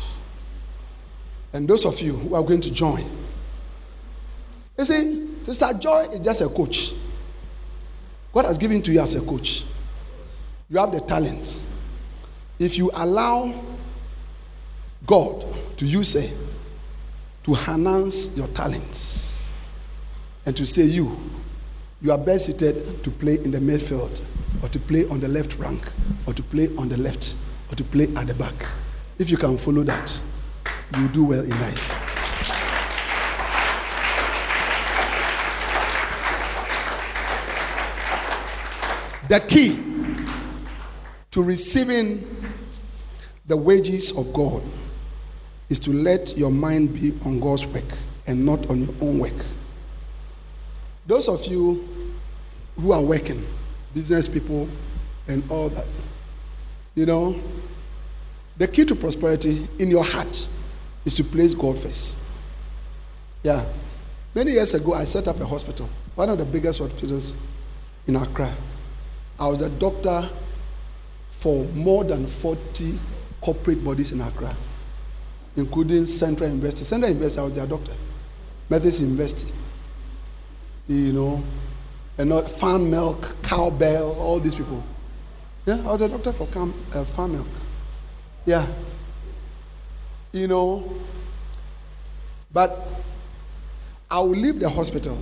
And 1.53 1.69
those 1.69 1.85
of 1.85 2.01
you 2.01 2.15
who 2.15 2.35
are 2.35 2.43
going 2.43 2.63
to 2.63 2.71
join, 2.71 3.05
you 4.79 4.85
see, 4.85 5.29
Sister 5.43 5.71
Joy 5.79 6.07
is 6.13 6.21
just 6.21 6.41
a 6.41 6.49
coach. 6.49 6.95
God 8.33 8.47
has 8.47 8.59
given 8.59 8.81
to 8.83 8.93
you 8.93 9.01
as 9.01 9.15
a 9.15 9.21
coach. 9.21 9.65
You 10.71 10.79
have 10.79 10.93
the 10.93 11.01
talents. 11.01 11.63
If 12.59 12.79
you 12.79 12.91
allow 12.95 13.53
God 15.07 15.45
to 15.77 15.85
use 15.85 16.15
it 16.15 16.33
to 17.45 17.51
enhance 17.55 18.37
your 18.37 18.47
talents 18.49 19.45
and 20.47 20.57
to 20.57 20.67
say 20.67 20.85
you, 20.85 21.17
you 22.01 22.11
are 22.11 22.19
best 22.19 22.47
suited 22.47 23.03
to 23.05 23.11
play 23.11 23.35
in 23.35 23.51
the 23.51 23.59
midfield 23.59 24.23
or 24.63 24.69
to 24.69 24.79
play 24.79 25.07
on 25.09 25.21
the 25.21 25.29
left 25.29 25.59
rank 25.59 25.91
or 26.27 26.33
to 26.33 26.43
play 26.43 26.69
on 26.79 26.89
the 26.89 26.97
left 26.97 27.37
or 27.71 27.75
to 27.77 27.85
play 27.85 28.05
at 28.17 28.27
the 28.27 28.35
back. 28.35 28.55
If 29.19 29.31
you 29.31 29.37
can 29.37 29.57
follow 29.59 29.83
that, 29.83 30.21
you 30.99 31.09
do 31.09 31.25
well 31.25 31.43
in 31.43 31.51
life. 31.51 32.22
The 39.29 39.41
key 39.41 39.79
to 41.31 41.43
receiving 41.43 42.27
the 43.47 43.57
wages 43.57 44.17
of 44.17 44.33
God 44.33 44.63
is 45.69 45.79
to 45.81 45.93
let 45.93 46.37
your 46.37 46.51
mind 46.51 46.95
be 46.95 47.15
on 47.25 47.41
God's 47.41 47.67
work 47.67 47.85
and 48.27 48.45
not 48.45 48.69
on 48.69 48.83
your 48.83 48.95
own 49.01 49.19
work. 49.19 49.45
Those 51.07 51.29
of 51.29 51.45
you 51.47 51.89
who 52.79 52.93
are 52.93 53.03
working, 53.03 53.45
business 53.95 54.29
people 54.29 54.69
and 55.29 55.43
all 55.51 55.69
that, 55.71 55.87
you 56.95 57.07
know, 57.07 57.41
the 58.57 58.69
key 58.69 58.85
to 58.85 58.95
prosperity 58.95 59.67
in 59.79 59.91
your 59.91 60.05
heart 60.05 60.47
is 61.05 61.15
to 61.15 61.25
place 61.25 61.55
God 61.55 61.79
first. 61.79 62.19
Yeah. 63.43 63.65
Many 64.35 64.53
years 64.53 64.75
ago, 64.75 64.95
I 64.95 65.05
set 65.05 65.27
up 65.29 65.41
a 65.41 65.47
hospital, 65.47 65.89
one 66.15 66.29
of 66.29 66.39
the 66.39 66.45
biggest 66.45 66.79
hospitals 66.79 67.35
in 68.07 68.17
Accra. 68.17 68.53
I 69.43 69.47
was 69.49 69.61
a 69.61 69.69
doctor 69.71 70.29
for 71.31 71.65
more 71.75 72.05
than 72.05 72.29
40 72.29 72.97
corporate 73.41 73.85
bodies 73.85 74.13
in 74.13 74.21
Accra, 74.21 74.55
including 75.57 76.07
Central 76.07 76.49
University. 76.49 76.85
Central 76.85 77.11
University, 77.11 77.41
I 77.41 77.43
was 77.43 77.53
their 77.55 77.67
doctor. 77.67 77.91
Methodist 78.71 79.01
University, 79.01 79.53
you 80.87 81.13
know, 81.13 81.43
and 82.19 82.29
not 82.29 82.49
Fan 82.49 82.89
Milk, 82.89 83.35
cowbell, 83.43 84.13
all 84.13 84.39
these 84.39 84.55
people. 84.55 84.81
Yeah, 85.67 85.81
I 85.81 85.87
was 85.91 86.01
a 86.03 86.09
doctor 86.09 86.33
for 86.33 86.47
farm, 86.47 86.73
uh, 86.95 87.03
Fan 87.03 87.33
Milk. 87.33 87.49
Yeah. 88.47 88.65
You 90.31 90.47
know, 90.47 90.89
but 92.53 92.87
I 94.09 94.21
will 94.21 94.29
leave 94.29 94.61
the 94.61 94.69
hospital 94.69 95.19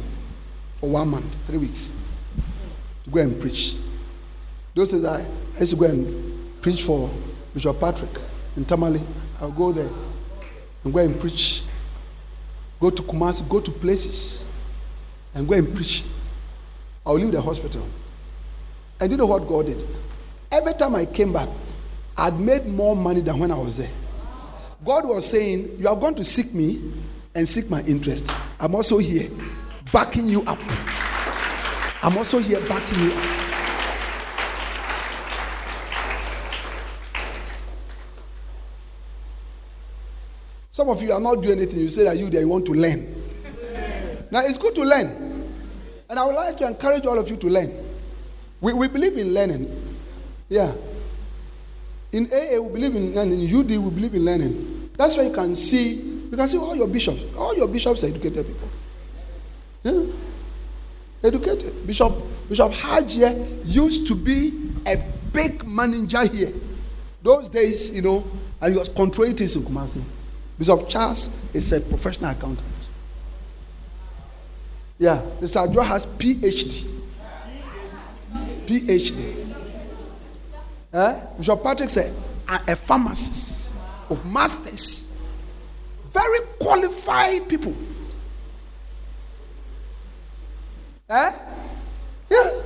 for 0.77 0.91
one 0.91 1.09
month, 1.09 1.35
three 1.47 1.57
weeks, 1.57 1.91
to 3.05 3.11
go 3.11 3.21
and 3.23 3.41
preach. 3.41 3.77
Those 4.75 4.93
days 4.93 5.05
I, 5.05 5.21
I 5.57 5.61
used 5.61 5.73
to 5.73 5.77
go 5.79 5.87
and 5.87 6.63
preach 6.63 6.83
for 6.83 7.11
Bishop 7.55 7.79
Patrick 7.81 8.11
in 8.57 8.65
Tamale. 8.65 9.01
I'll 9.41 9.51
go 9.51 9.73
there 9.73 9.91
and 10.85 10.93
go 10.93 11.01
and 11.01 11.19
preach. 11.21 11.63
Go 12.81 12.91
to 12.91 13.03
Kumasi, 13.03 13.49
go 13.49 13.61
to 13.61 13.71
places 13.71 14.47
and 15.35 15.47
go 15.47 15.55
and 15.55 15.75
preach. 15.75 16.05
I'll 17.05 17.15
leave 17.15 17.33
the 17.33 17.41
hospital. 17.41 17.87
And 19.01 19.11
you 19.11 19.17
know 19.17 19.27
what 19.27 19.47
God 19.49 19.67
did? 19.67 19.85
Every 20.53 20.75
time 20.75 20.95
I 20.95 21.07
came 21.07 21.33
back, 21.33 21.49
I'd 22.17 22.39
made 22.39 22.67
more 22.67 22.95
money 22.95 23.21
than 23.21 23.39
when 23.39 23.51
I 23.51 23.59
was 23.59 23.79
there. 23.79 23.91
God 24.85 25.07
was 25.07 25.27
saying, 25.27 25.77
You 25.79 25.89
are 25.89 25.97
going 25.97 26.15
to 26.17 26.25
seek 26.25 26.55
me 26.55 26.81
and 27.35 27.49
seek 27.49 27.71
my 27.71 27.81
interest. 27.83 28.33
I'm 28.59 28.75
also 28.75 28.99
here 28.99 29.31
backing 29.93 30.27
you 30.27 30.43
up. 30.43 30.59
I'm 32.03 32.17
also 32.17 32.39
here 32.39 32.61
backing 32.69 33.05
you 33.05 33.13
up. 33.13 33.30
Some 40.71 40.89
of 40.89 41.03
you 41.03 41.13
are 41.13 41.21
not 41.21 41.43
doing 41.43 41.59
anything. 41.59 41.81
You 41.81 41.89
say 41.89 42.05
that 42.05 42.17
you 42.17 42.31
there 42.31 42.43
you 42.43 42.49
want 42.49 42.65
to 42.67 42.73
learn. 42.73 43.13
Now 44.31 44.41
it's 44.45 44.57
good 44.57 44.75
to 44.77 44.83
learn. 44.83 45.31
And 46.09 46.19
I 46.19 46.25
would 46.25 46.35
like 46.35 46.57
to 46.59 46.67
encourage 46.67 47.07
all 47.07 47.19
of 47.19 47.29
you 47.29 47.37
to 47.37 47.47
learn. 47.49 47.73
We, 48.61 48.73
we 48.73 48.89
believe 48.89 49.17
in 49.17 49.35
learning. 49.35 49.71
Yeah. 50.49 50.73
In 52.13 52.27
AA, 52.33 52.61
we 52.61 52.73
believe 52.73 52.95
in 52.95 53.15
learning. 53.15 53.49
In 53.49 53.57
UD, 53.57 53.71
we 53.71 53.91
believe 53.91 54.15
in 54.15 54.25
learning. 54.25 54.91
That's 54.97 55.17
why 55.17 55.25
you 55.25 55.33
can 55.33 55.55
see, 55.57 55.95
you 55.95 56.37
can 56.37 56.47
see 56.47 56.59
all 56.59 56.77
your 56.77 56.89
bishops. 56.89 57.23
All 57.37 57.57
your 57.57 57.69
bishops 57.69 58.05
are 58.05 58.09
educated 58.09 58.47
people. 58.47 58.69
Yeah. 59.83 60.03
Educated. 61.25 61.87
Bishop, 61.87 62.13
Bishop 62.49 62.73
Hajie 62.73 63.63
used 63.65 64.07
to 64.07 64.15
be 64.15 64.71
a 64.87 64.97
big 65.33 65.67
manager 65.67 66.25
here. 66.27 66.53
Those 67.23 67.49
days, 67.49 67.91
you 67.95 68.03
know, 68.03 68.25
he 68.65 68.73
was 68.73 68.89
controlling 68.89 69.37
things 69.37 69.57
in 69.57 69.63
Kumasi. 69.63 70.03
Bishop 70.61 70.91
Charles 70.91 71.35
is 71.55 71.73
a 71.73 71.81
professional 71.81 72.31
accountant. 72.31 72.69
Yeah, 74.99 75.23
Mr. 75.41 75.73
Joe 75.73 75.81
has 75.81 76.05
PhD. 76.05 76.87
PhD. 78.67 79.55
Eh? 80.93 81.21
Bishop 81.39 81.63
Patrick 81.63 81.89
said, 81.89 82.15
a, 82.47 82.73
a 82.73 82.77
pharmacist 82.77 83.73
of 84.11 84.31
masters. 84.31 85.19
Very 86.09 86.41
qualified 86.59 87.49
people. 87.49 87.75
Eh? 91.09 91.33
Yeah. 92.29 92.63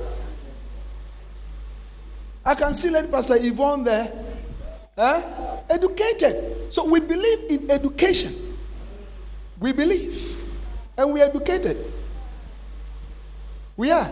I 2.45 2.55
can 2.55 2.73
see 2.73 2.89
Lady 2.89 3.07
Pastor 3.07 3.37
Yvonne 3.37 3.85
there. 3.85 4.11
Eh? 4.97 5.21
Educated. 5.69 6.73
So 6.73 6.85
we 6.85 6.99
believe 6.99 7.49
in 7.49 7.71
education. 7.71 8.33
We 9.59 9.71
believe. 9.71 10.35
And 10.97 11.13
we 11.13 11.21
are 11.21 11.29
educated. 11.29 11.77
We 13.75 13.91
are. 13.91 14.11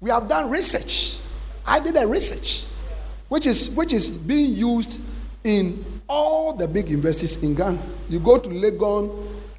We 0.00 0.10
have 0.10 0.28
done 0.28 0.50
research. 0.50 1.18
I 1.66 1.80
did 1.80 1.96
a 1.96 2.06
research, 2.06 2.64
which 3.28 3.46
is 3.46 3.74
which 3.74 3.94
is 3.94 4.10
being 4.10 4.54
used 4.54 5.00
in 5.44 5.82
all 6.06 6.52
the 6.52 6.68
big 6.68 6.90
universities 6.90 7.42
in 7.42 7.54
Ghana. 7.54 7.80
You 8.10 8.20
go 8.20 8.38
to 8.38 8.50
Legon, 8.50 9.08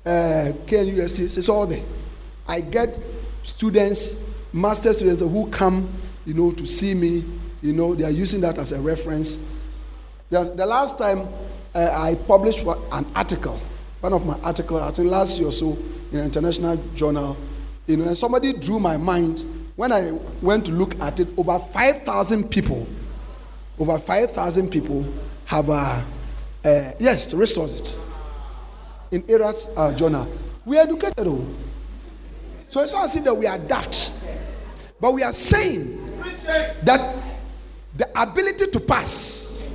uh, 0.06 0.54
KNUST, 0.68 1.38
it's 1.38 1.50
all 1.50 1.66
there. 1.66 1.82
I 2.48 2.62
get 2.62 2.96
students, 3.42 4.24
master 4.54 4.94
students 4.94 5.22
who 5.22 5.48
come, 5.50 5.90
you 6.28 6.36
know, 6.36 6.52
to 6.52 6.66
see 6.68 6.94
me. 6.94 7.24
You 7.66 7.74
know, 7.74 7.96
they 7.96 8.04
are 8.04 8.12
using 8.12 8.42
that 8.42 8.60
as 8.60 8.72
a 8.74 8.80
reference. 8.80 9.40
The 10.30 10.66
last 10.68 11.00
time 11.00 11.28
uh, 11.74 11.90
I 11.96 12.14
published 12.14 12.60
an 12.92 13.08
article, 13.16 13.60
one 14.02 14.14
of 14.14 14.24
my 14.24 14.38
articles, 14.42 14.82
I 14.82 14.92
think 14.92 15.10
last 15.10 15.40
year 15.40 15.48
or 15.48 15.52
so, 15.52 15.76
in 16.12 16.20
an 16.20 16.26
international 16.26 16.78
journal, 16.94 17.36
you 17.88 17.98
know, 17.98 18.06
and 18.06 18.16
somebody 18.16 18.54
drew 18.54 18.80
my 18.80 18.98
mind. 18.98 19.44
When 19.78 19.92
I 19.92 20.12
went 20.44 20.68
to 20.68 20.72
look 20.74 20.94
at 21.02 21.20
it, 21.20 21.28
over 21.38 21.58
5,000 21.58 22.50
people, 22.52 22.88
over 23.80 23.98
5,000 23.98 24.70
people 24.70 25.04
have, 25.46 25.68
uh, 25.68 25.74
uh, 25.74 26.92
yes, 27.00 27.34
resourced 27.34 27.80
it 27.80 28.00
in 29.12 29.24
Era's 29.28 29.68
uh, 29.76 29.92
journal. 29.96 30.32
We 30.66 30.78
are 30.78 30.84
educated, 30.84 31.26
oh. 31.26 31.44
So 32.70 32.82
it's 32.82 32.94
not 32.94 33.06
as 33.06 33.16
if 33.16 33.24
that 33.24 33.34
we 33.34 33.48
are 33.48 33.58
daft, 33.58 34.12
but 35.00 35.14
we 35.16 35.24
are 35.24 35.34
saying 35.34 36.04
that 36.84 37.35
the 37.96 38.10
ability 38.22 38.68
to 38.72 38.80
pass, 38.80 39.70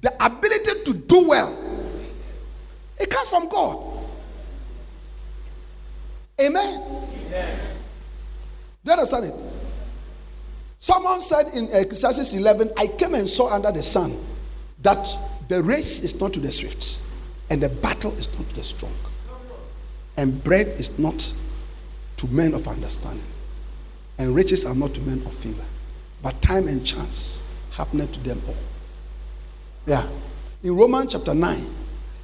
the 0.00 0.12
ability 0.24 0.84
to 0.84 0.94
do 0.94 1.28
well, 1.28 1.56
it 2.98 3.10
comes 3.10 3.28
from 3.28 3.48
God. 3.48 3.86
Amen. 6.40 7.06
Do 7.30 7.36
you 8.84 8.92
understand 8.92 9.26
it? 9.26 9.34
Someone 10.78 11.20
said 11.20 11.48
in 11.54 11.68
Ecclesiastes 11.70 12.32
11, 12.32 12.72
I 12.78 12.86
came 12.86 13.14
and 13.14 13.28
saw 13.28 13.54
under 13.54 13.70
the 13.70 13.82
sun 13.82 14.16
that 14.80 15.14
the 15.48 15.62
race 15.62 16.02
is 16.02 16.18
not 16.18 16.32
to 16.32 16.40
the 16.40 16.50
swift, 16.50 17.00
and 17.50 17.62
the 17.62 17.68
battle 17.68 18.12
is 18.12 18.26
not 18.38 18.48
to 18.48 18.54
the 18.54 18.64
strong, 18.64 18.94
and 20.16 20.42
bread 20.42 20.68
is 20.68 20.98
not 20.98 21.34
to 22.16 22.26
men 22.28 22.54
of 22.54 22.66
understanding, 22.66 23.22
and 24.16 24.34
riches 24.34 24.64
are 24.64 24.74
not 24.74 24.94
to 24.94 25.00
men 25.02 25.20
of 25.26 25.34
favor, 25.34 25.64
but 26.22 26.40
time 26.42 26.68
and 26.68 26.84
chance 26.84 27.42
happened 27.72 28.12
to 28.12 28.20
them 28.20 28.40
all. 28.46 28.54
Yeah. 29.86 30.06
In 30.62 30.76
Romans 30.76 31.12
chapter 31.12 31.34
9, 31.34 31.66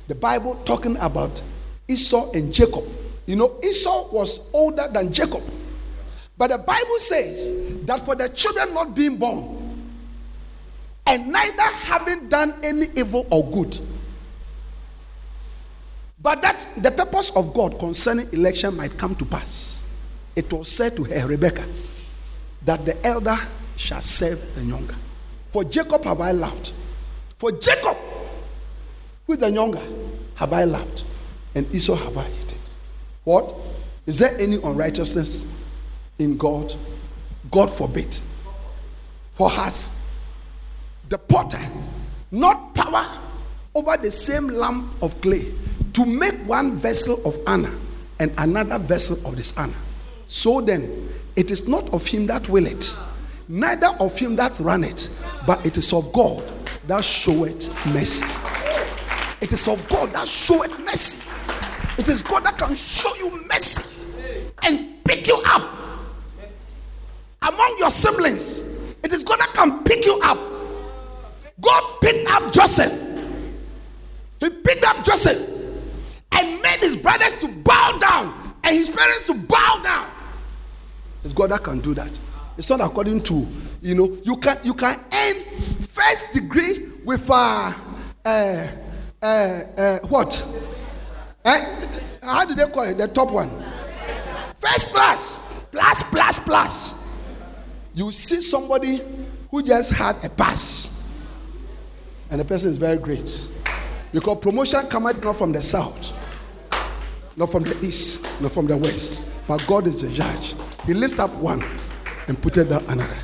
the 0.08 0.14
Bible 0.14 0.56
talking 0.64 0.96
about 0.98 1.40
Esau 1.88 2.30
and 2.32 2.52
Jacob. 2.52 2.84
You 3.26 3.36
know, 3.36 3.58
Esau 3.64 4.08
was 4.12 4.48
older 4.52 4.88
than 4.92 5.12
Jacob. 5.12 5.42
But 6.36 6.48
the 6.48 6.58
Bible 6.58 6.98
says 6.98 7.84
that 7.86 8.00
for 8.00 8.14
the 8.14 8.28
children 8.28 8.74
not 8.74 8.94
being 8.94 9.16
born, 9.16 9.56
and 11.06 11.28
neither 11.28 11.62
having 11.62 12.28
done 12.28 12.54
any 12.62 12.88
evil 12.96 13.26
or 13.30 13.48
good, 13.50 13.78
but 16.20 16.42
that 16.42 16.68
the 16.76 16.90
purpose 16.90 17.30
of 17.30 17.54
God 17.54 17.78
concerning 17.78 18.30
election 18.32 18.76
might 18.76 18.98
come 18.98 19.14
to 19.14 19.24
pass. 19.24 19.84
It 20.34 20.52
was 20.52 20.68
said 20.68 20.96
to 20.96 21.04
her, 21.04 21.26
Rebecca, 21.26 21.64
that 22.64 22.84
the 22.84 23.06
elder 23.06 23.38
shall 23.76 24.00
serve 24.00 24.54
the 24.54 24.64
younger. 24.64 24.94
For 25.48 25.64
Jacob 25.64 26.04
have 26.04 26.20
I 26.20 26.32
loved. 26.32 26.72
For 27.36 27.52
Jacob, 27.52 27.96
who 29.26 29.34
is 29.34 29.38
the 29.38 29.50
younger, 29.50 29.82
have 30.34 30.52
I 30.52 30.64
loved, 30.64 31.02
and 31.54 31.72
Esau 31.74 31.94
have 31.94 32.16
I 32.16 32.24
hated. 32.24 32.58
What? 33.24 33.54
Is 34.06 34.18
there 34.18 34.36
any 34.38 34.56
unrighteousness 34.56 35.52
in 36.18 36.36
God? 36.36 36.74
God 37.50 37.70
forbid. 37.70 38.18
For 39.32 39.50
has 39.50 40.00
the 41.08 41.18
potter 41.18 41.60
not 42.30 42.74
power 42.74 43.04
over 43.74 43.96
the 43.96 44.10
same 44.10 44.48
lump 44.48 44.92
of 45.02 45.20
clay 45.20 45.52
to 45.92 46.06
make 46.06 46.34
one 46.46 46.72
vessel 46.72 47.20
of 47.26 47.38
honor 47.46 47.72
and 48.18 48.32
another 48.38 48.78
vessel 48.78 49.18
of 49.26 49.36
dishonor? 49.36 49.74
So 50.24 50.60
then, 50.60 51.08
it 51.36 51.50
is 51.50 51.68
not 51.68 51.88
of 51.92 52.06
him 52.06 52.26
that 52.26 52.48
will 52.48 52.66
it, 52.66 52.96
neither 53.48 53.88
of 54.00 54.18
him 54.18 54.36
that 54.36 54.58
run 54.60 54.84
it, 54.84 55.08
but 55.46 55.64
it 55.66 55.76
is 55.76 55.92
of 55.92 56.12
God 56.12 56.44
that 56.86 57.04
showeth 57.04 57.68
mercy. 57.92 58.24
It 59.40 59.52
is 59.52 59.68
of 59.68 59.86
God 59.88 60.12
that 60.12 60.26
showeth 60.28 60.78
mercy. 60.80 61.22
It 61.98 62.08
is 62.08 62.22
God 62.22 62.44
that 62.44 62.58
can 62.58 62.74
show 62.74 63.14
you 63.16 63.46
mercy 63.48 64.42
and 64.62 65.02
pick 65.04 65.26
you 65.26 65.40
up 65.46 65.70
among 67.42 67.76
your 67.78 67.90
siblings. 67.90 68.60
It 69.02 69.12
is 69.12 69.22
God 69.22 69.40
that 69.40 69.52
can 69.54 69.84
pick 69.84 70.04
you 70.04 70.18
up. 70.22 70.38
God 71.60 72.00
picked 72.00 72.28
up 72.30 72.52
Joseph. 72.52 72.92
He 74.40 74.50
picked 74.50 74.84
up 74.84 75.04
Joseph 75.04 75.38
and 76.32 76.60
made 76.60 76.80
his 76.80 76.96
brothers 76.96 77.32
to 77.34 77.48
bow 77.48 77.98
down 77.98 78.54
and 78.64 78.76
his 78.76 78.90
parents 78.90 79.26
to 79.28 79.34
bow 79.34 79.80
down. 79.82 80.10
It's 81.24 81.32
God 81.32 81.50
that 81.50 81.62
can 81.62 81.80
do 81.80 81.94
that. 81.94 82.10
It's 82.58 82.70
not 82.70 82.80
according 82.80 83.22
to 83.24 83.46
you 83.82 83.94
know 83.94 84.16
you 84.24 84.36
can 84.38 84.58
you 84.62 84.74
can 84.74 84.98
earn 85.12 85.36
first 85.80 86.32
degree 86.32 86.88
with 87.04 87.28
uh, 87.30 87.72
uh, 88.24 88.66
uh, 89.22 89.26
uh, 89.26 89.98
what? 90.08 90.46
Eh? 91.44 91.86
How 92.22 92.44
do 92.44 92.54
they 92.54 92.66
call 92.66 92.84
it? 92.84 92.98
The 92.98 93.08
top 93.08 93.30
one. 93.30 93.50
First 94.56 94.92
class, 94.92 95.36
plus 95.70 96.02
plus 96.04 96.38
plus. 96.38 97.06
You 97.94 98.10
see 98.10 98.40
somebody 98.40 99.00
who 99.50 99.62
just 99.62 99.92
had 99.92 100.22
a 100.24 100.28
pass, 100.28 100.92
and 102.30 102.40
the 102.40 102.44
person 102.44 102.70
is 102.70 102.78
very 102.78 102.98
great 102.98 103.48
because 104.12 104.38
promotion 104.38 104.86
cometh 104.88 105.22
not 105.22 105.36
from 105.36 105.52
the 105.52 105.62
south, 105.62 106.12
not 107.36 107.50
from 107.50 107.64
the 107.64 107.78
east, 107.84 108.40
not 108.40 108.52
from 108.52 108.66
the 108.66 108.76
west, 108.76 109.28
but 109.46 109.64
God 109.66 109.86
is 109.86 110.00
the 110.02 110.08
judge. 110.10 110.54
He 110.86 110.94
lifts 110.94 111.18
up 111.18 111.30
one 111.34 111.62
and 112.28 112.40
put 112.40 112.56
it 112.56 112.68
down 112.68 112.84
another. 112.88 113.16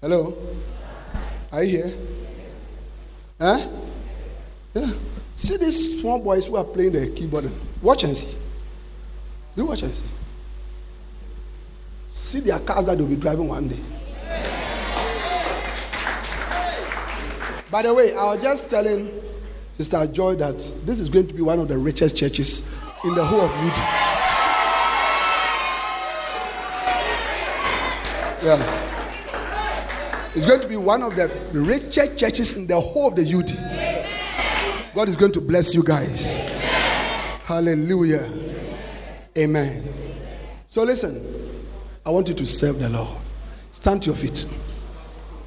Hello? 0.00 0.36
Are 1.52 1.64
you 1.64 1.70
here? 1.78 1.94
Huh? 3.40 3.66
Yeah. 4.74 4.92
See 5.34 5.56
these 5.56 6.00
small 6.00 6.18
boys 6.18 6.46
who 6.46 6.56
are 6.56 6.64
playing 6.64 6.92
the 6.92 7.08
keyboard. 7.08 7.50
Watch 7.82 8.04
and 8.04 8.16
see. 8.16 8.36
Do 9.56 9.66
watch 9.66 9.82
and 9.82 9.92
see. 9.92 10.06
See 12.08 12.40
their 12.40 12.58
cars 12.60 12.86
that 12.86 12.96
they'll 12.96 13.06
be 13.06 13.16
driving 13.16 13.48
one 13.48 13.68
day. 13.68 13.78
By 17.70 17.82
the 17.82 17.92
way, 17.92 18.14
I 18.14 18.24
was 18.34 18.42
just 18.42 18.70
telling 18.70 19.10
Sister 19.76 20.06
Joy 20.06 20.36
that 20.36 20.56
this 20.86 21.00
is 21.00 21.10
going 21.10 21.28
to 21.28 21.34
be 21.34 21.42
one 21.42 21.60
of 21.60 21.68
the 21.68 21.76
richest 21.76 22.16
churches 22.16 22.72
in 23.04 23.14
the 23.14 23.22
whole 23.22 23.42
of 23.42 23.50
UD. 23.50 23.76
Yeah. 28.42 28.86
It's 30.34 30.46
going 30.46 30.62
to 30.62 30.68
be 30.68 30.76
one 30.76 31.02
of 31.02 31.14
the 31.14 31.28
richest 31.52 32.18
churches 32.18 32.56
in 32.56 32.66
the 32.66 32.80
whole 32.80 33.08
of 33.08 33.16
the 33.16 33.22
UD. 33.22 34.94
God 34.94 35.08
is 35.10 35.16
going 35.16 35.32
to 35.32 35.42
bless 35.42 35.74
you 35.74 35.82
guys. 35.82 36.40
Hallelujah. 37.44 38.30
Amen. 39.36 39.84
So 40.68 40.84
listen, 40.84 41.22
I 42.04 42.08
want 42.10 42.28
you 42.28 42.34
to 42.34 42.46
serve 42.46 42.78
the 42.78 42.88
Lord. 42.88 43.14
Stand 43.70 44.02
to 44.04 44.06
your 44.06 44.16
feet. 44.16 44.46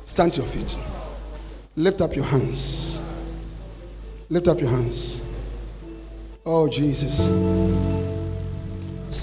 Stand 0.06 0.34
to 0.34 0.42
your 0.42 0.50
feet. 0.50 0.78
Lift 1.76 2.02
up 2.02 2.16
your 2.16 2.26
hands. 2.26 3.02
Lift 4.32 4.48
up 4.48 4.62
your 4.62 4.70
hands. 4.70 5.22
Oh, 6.46 6.68
Jesus. 6.70 7.32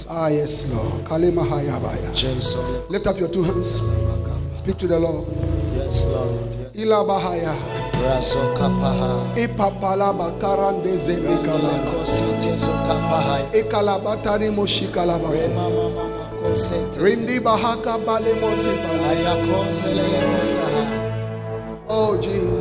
Ah, 0.09 0.27
yes, 0.27 0.69
Lord. 0.73 1.05
Kalima 1.05 1.47
hayabaya. 1.47 2.13
Jesus. 2.13 2.57
Lift 2.89 3.07
up 3.07 3.17
your 3.17 3.29
two 3.29 3.41
hands. 3.41 3.81
Speak 4.53 4.77
to 4.79 4.87
the 4.87 4.99
Lord. 4.99 5.25
Yes, 5.77 6.07
Lord. 6.07 6.73
Ilabahaya. 6.75 7.55
Ipapalaba 9.37 10.31
karande 10.41 10.97
zebekala. 10.97 11.71
Kositezokapaha. 11.87 13.39
Ekalabatari 13.53 14.51
moshikalabase. 14.51 15.47
Mama 15.55 15.89
mama 15.89 16.25
kosete. 16.43 16.99
Rindi 16.99 17.39
bahaka 17.39 17.97
bale 18.05 18.33
mosipala. 18.33 19.07
Ayakozelele 19.09 20.19
kosaha. 20.35 20.83
Oh, 21.87 22.17
Jesus. 22.17 22.57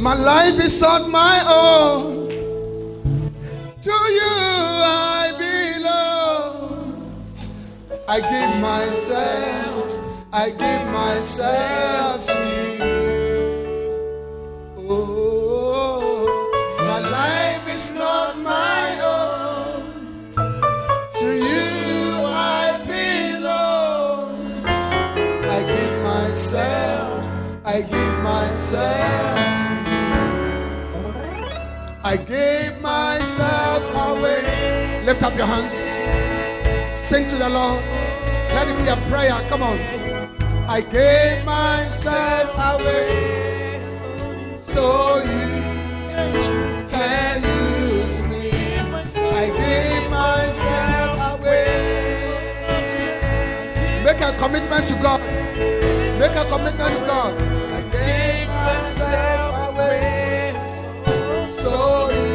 My 0.00 0.14
life 0.14 0.58
is 0.58 0.80
not 0.80 1.10
my 1.10 1.44
own. 1.46 2.28
To 3.82 3.90
you 3.90 4.32
I 4.32 5.32
belong. 5.36 6.96
I 8.08 8.20
give 8.20 8.60
myself, 8.62 9.86
I 10.32 10.48
give 10.50 10.90
myself 10.90 12.26
to 12.26 12.86
you. 12.90 12.95
Myself 28.66 29.38
to 29.62 29.72
you. 29.90 30.02
I 32.02 32.16
gave 32.16 32.80
myself 32.80 33.82
away. 34.08 34.42
Lift 35.06 35.22
up 35.22 35.36
your 35.36 35.46
hands. 35.46 35.74
Sing 36.92 37.28
to 37.28 37.36
the 37.36 37.48
Lord. 37.48 37.80
Let 38.54 38.66
it 38.68 38.76
be 38.76 38.88
a 38.88 38.96
prayer. 39.08 39.38
Come 39.48 39.62
on. 39.62 39.78
I 40.68 40.80
gave 40.80 41.44
myself 41.44 42.50
away 42.74 43.80
so 44.58 45.18
you 45.18 45.62
can 46.90 47.42
use 47.42 48.22
me. 48.24 48.50
I 49.42 49.46
gave 49.62 50.10
myself 50.10 51.38
away. 51.38 51.70
Make 54.04 54.20
a 54.20 54.32
commitment 54.38 54.88
to 54.88 54.94
God. 54.94 55.20
Make 56.18 56.34
a 56.34 56.44
commitment 56.50 56.94
to 56.98 57.06
God. 57.06 57.75
Myself 58.86 59.74
away 59.74 60.54
so 61.50 62.25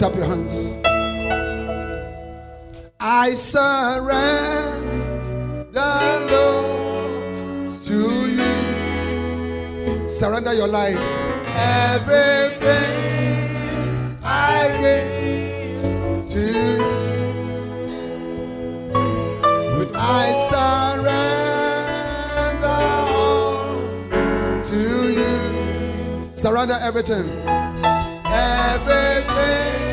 Lift 0.00 0.12
up 0.12 0.16
your 0.16 0.26
hands. 0.26 0.76
I 3.00 3.34
surrender, 3.34 3.64
Lord, 6.30 7.82
to 7.82 8.00
you. 8.30 10.08
Surrender 10.08 10.54
your 10.54 10.68
life. 10.68 11.00
Everything 11.56 12.94
I 14.22 14.70
give 14.78 16.28
to 16.30 16.46
you. 16.46 16.78
I 19.96 20.32
surrender 20.52 21.58
all 23.18 24.62
to 24.62 24.80
you. 25.10 25.34
Surrender 26.30 26.78
everything. 26.80 27.26
Everything 28.30 29.87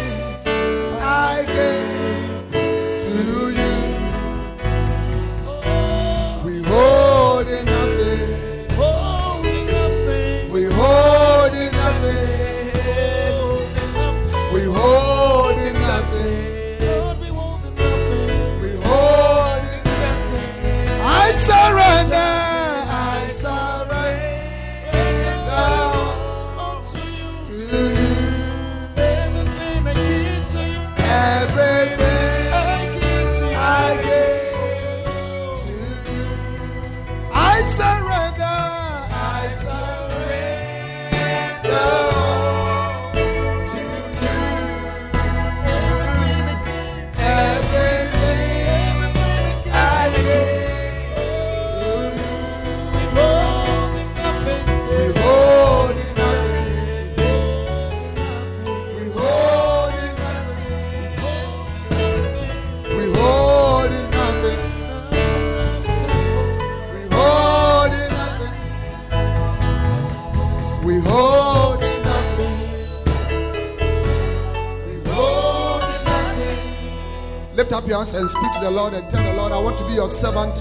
nothing. 77.96 77.96
Lift 77.96 77.96
up 77.96 77.96
your 77.96 78.00
hands 78.00 78.14
and 78.14 78.30
speak 78.30 78.54
to 78.54 78.60
the 78.62 78.72
Lord 78.72 78.94
and 78.94 79.10
tell 79.10 79.24
the 79.24 79.38
Lord, 79.38 79.52
I 79.52 79.60
want 79.60 79.78
to 79.78 79.88
be 79.88 79.94
your 79.94 80.10
servant. 80.10 80.58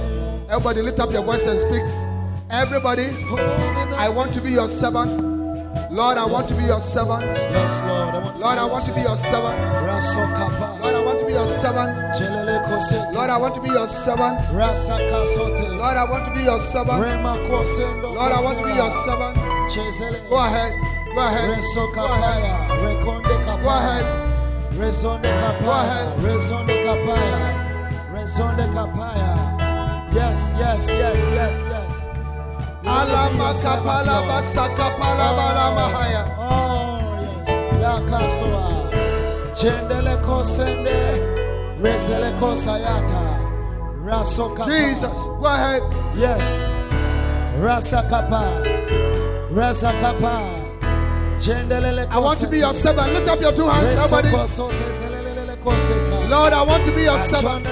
Everybody, 0.51 0.83
lift 0.83 1.01
up 1.01 1.13
your 1.13 1.25
voice 1.25 1.47
and 1.47 1.61
speak. 1.61 1.83
Everybody, 2.51 3.07
I 3.97 4.09
want 4.09 4.33
to 4.35 4.41
be 4.41 4.51
your 4.53 4.69
servant. 4.69 5.35
Lord, 5.91 6.19
I 6.19 6.27
want 6.27 6.47
to 6.49 6.55
be 6.55 6.65
your 6.65 6.81
servant. 6.81 7.25
Yes, 7.25 7.83
Lord. 7.83 8.15
Lord, 8.39 8.59
I 8.59 8.65
want 8.65 8.85
to 8.85 8.95
be 8.95 9.01
your 9.03 9.17
servant. 9.17 9.57
Lord, 10.81 10.95
I 10.95 11.03
want 11.05 11.19
to 11.21 11.27
be 11.27 11.33
your 11.33 11.49
servant. 11.49 12.21
Lord, 13.15 13.31
I 13.31 13.39
want 13.39 13.55
to 13.55 13.61
be 13.61 13.71
your 13.71 13.89
servant. 13.89 14.51
Lord, 15.79 15.97
I 15.97 16.05
want 16.11 16.25
to 16.27 16.31
be 16.35 16.43
your 16.43 16.61
servant. 16.61 17.01
Lord, 18.03 18.33
I 18.33 18.41
want 18.43 18.59
to 18.59 18.65
be 18.65 18.75
your 18.75 18.91
servant. 18.91 19.37
Go 20.29 20.37
ahead. 20.39 20.73
Go 21.15 21.21
ahead. 21.21 21.63
Go 21.95 22.05
ahead. 22.05 23.63
Go 23.63 23.69
ahead. 23.69 24.24
Rezonde 24.85 25.29
Go 25.29 25.41
kapaya. 25.41 25.81
ahead. 25.81 26.25
Rezonde 26.25 26.75
kapaya. 26.85 27.41
Rezonde 28.15 28.67
kapaya. 28.75 29.33
Yes, 30.13 30.55
yes, 30.59 30.91
yes, 30.91 31.31
yes, 31.39 31.57
yes. 31.73 31.95
Alama 32.85 33.55
sapala 33.55 34.23
basaka 34.29 34.91
palabala 35.01 35.67
mahaya. 35.77 36.23
Oh, 36.39 37.01
yes. 37.25 37.51
La 37.81 37.95
kasoa. 38.11 38.65
Chendele 39.57 40.17
kosende. 40.23 41.01
Rezele 41.83 42.31
kosayata. 42.39 43.23
Rasoka. 44.05 44.65
Jesus, 44.67 45.25
go 45.41 45.47
ahead. 45.47 45.83
Yes. 46.15 46.69
Rasa 47.59 48.03
kapa. 48.11 48.45
Rasa 51.47 51.67
kapa. 51.67 51.69
Jendelele 51.69 52.07
I 52.11 52.19
want 52.19 52.39
to 52.41 52.49
be 52.49 52.59
your 52.59 52.73
servant. 52.75 53.13
Lift 53.13 53.29
up 53.29 53.41
your 53.41 53.53
two 53.53 53.69
hands, 53.69 53.95
koseta. 55.65 56.29
Lord, 56.31 56.53
I 56.53 56.63
want 56.63 56.85
to 56.85 56.93
be 56.93 57.03
your 57.03 57.19
servant. 57.19 57.67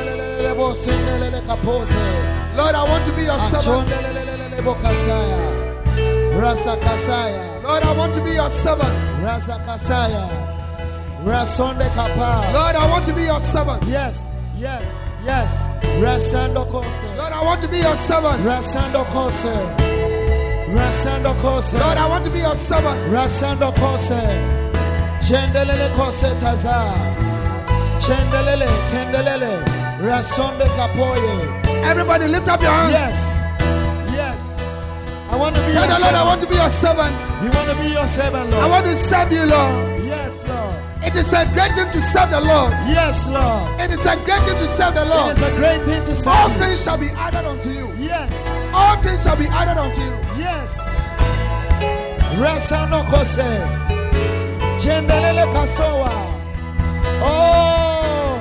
Lord, 2.56 2.74
I 2.74 2.84
want 2.88 3.06
to 3.06 3.12
be 3.12 3.22
your 3.24 3.38
servant. 3.38 3.88
Rasa 6.34 6.76
kasaya. 6.76 7.62
Lord, 7.62 7.82
I 7.82 7.96
want 7.96 8.14
to 8.14 8.20
be 8.24 8.32
your 8.32 8.48
servant. 8.48 9.22
Rasa 9.22 9.58
kasaya. 9.66 10.28
Rasonde 11.24 11.88
kapa. 11.94 12.52
Lord, 12.52 12.76
I 12.76 12.88
want 12.90 13.06
to 13.06 13.14
be 13.14 13.22
your 13.22 13.40
servant. 13.40 13.84
Yes, 13.84 14.34
yes, 14.58 15.08
yes. 15.24 15.68
Rasando 16.00 16.66
kose. 16.70 17.06
Lord, 17.16 17.32
I 17.32 17.44
want 17.44 17.62
to 17.62 17.68
be 17.68 17.78
your 17.78 17.96
servant. 17.96 18.42
Rasando 18.42 19.04
kose. 19.12 19.91
Lord, 20.72 21.98
I 21.98 22.06
want 22.08 22.24
to 22.24 22.30
be 22.30 22.38
your 22.38 22.54
servant. 22.54 22.98
Rasando 23.12 23.74
kose. 23.76 24.20
Chendelele 25.20 25.92
kose 25.94 26.32
taza. 26.40 26.92
Chendelele, 28.00 28.66
kendelele. 28.90 29.62
Rasonde 30.00 30.66
kapoye. 30.76 31.84
Everybody, 31.84 32.26
lift 32.28 32.48
up 32.48 32.60
your 32.62 32.70
hands. 32.70 32.92
Yes, 32.92 33.42
yes. 34.12 34.60
I 35.30 35.36
want 35.36 35.54
to 35.56 35.62
be 35.66 35.72
Tell 35.72 35.86
your 35.86 35.94
the 35.94 36.00
Lord, 36.00 36.14
I 36.14 36.18
servant. 36.18 36.26
want 36.26 36.40
to 36.40 36.46
be 36.48 36.54
your 36.56 36.68
servant. 36.70 37.14
You 37.44 37.50
want 37.50 37.68
to 37.70 37.76
be 37.82 37.88
your 37.92 38.06
servant, 38.06 38.50
Lord. 38.50 38.64
I 38.64 38.68
want 38.68 38.86
to 38.86 38.96
serve 38.96 39.32
you, 39.32 39.44
Lord. 39.44 40.02
Yes, 40.04 40.46
Lord. 40.48 40.76
It 41.04 41.16
is 41.16 41.32
a 41.32 41.44
great 41.52 41.72
thing 41.74 41.90
to 41.92 42.00
serve 42.00 42.30
the 42.30 42.40
Lord. 42.40 42.72
Yes, 42.88 43.28
Lord. 43.28 43.80
It 43.80 43.90
is 43.90 44.06
a 44.06 44.16
great 44.24 44.40
thing 44.46 44.56
to 44.56 44.68
serve 44.68 44.94
the 44.94 45.04
Lord. 45.04 45.36
It 45.36 45.36
is 45.36 45.42
a 45.42 45.50
great 45.56 45.82
thing 45.84 46.02
to 46.04 46.10
All 46.30 46.48
serve 46.48 46.52
you. 46.52 46.58
things 46.64 46.82
shall 46.84 46.98
be 46.98 47.08
added 47.10 47.44
unto 47.44 47.68
you. 47.70 47.92
Yes. 47.98 48.70
All 48.74 48.96
things 49.02 49.22
shall 49.22 49.36
be 49.36 49.46
added 49.46 49.78
unto 49.78 50.00
you. 50.00 50.14
Yes. 50.62 51.08
Rasano 52.38 53.02
kose. 53.10 53.50
Jendelele 54.82 55.46
kasowa. 55.52 56.12
Oh. 57.30 58.38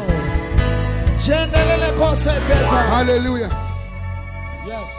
Jendelele 1.26 1.90
kose 1.98 2.34
teza. 2.48 2.80
Hallelujah. 2.94 3.50
Yes. 4.68 4.94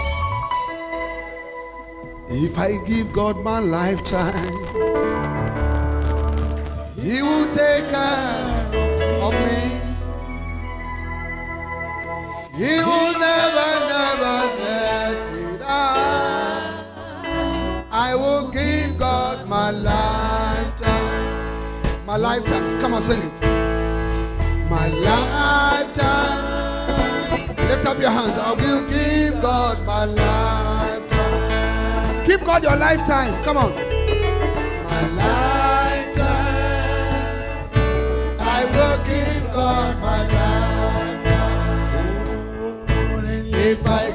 If 2.28 2.58
I 2.58 2.78
give 2.88 3.12
God 3.12 3.36
my 3.44 3.60
lifetime, 3.60 4.52
He 6.98 7.22
will 7.22 7.46
take 7.52 7.86
care 7.94 8.66
of 9.26 9.34
me. 9.46 9.62
He 12.58 12.74
will 12.88 13.12
never, 13.26 13.70
never 13.94 14.36
let 14.64 15.26
me 15.36 15.58
down. 15.58 16.21
I 18.04 18.16
will 18.16 18.50
give 18.50 18.98
God 18.98 19.48
my 19.48 19.70
lifetime. 19.70 21.06
My 22.04 22.16
lifetimes. 22.16 22.74
Come 22.74 22.94
on, 22.94 23.02
sing 23.02 23.22
it. 23.22 23.32
My 24.68 24.88
lifetime. 24.88 26.40
Lift 27.68 27.86
up 27.86 28.00
your 28.00 28.10
hands. 28.10 28.36
I 28.38 28.54
will 28.54 28.82
give 28.88 29.40
God 29.40 29.86
my 29.86 30.04
lifetime. 30.06 31.44
Give 32.24 32.44
God 32.44 32.64
your 32.64 32.74
lifetime. 32.74 33.40
Come 33.44 33.56
on. 33.56 33.72
My 33.72 35.02
lifetime. 35.22 36.26
I 38.40 38.64
will 38.74 38.98
give 39.06 39.44
God 39.54 39.96
my 40.00 40.22
lifetime. 40.26 41.52
If 43.54 43.86
I 43.86 44.11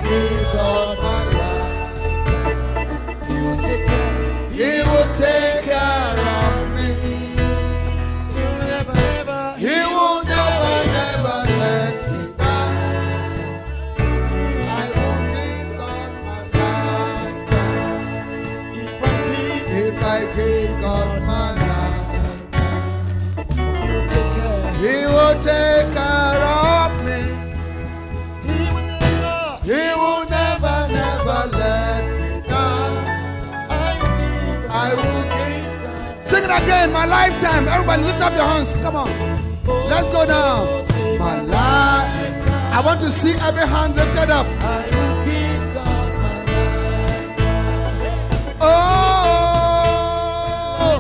it 36.50 36.64
again, 36.64 36.92
my 36.92 37.06
lifetime. 37.06 37.68
Everybody 37.68 38.04
lift 38.04 38.22
up 38.22 38.34
your 38.34 38.46
hands. 38.46 38.78
Come 38.78 38.96
on. 38.96 39.10
Let's 39.90 40.08
go 40.08 40.26
down. 40.26 40.68
My 41.20 41.42
life. 41.42 42.48
I 42.74 42.82
want 42.86 43.00
to 43.02 43.12
see 43.12 43.34
every 43.48 43.68
hand 43.68 43.96
lifted 43.96 44.30
up. 44.30 44.46
Oh. 44.46 44.64
I 44.64 44.86
will 44.96 45.26
give 45.26 45.74
God 45.74 46.10
my 46.24 46.38
lifetime. 46.52 47.78
Oh, 48.62 48.86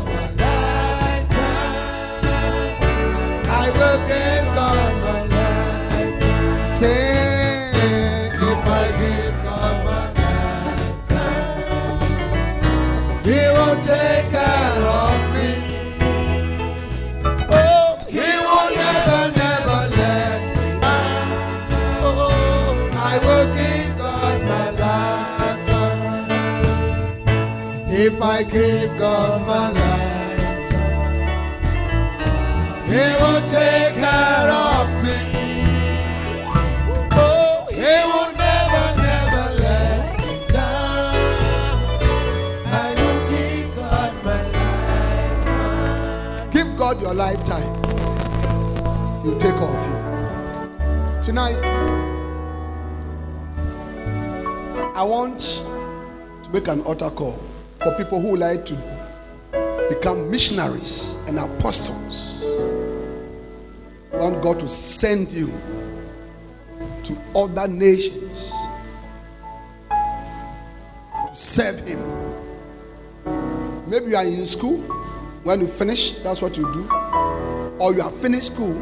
My 0.05 0.27
lifetime. 0.43 1.75
I 3.49 3.65
give 4.09 4.47
God 4.55 4.91
My 5.03 5.21
lifetime. 5.35 6.67
Say, 6.67 7.27
if 13.97 14.16
If 28.09 28.21
I 28.21 28.41
give 28.43 28.97
God 28.97 29.45
my 29.45 29.69
life, 29.69 30.71
He 32.87 33.03
will 33.21 33.41
take 33.45 33.95
care 33.95 34.49
of 34.49 34.87
me. 35.03 35.19
oh, 37.11 37.67
He 37.69 37.95
will 38.07 38.31
never, 38.45 38.85
never 39.01 39.45
let 39.59 40.19
me 40.21 40.31
down. 40.53 41.15
I 42.65 42.95
will 42.97 43.21
give 43.29 43.75
God 43.75 44.13
my 44.23 44.41
lifetime. 44.55 46.51
Give 46.51 46.69
God 46.77 47.01
your 47.01 47.13
lifetime. 47.13 47.71
He'll 49.23 49.37
take 49.37 49.55
care 49.55 49.67
of 49.67 49.83
you. 49.89 51.23
Tonight, 51.23 51.59
I 54.95 55.03
want 55.03 55.41
to 56.43 56.49
make 56.53 56.69
an 56.69 56.79
altar 56.83 57.09
call 57.09 57.37
for 57.87 57.95
people 57.95 58.19
who 58.19 58.35
like 58.35 58.65
to 58.65 58.75
become 59.87 60.29
missionaries 60.29 61.15
and 61.25 61.39
apostles. 61.39 62.41
Want 64.11 64.41
God 64.43 64.59
to 64.59 64.67
send 64.67 65.31
you 65.31 65.47
to 67.03 67.17
other 67.33 67.65
nations 67.69 68.51
to 69.89 71.31
serve 71.33 71.79
Him. 71.87 72.01
Maybe 73.87 74.07
you 74.07 74.17
are 74.17 74.25
in 74.25 74.45
school. 74.45 74.79
When 75.43 75.61
you 75.61 75.67
finish, 75.67 76.11
that's 76.23 76.41
what 76.41 76.57
you 76.57 76.63
do. 76.73 76.89
Or 77.79 77.93
you 77.93 78.01
have 78.01 78.13
finished 78.13 78.47
school 78.47 78.75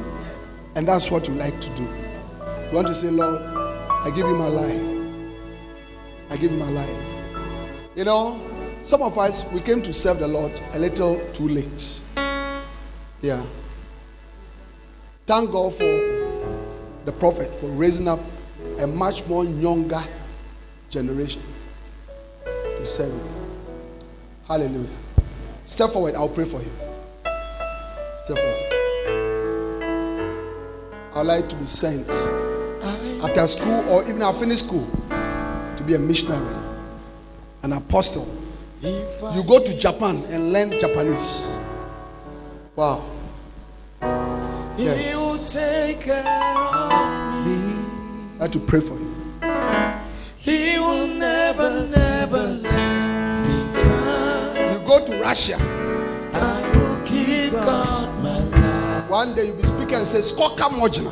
and 0.75 0.87
that's 0.87 1.11
what 1.11 1.27
you 1.27 1.35
like 1.35 1.61
to 1.61 1.69
do. 1.75 1.83
You 1.83 2.71
want 2.71 2.87
to 2.87 2.95
say, 2.95 3.11
Lord, 3.11 3.39
I 3.39 4.09
give 4.15 4.25
you 4.25 4.35
my 4.35 4.47
life. 4.47 4.81
I 6.31 6.37
give 6.37 6.51
you 6.51 6.57
my 6.57 6.71
life. 6.71 7.05
You 7.95 8.05
know, 8.05 8.54
some 8.85 9.01
of 9.01 9.17
us, 9.17 9.51
we 9.51 9.59
came 9.61 9.81
to 9.81 9.91
serve 9.91 10.19
the 10.19 10.27
Lord 10.27 10.51
a 10.73 10.79
little 10.79 11.19
too 11.33 11.49
late. 11.49 11.99
Yeah. 13.21 13.43
Thank 15.25 15.51
God 15.51 15.73
for 15.73 15.83
the 17.03 17.11
prophet 17.11 17.53
for 17.55 17.65
raising 17.67 18.07
up 18.07 18.19
a 18.79 18.85
much 18.85 19.25
more 19.25 19.43
younger 19.43 20.03
generation 20.91 21.41
to 22.45 22.85
serve 22.85 23.11
him. 23.11 23.29
Hallelujah. 24.47 24.87
Step 25.65 25.89
forward, 25.89 26.13
I'll 26.13 26.29
pray 26.29 26.45
for 26.45 26.59
you. 26.59 26.71
Step 28.23 28.37
forward. 28.37 28.61
I'd 31.15 31.25
like 31.25 31.49
to 31.49 31.55
be 31.55 31.65
sent 31.65 32.07
after 33.23 33.47
school 33.47 33.89
or 33.89 34.03
even 34.03 34.21
after 34.21 34.41
finish 34.41 34.59
school 34.59 34.87
to 35.75 35.83
be 35.83 35.95
a 35.95 35.99
missionary, 35.99 36.55
an 37.63 37.73
apostle. 37.73 38.44
You 38.85 39.43
go 39.47 39.57
to 39.63 39.79
Japan 39.79 40.23
and 40.29 40.53
learn 40.53 40.71
Japanese. 40.79 41.57
Wow. 42.75 43.03
Yes. 44.77 45.15
Will 45.15 45.37
take 45.43 46.01
care 46.01 46.19
of 46.19 47.45
me. 47.45 47.57
I 48.39 48.43
had 48.43 48.53
to 48.53 48.59
pray 48.59 48.79
for 48.79 48.93
you. 48.93 49.15
He 50.37 50.77
will 50.77 51.07
never, 51.07 51.87
never 51.87 52.37
let 52.37 53.47
me 53.47 53.77
down. 53.77 54.73
You 54.73 54.87
go 54.87 55.03
to 55.03 55.19
Russia. 55.19 55.57
I 56.33 56.71
will 56.75 56.97
give 57.05 57.53
God 57.53 58.23
my 58.23 58.37
life. 58.37 59.09
One 59.09 59.33
day 59.33 59.47
you'll 59.47 59.55
be 59.55 59.63
speaking 59.63 59.95
and 59.95 60.07
say, 60.07 60.19
Skoka 60.19 60.69
Mojna. 60.69 61.11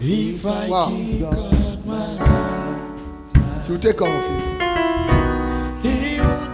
If 0.00 0.44
I 0.44 0.68
wow. 0.68 0.90
give 0.90 1.20
God 1.22 1.86
my 1.86 2.12
life, 2.20 3.66
He'll 3.66 3.78
take 3.78 3.96
care 3.98 4.08
of 4.08 4.48
you 4.48 4.53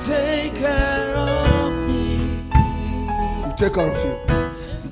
take 0.01 0.55
care 0.55 1.15
of 1.15 1.73
me. 1.87 2.17
He 3.45 3.53
take 3.57 3.75
care 3.75 3.91
of 3.91 3.99
you. 4.03 4.17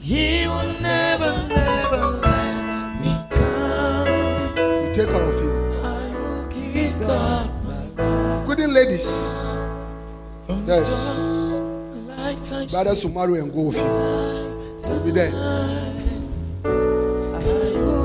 He 0.01 0.47
will 0.47 0.81
never, 0.83 1.49
never 1.49 2.03
let 2.21 3.01
me 3.01 3.15
down. 3.31 4.87
He 4.87 4.93
take 4.93 5.09
care 5.09 5.23
of 5.23 5.35
you. 5.43 5.51
I 5.83 6.13
will 6.19 6.47
keep 6.49 6.93
God 7.01 7.51
my. 7.65 8.45
Good 8.47 8.61
evening, 8.61 8.75
ladies. 8.75 9.09
From 10.47 10.67
yes. 10.67 10.89
Brothers 12.71 13.05
will 13.05 13.13
marry 13.13 13.41
and 13.41 13.51
go 13.53 13.63
with 13.63 13.77
you. 13.77 14.95
We'll 14.95 15.05
be 15.05 15.11
there. 15.11 15.31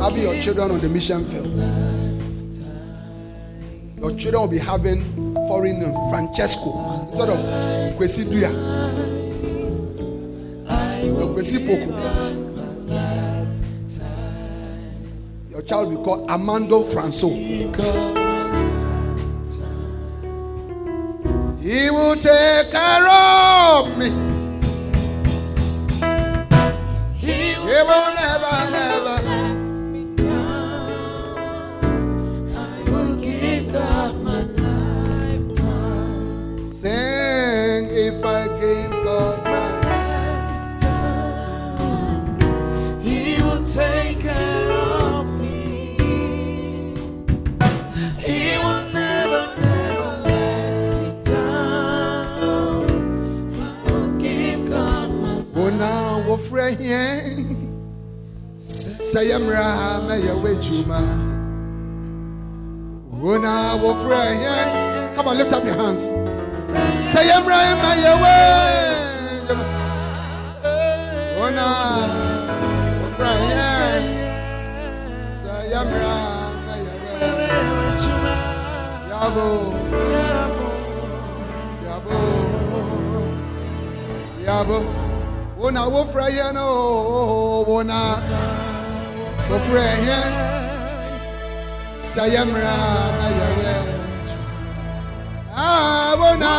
Have 0.01 0.17
your 0.17 0.35
children 0.41 0.71
on 0.71 0.79
the 0.79 0.89
mission 0.89 1.25
field. 1.25 1.47
Your 3.97 4.11
children 4.17 4.41
will 4.41 4.47
be 4.49 4.57
having 4.57 5.03
foreign 5.47 5.81
Francesco. 6.09 6.92
sort 7.15 7.29
of 7.29 7.39
kwesi 7.97 8.23
duya 8.23 8.49
kwesi 11.33 11.59
poku. 11.59 11.93
Your 15.51 15.61
child 15.61 15.89
will 15.89 15.97
be 15.97 16.03
called 16.03 16.29
amando 16.29 16.83
franco 16.83 17.29
he 21.63 21.89
will 21.89 22.15
take 22.15 22.71
care 22.71 23.07
of 23.07 23.97
me. 23.97 24.32
sɛ 59.13 59.21
yɛ 59.29 59.37
mmerɛ 59.39 59.65
mɛyɛ 60.07 60.33
w'adwuma 60.41 60.99
na, 63.43 63.53
wo 63.81 63.87
wɔfura 63.93 64.19
ɛhɛn 64.33 64.67
come 65.15 65.27
on 65.27 65.37
lift 65.37 65.53
up 65.53 65.63
your 65.63 65.77
hands 65.81 66.03
sɛ 67.11 67.19
yɛ 67.29 67.37
mmerɛ 67.43 67.59
mɛyɛ 67.83 68.11
w'adwuma 68.23 69.65
wɔn 71.37 71.57
a 71.67 71.69
wɔfura 73.01 73.31
ɛhɛn 73.45 74.03
sɛ 75.41 75.53
yɛ 75.71 75.79
mmerɛ 75.89 76.13
mɛyɛ 76.65 76.93
w'adwuma 77.03 78.33
yabo 79.11 79.47
yabo 81.85 82.17
yabo 84.47 84.77
wɔn 85.59 85.73
na, 85.73 85.87
wo 85.87 86.03
ɛhɛn 86.03 86.51
no 86.53 87.63
wɔn 87.69 87.85
na 87.85 88.52
wɔfrɛ 89.53 89.85
hɛn 90.05 90.33
sɛ 92.09 92.23
yɛ 92.33 92.41
Ah, 95.55 96.09
wona 96.19 96.53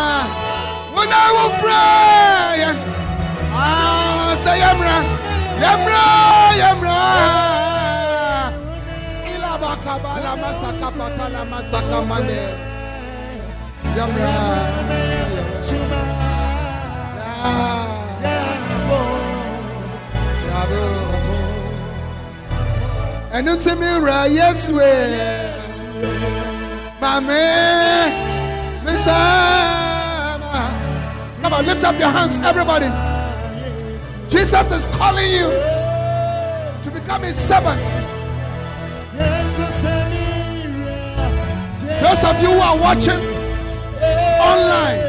wona 0.95 1.21
wɔfrɛ 1.37 1.81
Ah, 3.63 4.31
sɛ 4.43 4.53
yɛ 4.63 4.71
mmara 4.79 4.99
yɛ 5.63 5.71
mmara 5.79 6.03
yɛ 6.61 6.69
mmara 6.79 6.99
ilabakabala 9.33 10.33
masakapatala 10.43 11.41
masakamane 11.53 12.41
yɛ 13.97 14.05
mmara 14.11 14.35
and 23.35 23.49
you 23.49 23.75
mi 23.75 23.87
wura 23.99 24.29
yesu 24.29 24.75
yɛ 24.79 25.51
maame 27.01 27.43
come 31.43 31.53
on 31.53 31.67
lift 31.67 31.83
up 31.83 31.99
your 31.99 32.11
hands 32.11 32.39
everybody 32.45 32.87
jesus 34.29 34.71
is 34.71 34.87
calling 34.97 35.29
you 35.29 35.51
to 36.85 36.91
become 36.93 37.23
his 37.25 37.37
servant. 37.37 37.81
Those 42.03 42.25
of 42.25 42.41
you 42.43 42.51
who 42.51 42.61
are 42.61 42.79
watching 42.81 43.21
online, 44.39 45.01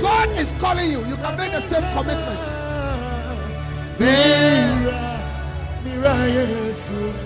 God 0.00 0.30
is 0.38 0.52
calling 0.60 0.90
you. 0.90 1.04
You 1.04 1.16
can 1.16 1.36
make 1.36 1.52
the 1.52 1.60
same 1.60 1.82
commitment. 1.92 2.40
Mira, 3.98 5.20
mira, 5.84 6.14
Jesus. 6.30 7.25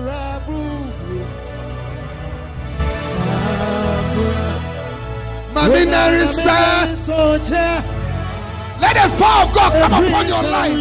Let 8.81 8.95
the 8.95 9.09
fire 9.15 9.47
of 9.47 9.53
God 9.53 9.71
come 9.73 9.93
upon 10.05 10.27
your 10.27 10.43
life. 10.43 10.73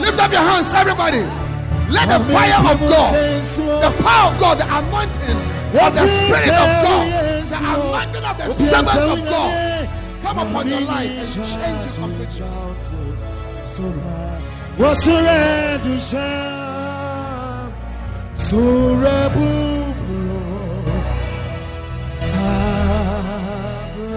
Lift 0.00 0.18
up 0.18 0.30
your 0.32 0.40
hands, 0.42 0.74
everybody. 0.74 1.22
Let 1.88 2.08
the 2.08 2.20
fire 2.32 2.60
of 2.72 2.80
God, 2.80 3.14
the 3.14 3.90
power 4.02 4.32
of 4.32 4.40
God, 4.40 4.58
the 4.58 4.66
anointing 4.78 5.40
of 5.80 5.94
the 5.94 6.06
Spirit 6.06 6.48
of 6.48 6.68
God, 6.84 7.06
the 7.44 7.58
anointing 7.58 8.24
of 8.24 8.36
the 8.38 8.48
servant 8.50 9.20
of 9.20 9.28
God 9.28 9.76
come 10.26 10.38
upon 10.38 10.68
your 10.68 10.80
life 10.80 11.10
and 11.10 11.46
change 11.46 11.82
you 11.86 12.02
completely. 12.02 12.42
Wasura 18.36 19.30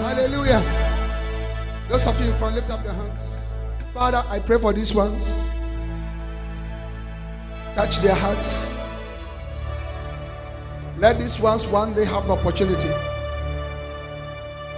Hallelujah. 0.04 0.64
Those 1.90 2.08
of 2.08 2.20
you 2.22 2.32
in 2.32 2.38
front, 2.38 2.56
lift 2.56 2.70
up 2.70 2.84
your 2.84 2.94
hands. 2.94 3.38
Father, 3.94 4.24
I 4.30 4.40
pray 4.40 4.58
for 4.58 4.74
these 4.74 4.94
ones. 4.94 5.34
Touch 7.76 7.98
their 7.98 8.16
hearts. 8.16 8.74
Let 10.98 11.18
these 11.18 11.40
ones 11.40 11.66
one 11.66 11.94
day 11.94 12.06
have 12.06 12.28
the 12.28 12.34
opportunity 12.34 12.90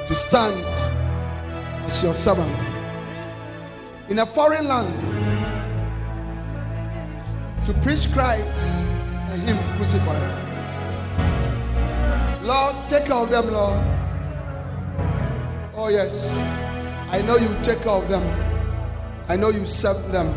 to 0.08 0.16
stand 0.16 0.56
as 1.86 2.04
your 2.04 2.14
servants 2.14 2.70
in 4.10 4.20
a 4.20 4.26
foreign 4.26 4.68
land 4.68 4.94
to 7.66 7.74
preach 7.82 8.12
Christ 8.12 8.88
and 9.30 9.42
Him 9.42 9.58
crucified. 9.78 10.41
Lord, 12.44 12.76
take 12.90 13.06
care 13.06 13.16
of 13.16 13.30
them, 13.30 13.52
Lord. 13.52 13.80
Oh, 15.76 15.90
yes. 15.90 16.36
I 17.12 17.22
know 17.22 17.38
you 17.38 17.50
take 17.62 17.82
care 17.82 17.92
of 17.92 18.10
them. 18.10 18.24
I 19.28 19.36
know 19.36 19.50
you 19.50 19.66
serve 19.66 20.12
them. 20.12 20.28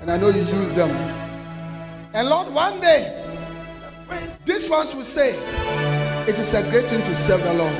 And 0.00 0.10
I 0.10 0.16
know 0.16 0.28
you 0.28 0.38
use 0.38 0.72
them. 0.72 0.90
And 2.14 2.28
Lord, 2.28 2.52
one 2.52 2.80
day, 2.80 3.20
these 4.44 4.68
ones 4.68 4.94
will 4.94 5.04
say, 5.04 5.30
It 6.28 6.38
is 6.38 6.52
a 6.54 6.68
great 6.70 6.86
thing 6.90 7.02
to 7.02 7.14
serve 7.14 7.42
the 7.42 7.54
Lord. 7.54 7.76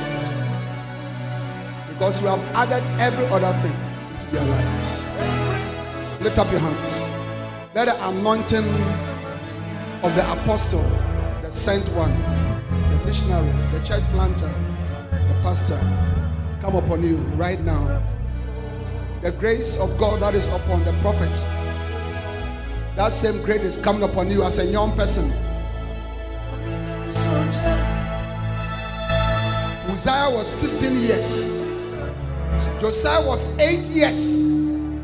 Because 1.89 2.21
you 2.21 2.27
have 2.27 2.41
added 2.55 2.83
every 3.01 3.25
other 3.27 3.53
thing 3.61 3.75
into 4.13 4.31
their 4.31 4.45
lives. 4.45 5.85
Lift 6.21 6.37
up 6.37 6.51
your 6.51 6.61
hands. 6.61 7.09
Let 7.75 7.85
the 7.85 8.09
anointing 8.09 8.65
of 10.03 10.15
the 10.15 10.31
apostle, 10.31 10.83
the 11.41 11.51
sent 11.51 11.87
one, 11.89 12.11
missionary, 13.05 13.51
the 13.71 13.79
church 13.85 14.03
planter, 14.11 14.51
the 15.11 15.35
pastor 15.41 15.79
come 16.61 16.75
upon 16.75 17.03
you 17.03 17.17
right 17.37 17.59
now. 17.61 18.01
The 19.21 19.31
grace 19.31 19.79
of 19.79 19.97
God 19.97 20.21
that 20.21 20.33
is 20.35 20.47
upon 20.47 20.83
the 20.83 20.93
prophet, 21.01 21.31
that 22.95 23.11
same 23.11 23.41
grace 23.43 23.61
is 23.61 23.77
coming 23.83 24.03
upon 24.03 24.29
you 24.29 24.43
as 24.43 24.59
a 24.59 24.65
young 24.65 24.95
person. 24.95 25.31
Uzziah 29.89 30.29
was 30.29 30.47
16 30.47 30.97
years. 30.97 31.93
Josiah 32.79 33.25
was 33.25 33.57
8 33.57 33.85
years. 33.87 35.01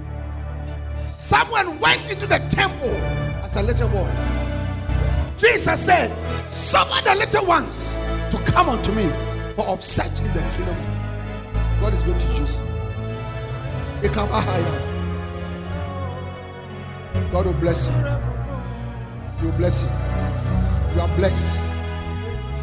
Someone 0.99 1.79
went 1.79 2.11
into 2.11 2.27
the 2.27 2.39
temple 2.49 2.89
as 3.43 3.55
a 3.55 3.63
little 3.63 3.87
boy. 3.87 4.09
Jesus 5.37 5.85
said, 5.85 6.11
Summon 6.51 7.01
the 7.05 7.15
little 7.15 7.45
ones 7.45 7.97
to 8.29 8.37
come 8.45 8.67
unto 8.67 8.91
me, 8.91 9.09
for 9.55 9.65
of 9.67 9.81
such 9.81 10.11
is 10.11 10.31
the 10.33 10.41
kingdom. 10.57 10.75
God 11.79 11.93
is 11.93 12.01
going 12.01 12.19
to 12.19 12.33
use 12.35 12.59
you. 12.59 12.65
God 17.31 17.45
will 17.45 17.53
bless 17.53 17.87
you. 17.87 17.93
He 19.39 19.45
will 19.45 19.53
bless 19.53 19.83
you. 19.83 19.89
You 20.93 21.01
are 21.01 21.15
blessed. 21.15 21.63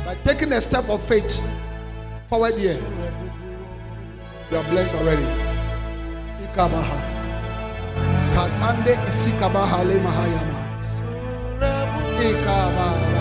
By 0.05 0.17
taking 0.17 0.53
a 0.53 0.61
step 0.61 0.87
of 0.91 1.03
faith 1.03 1.43
forward 2.27 2.55
here, 2.57 2.79
you 4.51 4.57
are 4.59 4.65
blessed 4.65 4.95
already. 4.97 5.25
Ikabaha. 6.39 6.99
Katande 8.35 8.99
isikabaha 9.09 9.83
le 9.89 9.99
mahayama. 9.99 10.59
Ikabaha. 12.21 13.18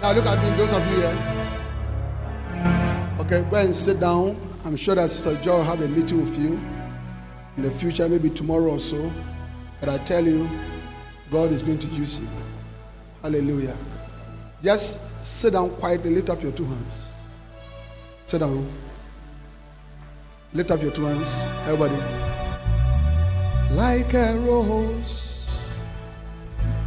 Now 0.00 0.12
look 0.12 0.26
at 0.26 0.42
me, 0.42 0.56
those 0.56 0.72
of 0.72 0.86
you 0.90 0.96
here. 0.96 1.16
Okay, 3.20 3.42
go 3.50 3.56
and 3.56 3.74
sit 3.74 4.00
down. 4.00 4.36
I'm 4.64 4.76
sure 4.76 4.94
that 4.94 5.10
Sister 5.10 5.34
Joy 5.42 5.56
will 5.56 5.64
have 5.64 5.80
a 5.80 5.88
meeting 5.88 6.20
with 6.20 6.38
you 6.38 6.60
in 7.56 7.62
the 7.62 7.70
future, 7.70 8.08
maybe 8.08 8.28
tomorrow 8.30 8.72
or 8.72 8.78
so. 8.78 9.10
But 9.80 9.88
I 9.88 9.98
tell 10.04 10.24
you, 10.24 10.48
God 11.30 11.50
is 11.52 11.62
going 11.62 11.78
to 11.78 11.86
use 11.86 12.20
you. 12.20 12.28
Hallelujah. 13.22 13.76
Just 14.62 15.00
sit 15.24 15.54
down 15.54 15.70
quietly, 15.76 16.14
lift 16.14 16.28
up 16.28 16.42
your 16.42 16.52
two 16.52 16.66
hands. 16.66 17.16
Sit 18.24 18.40
down. 18.40 18.70
Lift 20.52 20.70
up 20.70 20.82
your 20.82 20.92
two 20.92 21.04
hands, 21.04 21.46
everybody. 21.66 22.33
Like 23.74 24.14
a 24.14 24.38
rose 24.38 25.50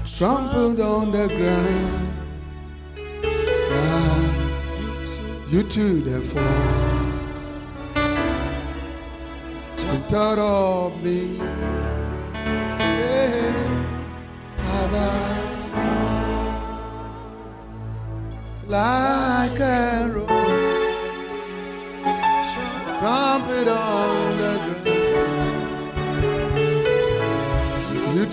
trampled 0.06 0.80
on 0.80 1.12
the 1.12 1.28
ground. 1.28 2.14
Ah, 3.72 4.20
you 5.50 5.64
too, 5.64 6.02
therefore, 6.02 6.42
you 9.76 10.00
thought 10.10 10.40
of 10.40 11.04
me. 11.04 11.40
Like 18.70 19.60
a 19.60 20.10
rose 20.14 20.98
trumpet 23.00 23.68
on 23.68 24.37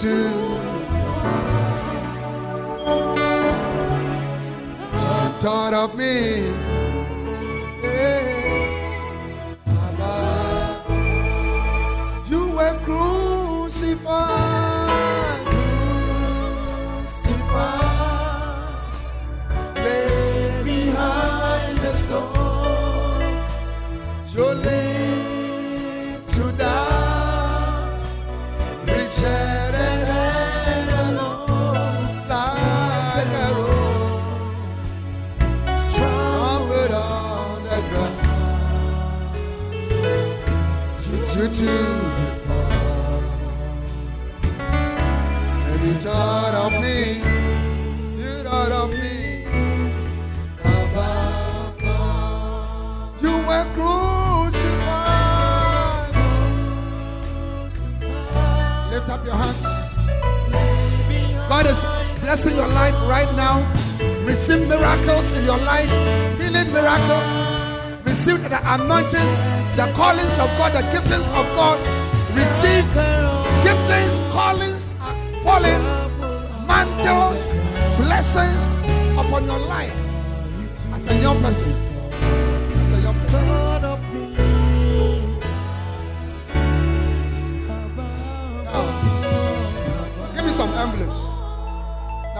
You 0.02 0.28
thought 5.40 5.72
of 5.72 5.96
me. 5.96 6.83
Blessing 62.34 62.56
your 62.56 62.66
life 62.66 62.96
right 63.08 63.32
now. 63.36 63.62
Receive 64.26 64.66
miracles 64.66 65.34
in 65.34 65.44
your 65.44 65.58
life, 65.58 65.88
healing 66.36 66.66
miracles. 66.72 67.32
Receive 68.04 68.42
the 68.42 68.58
anointings, 68.74 69.76
the 69.76 69.88
callings 69.94 70.36
of 70.40 70.50
God, 70.58 70.72
the 70.72 70.82
giftings 70.90 71.30
of 71.30 71.46
God. 71.54 71.78
Receive 72.34 72.84
giftings, 73.62 74.18
callings, 74.32 74.90
falling, 75.44 75.80
mantles, 76.66 77.56
blessings 77.98 78.74
upon 79.16 79.44
your 79.44 79.60
life 79.68 79.94
as 80.92 81.06
a 81.06 81.14
young 81.20 81.40
person. 81.40 81.93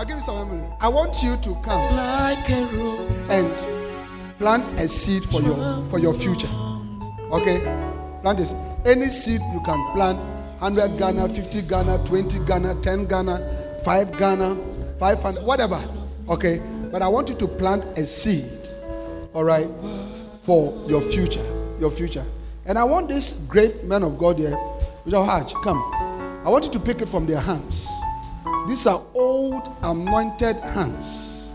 Now 0.04 0.08
give 0.08 0.16
me 0.18 0.22
some 0.22 0.36
envelopes. 0.36 0.76
I 0.82 0.88
want 0.88 1.22
you 1.22 1.34
to 1.38 1.54
come 1.62 1.96
Like 1.96 2.50
and 2.50 4.38
plant 4.38 4.78
a 4.78 4.86
seed 4.86 5.24
for 5.24 5.40
your 5.40 5.82
for 5.84 5.98
your 5.98 6.12
future. 6.12 6.48
Okay? 7.32 7.60
Plant 8.20 8.36
this. 8.36 8.52
Any 8.84 9.08
seed 9.08 9.40
you 9.54 9.60
can 9.64 9.80
plant 9.94 10.18
100 10.60 10.98
Ghana, 10.98 11.26
50 11.26 11.62
Ghana, 11.62 12.04
20 12.04 12.38
Ghana, 12.44 12.82
10 12.82 13.06
Ghana, 13.06 13.80
5 13.82 14.18
Ghana, 14.18 14.56
500, 14.98 15.42
whatever. 15.42 15.82
Okay? 16.28 16.60
But 16.92 17.00
I 17.00 17.08
want 17.08 17.30
you 17.30 17.34
to 17.36 17.48
plant 17.48 17.84
a 17.96 18.04
seed, 18.04 18.52
all 19.32 19.44
right, 19.44 19.68
for 20.42 20.84
your 20.86 21.00
future. 21.00 21.44
Your 21.80 21.90
future. 21.90 22.26
And 22.66 22.78
I 22.78 22.84
want 22.84 23.08
this 23.08 23.32
great 23.48 23.84
man 23.84 24.02
of 24.02 24.18
God 24.18 24.38
here, 24.38 24.54
Bishop 25.06 25.24
Hajj, 25.24 25.54
come. 25.64 25.82
I 26.44 26.50
want 26.50 26.66
you 26.66 26.72
to 26.72 26.78
pick 26.78 27.00
it 27.00 27.08
from 27.08 27.24
their 27.24 27.40
hands. 27.40 27.88
These 28.68 28.86
are 28.86 29.02
old 29.14 29.68
anointed 29.82 30.56
hands. 30.56 31.52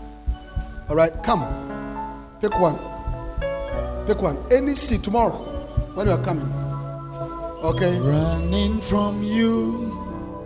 All 0.88 0.96
right, 0.96 1.12
come. 1.22 1.42
Pick 2.40 2.58
one. 2.60 2.78
Pick 4.06 4.22
one. 4.22 4.38
Any 4.50 4.74
seed 4.74 5.02
tomorrow 5.02 5.36
when 5.94 6.06
you 6.06 6.12
are 6.12 6.22
coming. 6.24 6.50
Okay? 7.62 7.98
Running 8.00 8.80
from 8.80 9.22
you 9.22 9.96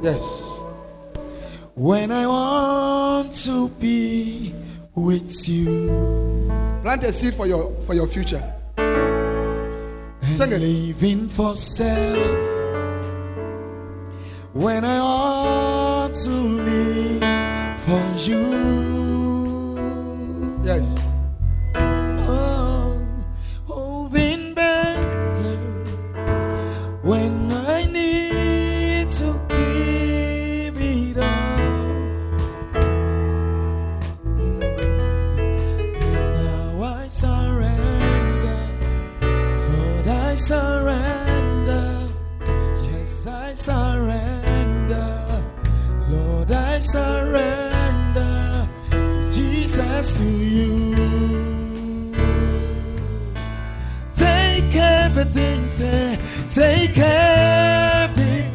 Yes. 0.02 0.60
when 1.74 2.10
I 2.10 2.26
want 2.26 3.32
to 3.44 3.68
be 3.80 4.52
with 4.94 5.48
you. 5.48 5.90
Plant 6.82 7.04
a 7.04 7.12
seed 7.12 7.34
for 7.34 7.46
your 7.46 7.72
for 7.86 7.94
your 7.94 8.06
future. 8.06 8.42
Sing 10.20 10.50
it. 10.52 10.60
living 10.60 11.28
for 11.28 11.54
self 11.56 12.18
when 14.52 14.84
I 14.84 14.98
want 15.00 15.83
to 16.14 16.30
live 16.30 17.20
for 17.80 18.00
you. 18.16 18.44
Yes. 20.62 21.03
You. 50.12 50.94
Take 54.14 54.74
everything, 54.76 55.66
say, 55.66 56.18
take 56.50 56.98
everything, 56.98 58.54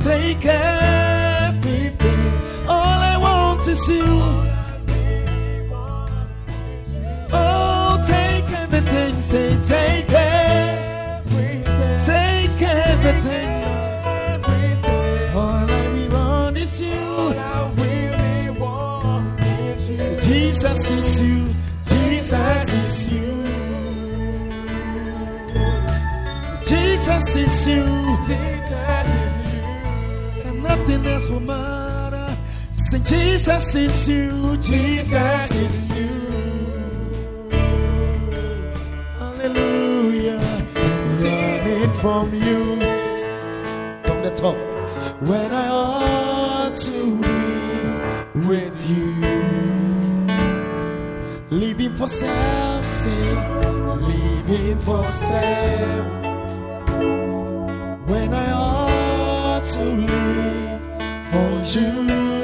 take 0.00 0.44
everything. 0.44 2.32
All 2.68 3.00
I 3.12 3.16
want 3.16 3.66
is 3.68 3.88
you. 3.88 4.04
Oh, 7.32 7.98
take 8.06 8.50
everything, 8.50 9.18
say, 9.20 9.56
take 9.62 10.10
everything, 10.12 10.27
Jesus 20.58 20.90
is 20.90 21.20
you, 21.20 21.54
Jesus 21.84 22.72
is 22.74 23.12
you. 23.12 23.44
Jesus 26.64 27.36
is 27.36 27.68
you, 27.68 27.84
Jesus 28.26 29.08
is 29.22 29.34
you. 29.38 30.50
and 30.50 30.62
nothing 30.64 31.06
else 31.06 31.30
will 31.30 31.38
matter. 31.38 32.36
Say, 32.72 32.98
Jesus 32.98 33.74
is 33.76 34.08
you, 34.08 34.56
Jesus 34.56 35.54
is 35.54 35.92
you. 35.96 36.08
Hallelujah, 39.20 40.40
I'm 40.74 41.22
running 41.22 41.92
from 42.00 42.34
you, 42.34 42.80
from 44.02 44.22
the 44.24 44.32
top. 44.34 44.56
When 45.22 45.52
I 45.52 45.68
ought 45.68 46.74
to 46.74 47.16
be 47.22 48.48
with 48.48 48.90
you. 48.90 49.37
Living 51.50 51.96
for 51.96 52.08
self, 52.08 52.84
say, 52.84 53.34
living 53.96 54.78
for 54.78 55.02
self. 55.02 56.06
When 58.06 58.34
I 58.34 58.52
ought 58.52 59.64
to 59.64 59.82
live 59.82 60.80
for 61.30 61.78
you. 61.78 62.37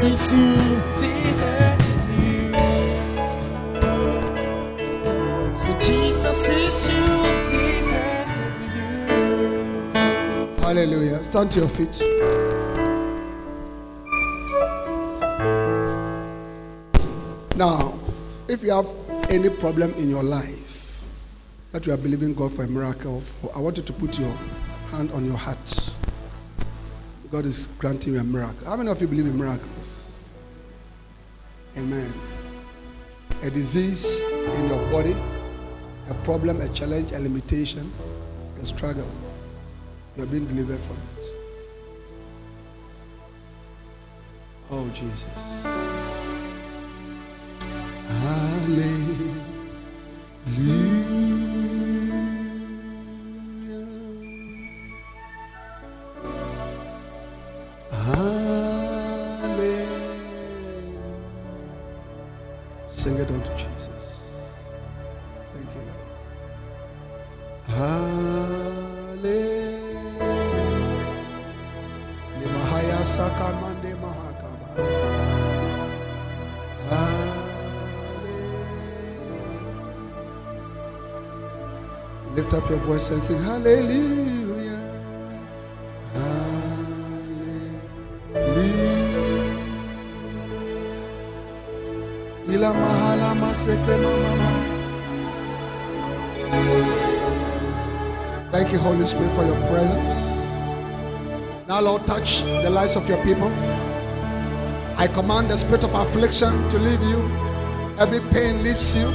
Jesus 0.00 0.32
is 0.32 0.32
you. 0.32 0.56
Say, 5.54 5.76
Jesus 5.82 6.48
is 6.48 6.88
you. 6.88 6.94
Hallelujah. 10.62 11.22
Stand 11.22 11.52
to 11.52 11.60
your 11.60 11.68
feet. 11.68 12.00
Now, 17.56 17.92
if 18.48 18.62
you 18.62 18.70
have 18.70 18.88
any 19.28 19.50
problem 19.50 19.92
in 19.94 20.08
your 20.08 20.22
life 20.22 21.06
that 21.72 21.84
you 21.86 21.92
are 21.92 21.98
believing 21.98 22.32
God 22.32 22.54
for 22.54 22.64
a 22.64 22.68
miracle, 22.68 23.22
I 23.54 23.58
want 23.58 23.76
you 23.76 23.82
to 23.82 23.92
put 23.92 24.18
your 24.18 24.32
hand 24.92 25.10
on 25.12 25.26
your 25.26 25.36
heart. 25.36 25.89
God 27.30 27.44
is 27.44 27.66
granting 27.78 28.14
you 28.14 28.20
a 28.20 28.24
miracle. 28.24 28.66
How 28.66 28.76
many 28.76 28.90
of 28.90 29.00
you 29.00 29.06
believe 29.06 29.26
in 29.26 29.38
miracles? 29.38 30.16
Amen. 31.76 32.12
A 33.42 33.50
disease 33.50 34.18
in 34.18 34.68
your 34.68 34.90
body, 34.90 35.14
a 36.08 36.14
problem, 36.24 36.60
a 36.60 36.68
challenge, 36.70 37.12
a 37.12 37.20
limitation, 37.20 37.90
a 38.60 38.64
struggle. 38.64 39.08
You 40.16 40.24
are 40.24 40.26
being 40.26 40.46
delivered 40.46 40.80
from 40.80 40.96
it. 40.96 41.26
Oh, 44.72 44.88
Jesus. 44.88 45.24
Hallelujah. 48.08 49.40
Voice 82.90 83.10
and 83.10 83.22
sing 83.22 83.40
hallelujah. 83.42 84.80
Hallelujah. 86.12 87.20
Thank 98.50 98.72
you, 98.72 98.78
Holy 98.78 99.06
Spirit, 99.06 99.30
for 99.36 99.44
your 99.44 99.54
presence. 99.68 100.40
Now, 101.68 101.80
Lord, 101.80 102.04
touch 102.08 102.42
the 102.42 102.70
lives 102.70 102.96
of 102.96 103.08
your 103.08 103.22
people. 103.22 103.52
I 104.96 105.06
command 105.06 105.50
the 105.50 105.58
spirit 105.58 105.84
of 105.84 105.94
affliction 105.94 106.68
to 106.70 106.78
leave 106.78 107.00
you. 107.02 107.30
Every 108.00 108.18
pain 108.32 108.64
leaves 108.64 108.96
you. 108.96 109.06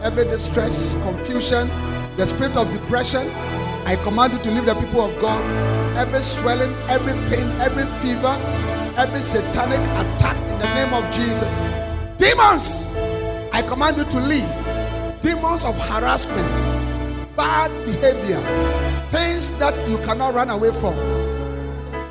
Every 0.00 0.24
distress, 0.26 0.94
confusion, 1.02 1.68
the 2.16 2.26
spirit 2.26 2.56
of 2.56 2.70
depression. 2.72 3.28
I 3.86 3.96
command 4.02 4.32
you 4.32 4.38
to 4.40 4.50
leave 4.50 4.66
the 4.66 4.74
people 4.74 5.02
of 5.02 5.20
God. 5.20 5.42
Every 5.96 6.20
swelling, 6.22 6.72
every 6.88 7.12
pain, 7.28 7.48
every 7.60 7.86
fever, 8.00 8.36
every 8.96 9.22
satanic 9.22 9.80
attack 9.80 10.36
in 10.36 10.58
the 10.58 10.74
name 10.74 10.94
of 10.94 11.04
Jesus. 11.12 11.60
Demons, 12.18 12.92
I 13.52 13.62
command 13.66 13.96
you 13.96 14.04
to 14.04 14.20
leave. 14.20 14.48
Demons 15.20 15.64
of 15.64 15.76
harassment, 15.88 16.48
bad 17.36 17.70
behavior, 17.84 18.40
things 19.10 19.50
that 19.58 19.74
you 19.88 19.98
cannot 19.98 20.34
run 20.34 20.50
away 20.50 20.70
from. 20.72 20.94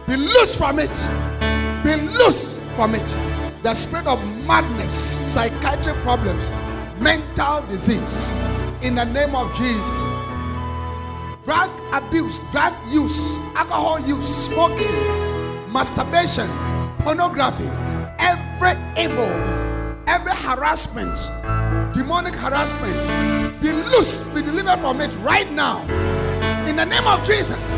Be 0.08 0.16
loose 0.16 0.56
from 0.56 0.80
it. 0.80 0.90
Be 1.84 1.96
loose 1.96 2.60
from 2.76 2.96
it. 2.96 3.18
The 3.64 3.74
spirit 3.74 4.08
of 4.08 4.20
madness, 4.46 4.94
psychiatric 4.94 5.96
problems, 5.98 6.52
mental 7.00 7.62
disease. 7.68 8.36
In 8.82 8.96
the 8.96 9.04
name 9.04 9.36
of 9.36 9.54
Jesus. 9.56 10.06
Drug 11.44 11.70
abuse, 11.92 12.40
drug 12.52 12.74
use, 12.90 13.38
alcohol 13.56 14.00
use, 14.00 14.46
smoking, 14.46 14.94
masturbation, 15.72 16.48
pornography, 17.00 17.70
every 18.20 18.80
evil, 18.98 19.28
every 20.08 20.32
harassment, 20.32 21.18
demonic 21.94 22.36
harassment, 22.36 23.62
be 23.62 23.74
loose, 23.74 24.24
be 24.34 24.42
delivered 24.42 24.80
from 24.80 25.02
it 25.02 25.14
right 25.18 25.52
now. 25.52 25.82
In 26.66 26.78
the 26.78 26.86
name 26.86 27.06
of 27.06 27.26
Jesus. 27.26 27.74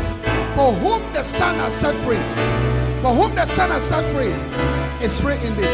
For 0.54 0.70
whom 0.70 1.00
the 1.14 1.22
Son 1.22 1.54
has 1.56 1.74
set 1.74 1.94
free, 2.04 2.20
for 3.02 3.14
whom 3.14 3.34
the 3.34 3.46
Son 3.46 3.70
has 3.70 3.88
set 3.88 4.04
free, 4.14 4.32
is 5.04 5.18
free 5.18 5.34
indeed. 5.46 5.64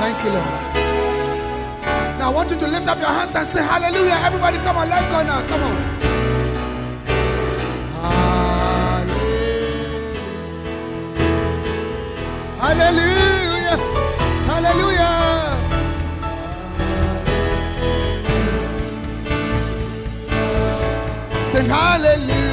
Thank 0.00 0.22
you, 0.24 0.30
Lord. 0.32 0.65
I 2.26 2.28
want 2.28 2.50
you 2.50 2.56
to 2.58 2.66
lift 2.66 2.88
up 2.88 2.98
your 2.98 3.06
hands 3.06 3.36
and 3.36 3.46
say 3.46 3.62
hallelujah. 3.62 4.18
Everybody, 4.26 4.58
come 4.58 4.76
on, 4.78 4.88
let's 4.88 5.06
go 5.06 5.22
now. 5.22 5.46
Come 5.46 5.62
on. 5.62 5.76
Hallelujah. 12.58 13.78
Hallelujah. 13.78 13.78
Hallelujah. 14.48 15.04
Sing 21.44 21.66
hallelujah. 21.66 22.45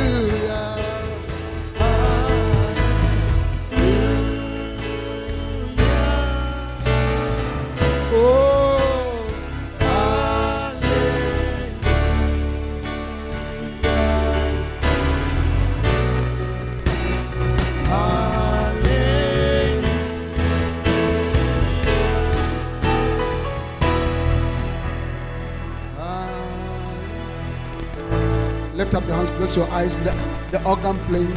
Your 29.56 29.70
eyes. 29.72 30.00
The, 30.00 30.12
the 30.52 30.64
organ 30.66 30.98
playing. 31.06 31.34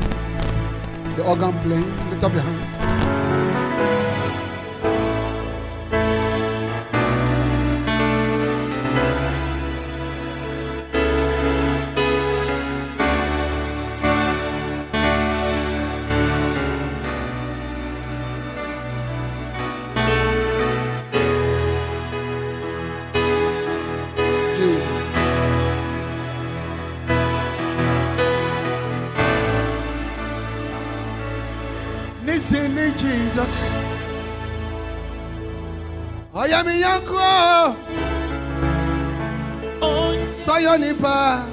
The 1.16 1.24
organ 1.26 1.52
playing. 1.60 2.10
Lift 2.10 2.24
up 2.24 2.32
your 2.32 2.43
hands. 2.43 2.76
Jesus. 32.97 33.77
I 36.35 36.48
am 36.48 36.68
a 36.68 36.74
young 36.74 37.02
crow. 37.05 37.77
Sayonipa. 40.32 41.44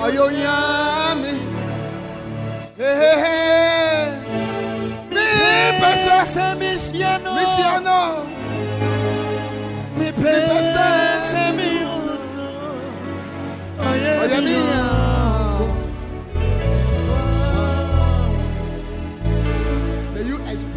Ayo 0.00 0.28
yami. 0.30 1.34
Hey, 2.76 2.94
hey, 3.00 3.16
hey. 3.24 4.06
Me 5.14 5.26
pesa. 5.80 6.54
Misiano. 6.56 7.34
Me 9.98 10.12
pesa. 10.12 11.06
Oye 14.26 14.40
mia. 14.40 14.65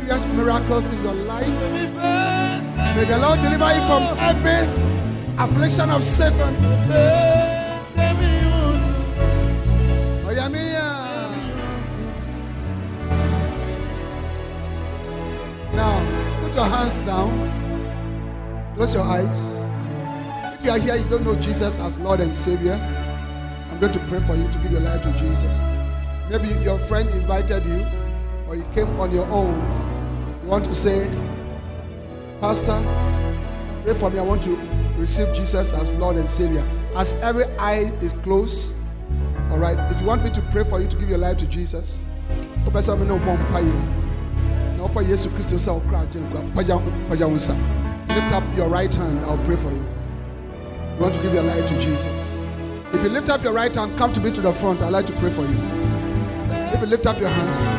Experience 0.09 0.25
miracles 0.35 0.93
in 0.93 1.03
your 1.03 1.13
life. 1.13 1.47
May 2.95 3.03
the 3.05 3.19
Lord 3.19 3.39
deliver 3.41 3.73
you 3.73 3.81
from 3.85 4.03
every 4.19 4.67
affliction 5.37 5.89
of 5.89 6.03
Satan. 6.03 6.55
Now, 15.73 16.43
put 16.43 16.55
your 16.55 16.65
hands 16.65 16.95
down. 17.05 18.73
Close 18.75 18.93
your 18.95 19.03
eyes. 19.03 19.55
If 20.55 20.65
you 20.65 20.71
are 20.71 20.79
here, 20.79 20.95
you 20.95 21.05
don't 21.05 21.23
know 21.23 21.35
Jesus 21.35 21.79
as 21.79 21.97
Lord 21.99 22.19
and 22.19 22.33
Savior. 22.33 22.73
I'm 23.71 23.79
going 23.79 23.93
to 23.93 23.99
pray 23.99 24.19
for 24.19 24.35
you 24.35 24.43
to 24.43 24.57
give 24.57 24.71
your 24.71 24.81
life 24.81 25.03
to 25.03 25.11
Jesus. 25.13 25.61
Maybe 26.29 26.49
your 26.63 26.77
friend 26.79 27.07
invited 27.09 27.63
you, 27.65 27.85
or 28.47 28.55
you 28.55 28.65
came 28.73 28.89
on 28.99 29.11
your 29.11 29.25
own. 29.27 29.78
Want 30.49 30.65
to 30.65 30.73
say, 30.73 31.07
Pastor, 32.41 32.81
pray 33.83 33.93
for 33.93 34.09
me. 34.09 34.17
I 34.17 34.23
want 34.23 34.43
to 34.45 34.55
receive 34.97 35.33
Jesus 35.35 35.73
as 35.73 35.93
Lord 35.93 36.15
and 36.15 36.27
Savior. 36.27 36.65
As 36.97 37.13
every 37.21 37.45
eye 37.59 37.91
is 38.01 38.13
closed, 38.13 38.73
all 39.51 39.59
right. 39.59 39.77
If 39.91 40.01
you 40.01 40.07
want 40.07 40.23
me 40.23 40.31
to 40.31 40.41
pray 40.51 40.63
for 40.63 40.81
you 40.81 40.87
to 40.87 40.95
give 40.97 41.07
your 41.07 41.19
life 41.19 41.37
to 41.37 41.45
Jesus, 41.45 42.03
wopɛ 42.65 42.81
sɛ 42.81 42.97
wone 42.97 43.09
wo 43.09 43.19
bɔ 43.19 43.37
mpaeɛ 43.37 44.77
na 44.77 44.83
wofa 44.87 45.01
yesu 45.07 45.29
kristo 45.29 45.55
lift 48.09 48.33
up 48.33 48.43
your 48.57 48.67
right 48.67 48.95
hand 48.95 49.23
i'll 49.25 49.37
pray 49.45 49.55
for 49.55 49.69
you 49.69 49.85
you 50.95 51.01
want 51.01 51.13
to 51.13 51.21
give 51.21 51.33
your 51.33 51.43
life 51.43 51.67
to 51.67 51.79
jesus 51.79 52.39
if 52.93 53.03
you 53.03 53.09
lift 53.09 53.29
up 53.29 53.43
your 53.43 53.53
right 53.53 53.75
hand 53.75 53.95
come 53.97 54.11
to 54.11 54.19
me 54.19 54.31
to 54.31 54.41
the 54.41 54.51
front 54.51 54.81
i'd 54.81 54.91
like 54.91 55.05
to 55.05 55.13
pray 55.13 55.29
for 55.29 55.41
you 55.41 55.57
if 56.73 56.81
you 56.81 56.87
lift 56.87 57.05
up 57.05 57.19
your 57.19 57.29
hand 57.29 57.78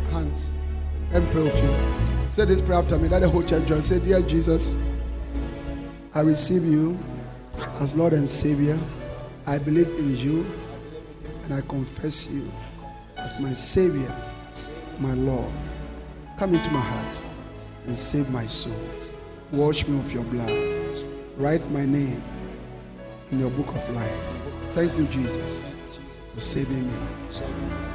and 1.13 1.29
pray 1.31 1.43
with 1.43 1.63
you. 1.63 2.31
Say 2.31 2.45
this 2.45 2.61
prayer 2.61 2.79
after 2.79 2.97
me. 2.97 3.09
Let 3.09 3.19
the 3.19 3.29
whole 3.29 3.43
church 3.43 3.67
join. 3.67 3.81
Say, 3.81 3.99
Dear 3.99 4.21
Jesus, 4.21 4.81
I 6.13 6.21
receive 6.21 6.63
you 6.63 6.97
as 7.79 7.93
Lord 7.95 8.13
and 8.13 8.29
Savior. 8.29 8.77
I 9.47 9.59
believe 9.59 9.89
in 9.99 10.15
you 10.15 10.45
and 11.43 11.53
I 11.53 11.61
confess 11.67 12.29
you 12.31 12.49
as 13.17 13.39
my 13.41 13.53
Savior, 13.53 14.13
my 14.99 15.13
Lord. 15.13 15.51
Come 16.37 16.53
into 16.53 16.71
my 16.71 16.79
heart 16.79 17.21
and 17.87 17.97
save 17.97 18.29
my 18.29 18.45
soul. 18.45 18.73
Wash 19.51 19.85
me 19.87 19.97
with 19.97 20.13
your 20.13 20.23
blood. 20.23 20.51
Write 21.37 21.69
my 21.71 21.85
name 21.85 22.21
in 23.31 23.39
your 23.39 23.49
book 23.51 23.67
of 23.67 23.89
life. 23.95 24.11
Thank 24.71 24.97
you, 24.97 25.05
Jesus, 25.07 25.61
for 26.29 26.39
saving 26.39 26.87
me. 26.87 26.93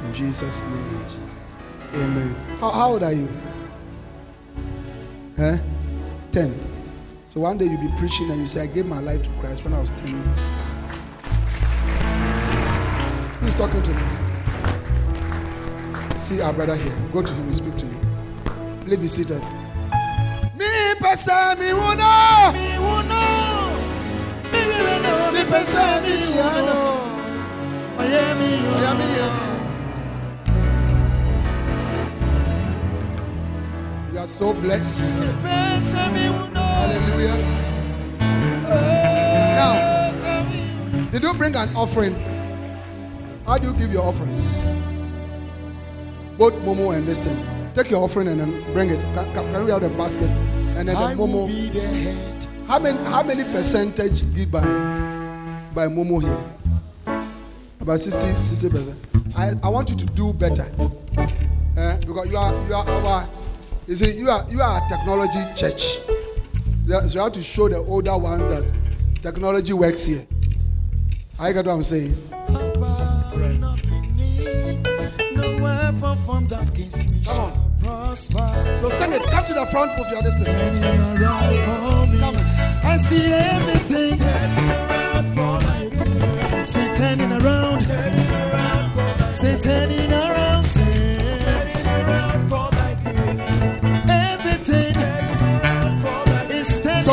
In 0.05 0.13
Jesus' 0.13 0.61
name. 0.61 1.66
Amen. 1.93 2.35
How, 2.59 2.71
how 2.71 2.91
old 2.91 3.03
are 3.03 3.13
you? 3.13 3.27
Huh? 5.37 5.57
10. 6.31 6.59
So 7.27 7.41
one 7.41 7.57
day 7.57 7.65
you'll 7.65 7.81
be 7.81 7.89
preaching 7.97 8.29
and 8.31 8.39
you 8.39 8.47
say, 8.47 8.61
I 8.63 8.67
gave 8.67 8.85
my 8.85 8.99
life 8.99 9.21
to 9.23 9.29
Christ 9.39 9.63
when 9.63 9.73
I 9.73 9.79
was 9.79 9.91
10 9.91 10.07
years. 10.07 10.67
Who's 13.39 13.55
talking 13.55 13.83
to 13.83 13.93
me? 13.93 14.03
See 16.17 16.41
our 16.41 16.51
brother 16.51 16.75
here. 16.75 16.97
Go 17.13 17.21
to 17.21 17.33
him 17.33 17.47
and 17.47 17.57
speak 17.57 17.77
to 17.77 17.85
him. 17.85 17.99
Please 18.81 18.97
be 18.97 19.07
seated. 19.07 19.43
Me 20.57 20.95
pesa 20.99 21.55
mi 21.59 21.71
uno. 21.71 22.51
Me 22.53 22.77
uno. 22.77 23.21
Me 24.51 24.59
will 24.65 24.99
know. 25.03 25.31
Me 25.31 25.43
pesa 25.43 26.01
me 26.01 26.15
uno. 26.17 26.97
Oh, 27.99 28.03
yeah, 28.03 28.33
me, 28.33 29.56
You 34.17 34.23
are 34.23 34.27
so 34.27 34.51
blessed. 34.51 35.21
Pesa 35.43 36.11
me 36.11 36.25
uno. 36.25 36.59
Hallelujah. 36.59 37.37
Now, 39.53 39.73
Pesa 40.09 40.49
me 40.49 40.61
uno. 40.91 41.11
did 41.11 41.21
you 41.21 41.33
bring 41.35 41.55
an 41.55 41.69
offering? 41.75 42.15
How 43.45 43.59
do 43.59 43.67
you 43.67 43.73
give 43.75 43.93
your 43.93 44.01
offerings? 44.01 44.57
Both 46.35 46.55
Momo 46.65 46.97
and 46.97 47.07
this 47.07 47.19
thing. 47.19 47.37
Take 47.75 47.91
your 47.91 48.01
offering 48.01 48.29
and 48.29 48.39
then 48.39 48.73
bring 48.73 48.89
it. 48.89 48.99
Can, 49.13 49.31
can, 49.35 49.65
we 49.65 49.69
have 49.69 49.81
the 49.81 49.89
basket? 49.89 50.31
And 50.75 50.89
then 50.89 50.95
the 50.95 51.23
Momo. 51.23 51.45
the. 51.71 52.47
How 52.65 52.79
many 52.79 52.97
how 53.03 53.21
many 53.21 53.43
percentage 53.43 54.33
give 54.33 54.49
by 54.49 54.61
by 55.75 55.85
Momo 55.87 56.23
here? 56.23 57.21
About 57.79 57.99
60 57.99 58.69
percent. 58.71 58.97
I, 59.37 59.51
I 59.61 59.69
want 59.69 59.91
you 59.91 59.95
to 59.95 60.05
do 60.07 60.33
better. 60.33 60.65
Eh? 61.77 61.97
Because 61.99 62.27
you 62.29 62.37
are 62.37 62.67
you 62.67 62.73
are 62.73 62.89
our 62.89 63.29
You 63.87 63.95
see, 63.95 64.17
you 64.17 64.29
are 64.29 64.45
you 64.49 64.61
are 64.61 64.83
a 64.83 64.89
technology 64.89 65.39
church. 65.55 65.99
So 66.85 67.01
you 67.05 67.19
have 67.21 67.31
to 67.31 67.41
show 67.41 67.69
the 67.69 67.77
older 67.77 68.17
ones 68.17 68.49
that 68.49 68.69
technology 69.21 69.71
works 69.71 70.05
here. 70.05 70.27
I 71.39 71.53
get 71.53 71.65
what 71.65 71.73
I'm 71.73 71.83
saying. 71.83 72.13
Come 72.29 72.83
on. 77.39 78.17
So 78.75 78.89
sing 78.89 79.13
it. 79.13 79.21
Come 79.29 79.45
to 79.45 79.53
the 79.53 79.65
front 79.71 79.97
with 79.97 80.11
your 80.11 80.21
distance. 80.21 80.49
Come. 80.49 82.35
I 82.83 82.97
see 82.97 83.25
everything 83.25 84.17
Say 86.65 86.93
turning 86.97 87.31
around, 87.31 87.81
say 89.33 89.57
turning 89.57 89.96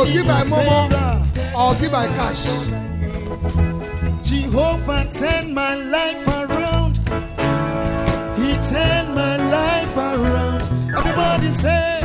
So 0.05 0.13
give 0.13 0.27
my 0.27 0.45
momo 0.45 1.57
or 1.57 1.75
give 1.81 1.93
my 1.93 2.07
cash. 2.09 2.45
Jehovah 4.23 5.09
turned 5.11 5.55
my 5.55 5.77
life 5.77 6.29
around. 6.29 6.99
He 8.37 8.53
turned 8.71 9.15
my 9.15 9.37
life 9.39 9.97
around. 9.97 10.63
Everybody 10.95 11.51
say, 11.51 12.03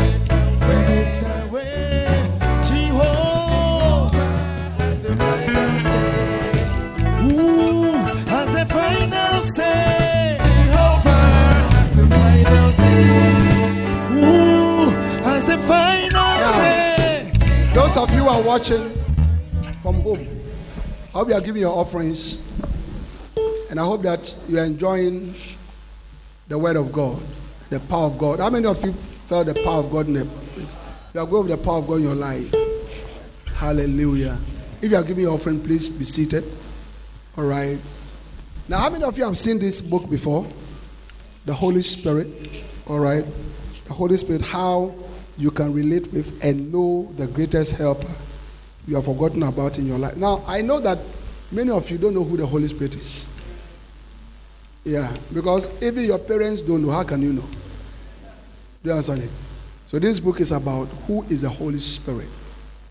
Those 17.90 18.08
of 18.08 18.14
you 18.14 18.28
are 18.28 18.42
watching 18.44 18.88
from 19.82 19.96
home, 20.02 20.28
I 21.08 21.18
hope 21.18 21.30
you 21.30 21.34
are 21.34 21.42
giving 21.42 21.64
your 21.64 21.76
offerings. 21.76 22.38
And 23.72 23.80
I 23.80 23.84
hope 23.84 24.04
that 24.04 24.32
you 24.48 24.60
are 24.60 24.64
enjoying 24.64 25.34
the 26.50 26.60
word 26.60 26.76
of 26.76 26.92
God, 26.92 27.20
the 27.72 27.80
power 27.80 28.06
of 28.06 28.20
God. 28.20 28.42
How 28.42 28.52
many 28.52 28.68
of 28.68 28.86
you 28.86 28.94
felt 28.94 29.48
the 29.48 29.56
power 29.56 29.80
of 29.80 29.92
God 29.92 30.06
in 30.06 30.14
the? 30.14 30.28
You 31.16 31.20
are 31.20 31.26
going 31.26 31.48
with 31.48 31.58
the 31.60 31.66
power 31.66 31.80
of 31.80 31.88
God 31.88 31.96
in 31.96 32.04
your 32.04 32.14
life. 32.14 32.54
Hallelujah. 33.56 34.38
If 34.84 34.92
you 34.92 34.98
are 34.98 35.04
giving 35.04 35.24
your 35.24 35.34
offering, 35.34 35.60
please 35.60 35.90
be 35.90 36.06
seated. 36.06 36.44
All 37.40 37.46
right. 37.46 37.80
Now, 38.68 38.78
how 38.78 38.92
many 38.92 39.04
of 39.04 39.18
you 39.18 39.24
have 39.24 39.36
seen 39.36 39.58
this 39.58 39.82
book 39.82 40.08
before? 40.12 40.46
The 41.46 41.56
Holy 41.56 41.82
Spirit. 41.82 42.28
All 42.86 43.00
right. 43.00 43.26
The 43.86 43.94
Holy 43.96 44.18
Spirit, 44.18 44.44
how 44.44 44.94
you 45.40 45.50
can 45.50 45.74
relate 45.74 46.12
with 46.12 46.44
and 46.44 46.72
know 46.72 47.12
the 47.16 47.26
greatest 47.26 47.72
helper 47.78 48.12
you 48.86 48.96
have 48.96 49.06
forgotten 49.06 49.42
about 49.44 49.80
in 49.80 49.88
your 49.88 49.98
life. 49.98 50.18
Now, 50.18 50.44
I 50.46 50.62
know 50.62 50.80
that 50.82 51.00
many 51.52 51.72
of 51.72 51.90
you 51.90 51.98
don't 51.98 52.14
know 52.14 52.26
who 52.26 52.36
the 52.36 52.46
Holy 52.46 52.68
Spirit 52.68 52.96
is. 52.98 53.30
Yeah, 54.84 55.16
because 55.34 55.70
even 55.82 56.04
your 56.04 56.20
parents 56.20 56.62
don't 56.62 56.82
know, 56.82 56.92
how 56.92 57.04
can 57.04 57.22
you 57.22 57.34
know? 57.34 57.46
Do 58.84 58.90
you 58.90 58.92
understand 58.92 59.24
it? 59.24 59.30
So, 59.86 59.98
this 59.98 60.20
book 60.20 60.42
is 60.42 60.52
about 60.52 60.88
who 61.08 61.24
is 61.24 61.42
the 61.42 61.50
Holy 61.50 61.80
Spirit. 61.80 62.28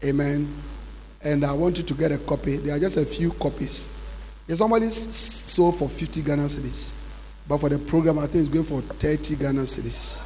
Amen. 0.02 0.52
And 1.22 1.44
I 1.44 1.52
want 1.52 1.76
you 1.78 1.84
to 1.84 1.94
get 1.94 2.12
a 2.12 2.18
copy. 2.18 2.56
There 2.56 2.74
are 2.74 2.78
just 2.78 2.96
a 2.96 3.04
few 3.04 3.30
copies. 3.32 3.90
There's 4.46 4.58
somebody 4.58 4.88
sold 4.88 5.76
for 5.76 5.88
50 5.88 6.22
Ghana 6.22 6.44
cedis. 6.44 6.92
But 7.46 7.58
for 7.58 7.68
the 7.68 7.78
program, 7.78 8.18
I 8.18 8.26
think 8.26 8.46
it's 8.46 8.48
going 8.48 8.64
for 8.64 8.80
30 8.80 9.36
Ghana 9.36 9.62
cedis. 9.62 10.24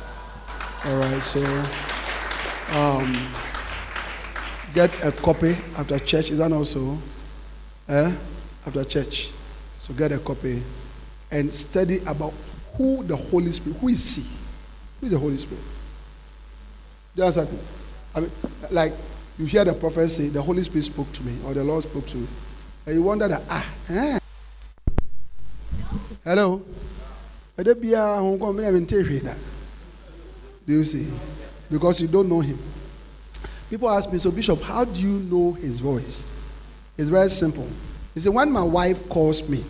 All 0.85 0.99
right, 0.99 1.23
so 1.23 1.41
um, 2.73 3.29
get 4.75 4.91
a 5.05 5.13
copy 5.13 5.55
after 5.77 5.99
church. 5.99 6.31
Is 6.31 6.39
that 6.39 6.53
also? 6.53 6.99
Eh? 7.89 8.15
After 8.67 8.85
church. 8.85 9.31
So 9.79 9.93
get 9.95 10.13
a 10.13 10.19
copy 10.19 10.63
and 11.31 11.53
study 11.53 11.99
about 12.07 12.33
who 12.77 13.03
the 13.05 13.17
Holy 13.17 13.53
Spirit, 13.53 13.79
who 13.79 13.89
is 13.89 14.17
He? 14.17 14.23
Who 15.01 15.07
is 15.07 15.13
the 15.13 15.19
Holy 15.19 15.37
Spirit? 15.37 15.65
Understand? 17.19 17.59
I 18.15 18.21
mean, 18.21 18.31
like 18.71 18.93
you 19.39 19.47
hear 19.47 19.65
the 19.65 19.75
prophet 19.75 20.09
say, 20.09 20.29
the 20.29 20.41
Holy 20.41 20.63
Spirit 20.63 20.85
spoke 20.85 21.13
to 21.13 21.23
me, 21.23 21.37
or 21.45 21.55
the 21.55 21.65
Lord 21.65 21.83
spoke 21.83 22.07
to 22.07 22.17
me. 22.17 22.27
And 22.87 22.95
you 22.95 23.03
wonder 23.03 23.29
that, 23.29 23.43
ah, 23.49 23.67
eh? 23.91 24.19
Hello? 26.25 26.63
Do 30.67 30.73
you 30.73 30.85
see? 30.85 31.07
Because 31.73 32.03
you 32.03 32.07
don't 32.07 32.29
know 32.29 32.41
him. 32.41 32.59
People 33.71 33.89
ask 33.89 34.13
me, 34.13 34.19
so 34.19 34.31
Bishop, 34.31 34.61
how 34.61 34.85
do 34.85 35.01
you 35.01 35.19
know 35.21 35.53
his 35.53 35.81
voice? 35.81 36.27
It's 36.99 37.09
very 37.09 37.31
simple. 37.31 37.67
He 38.13 38.21
said, 38.21 38.35
when 38.35 38.53
my 38.53 38.63
wife 38.63 39.09
calls 39.09 39.49
me, 39.49 39.57
do 39.57 39.65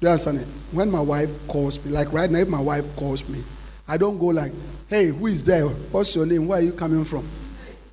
you 0.00 0.08
understand 0.08 0.40
it? 0.40 0.48
When 0.72 0.90
my 0.90 1.00
wife 1.00 1.30
calls 1.46 1.82
me, 1.84 1.92
like 1.92 2.12
right 2.12 2.28
now, 2.28 2.40
if 2.40 2.48
my 2.48 2.60
wife 2.60 2.84
calls 2.96 3.26
me, 3.28 3.44
I 3.86 3.96
don't 3.96 4.18
go 4.18 4.26
like, 4.26 4.52
hey, 4.88 5.06
who 5.06 5.28
is 5.28 5.44
there? 5.44 5.66
What's 5.66 6.16
your 6.16 6.26
name? 6.26 6.48
Where 6.48 6.58
are 6.58 6.62
you 6.62 6.72
coming 6.72 7.04
from? 7.04 7.28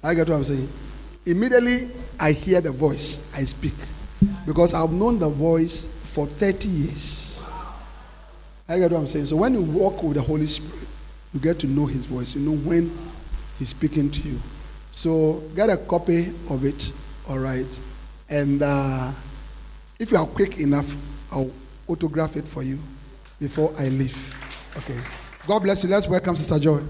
I 0.03 0.15
get 0.15 0.27
what 0.27 0.37
I'm 0.37 0.43
saying. 0.43 0.67
Immediately, 1.27 1.91
I 2.19 2.31
hear 2.31 2.59
the 2.59 2.71
voice, 2.71 3.31
I 3.35 3.45
speak. 3.45 3.75
Because 4.47 4.73
I've 4.73 4.91
known 4.91 5.19
the 5.19 5.29
voice 5.29 5.85
for 6.05 6.25
30 6.25 6.67
years. 6.67 7.45
I 8.67 8.79
get 8.79 8.91
what 8.91 9.01
I'm 9.01 9.07
saying. 9.07 9.25
So 9.27 9.35
when 9.35 9.53
you 9.53 9.61
walk 9.61 10.01
with 10.01 10.15
the 10.15 10.21
Holy 10.21 10.47
Spirit, 10.47 10.78
you 11.33 11.39
get 11.39 11.59
to 11.59 11.67
know 11.67 11.85
his 11.85 12.05
voice. 12.05 12.35
You 12.35 12.41
know 12.41 12.55
when 12.55 12.95
he's 13.57 13.69
speaking 13.69 14.09
to 14.09 14.21
you. 14.27 14.39
So 14.91 15.43
get 15.55 15.69
a 15.69 15.77
copy 15.77 16.33
of 16.49 16.65
it, 16.65 16.91
all 17.27 17.39
right? 17.39 17.79
And 18.29 18.61
uh, 18.61 19.11
if 19.99 20.11
you 20.11 20.17
are 20.17 20.25
quick 20.25 20.59
enough, 20.59 20.95
I'll 21.31 21.51
autograph 21.87 22.35
it 22.35 22.47
for 22.47 22.63
you 22.63 22.79
before 23.39 23.73
I 23.77 23.89
leave. 23.89 24.35
Okay. 24.77 24.99
God 25.47 25.59
bless 25.59 25.83
you. 25.83 25.89
Let's 25.89 26.07
welcome 26.07 26.35
Sister 26.35 26.59
Joy. 26.59 26.83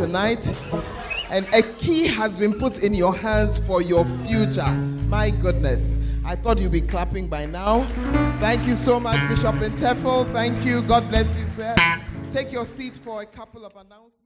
Tonight. 0.00 0.48
And 1.28 1.46
a 1.52 1.60
key 1.60 2.06
has 2.06 2.38
been 2.38 2.54
put 2.58 2.78
in 2.78 2.94
your 2.94 3.14
hands 3.14 3.58
for 3.58 3.82
your 3.82 4.06
future. 4.26 4.66
My 5.10 5.28
goodness. 5.28 5.98
I 6.24 6.36
thought 6.36 6.58
you'd 6.58 6.72
be 6.72 6.80
clapping 6.80 7.28
by 7.28 7.44
now. 7.44 7.84
Thank 8.40 8.66
you 8.66 8.76
so 8.76 8.98
much, 8.98 9.20
Bishop 9.28 9.56
Nterful. 9.56 10.32
Thank 10.32 10.64
you. 10.64 10.80
God 10.80 11.06
bless 11.10 11.36
you, 11.38 11.44
sir. 11.44 11.74
Take 12.32 12.50
your 12.50 12.64
seat 12.64 12.96
for 12.96 13.20
a 13.20 13.26
couple 13.26 13.66
of 13.66 13.76
announcements. 13.76 14.19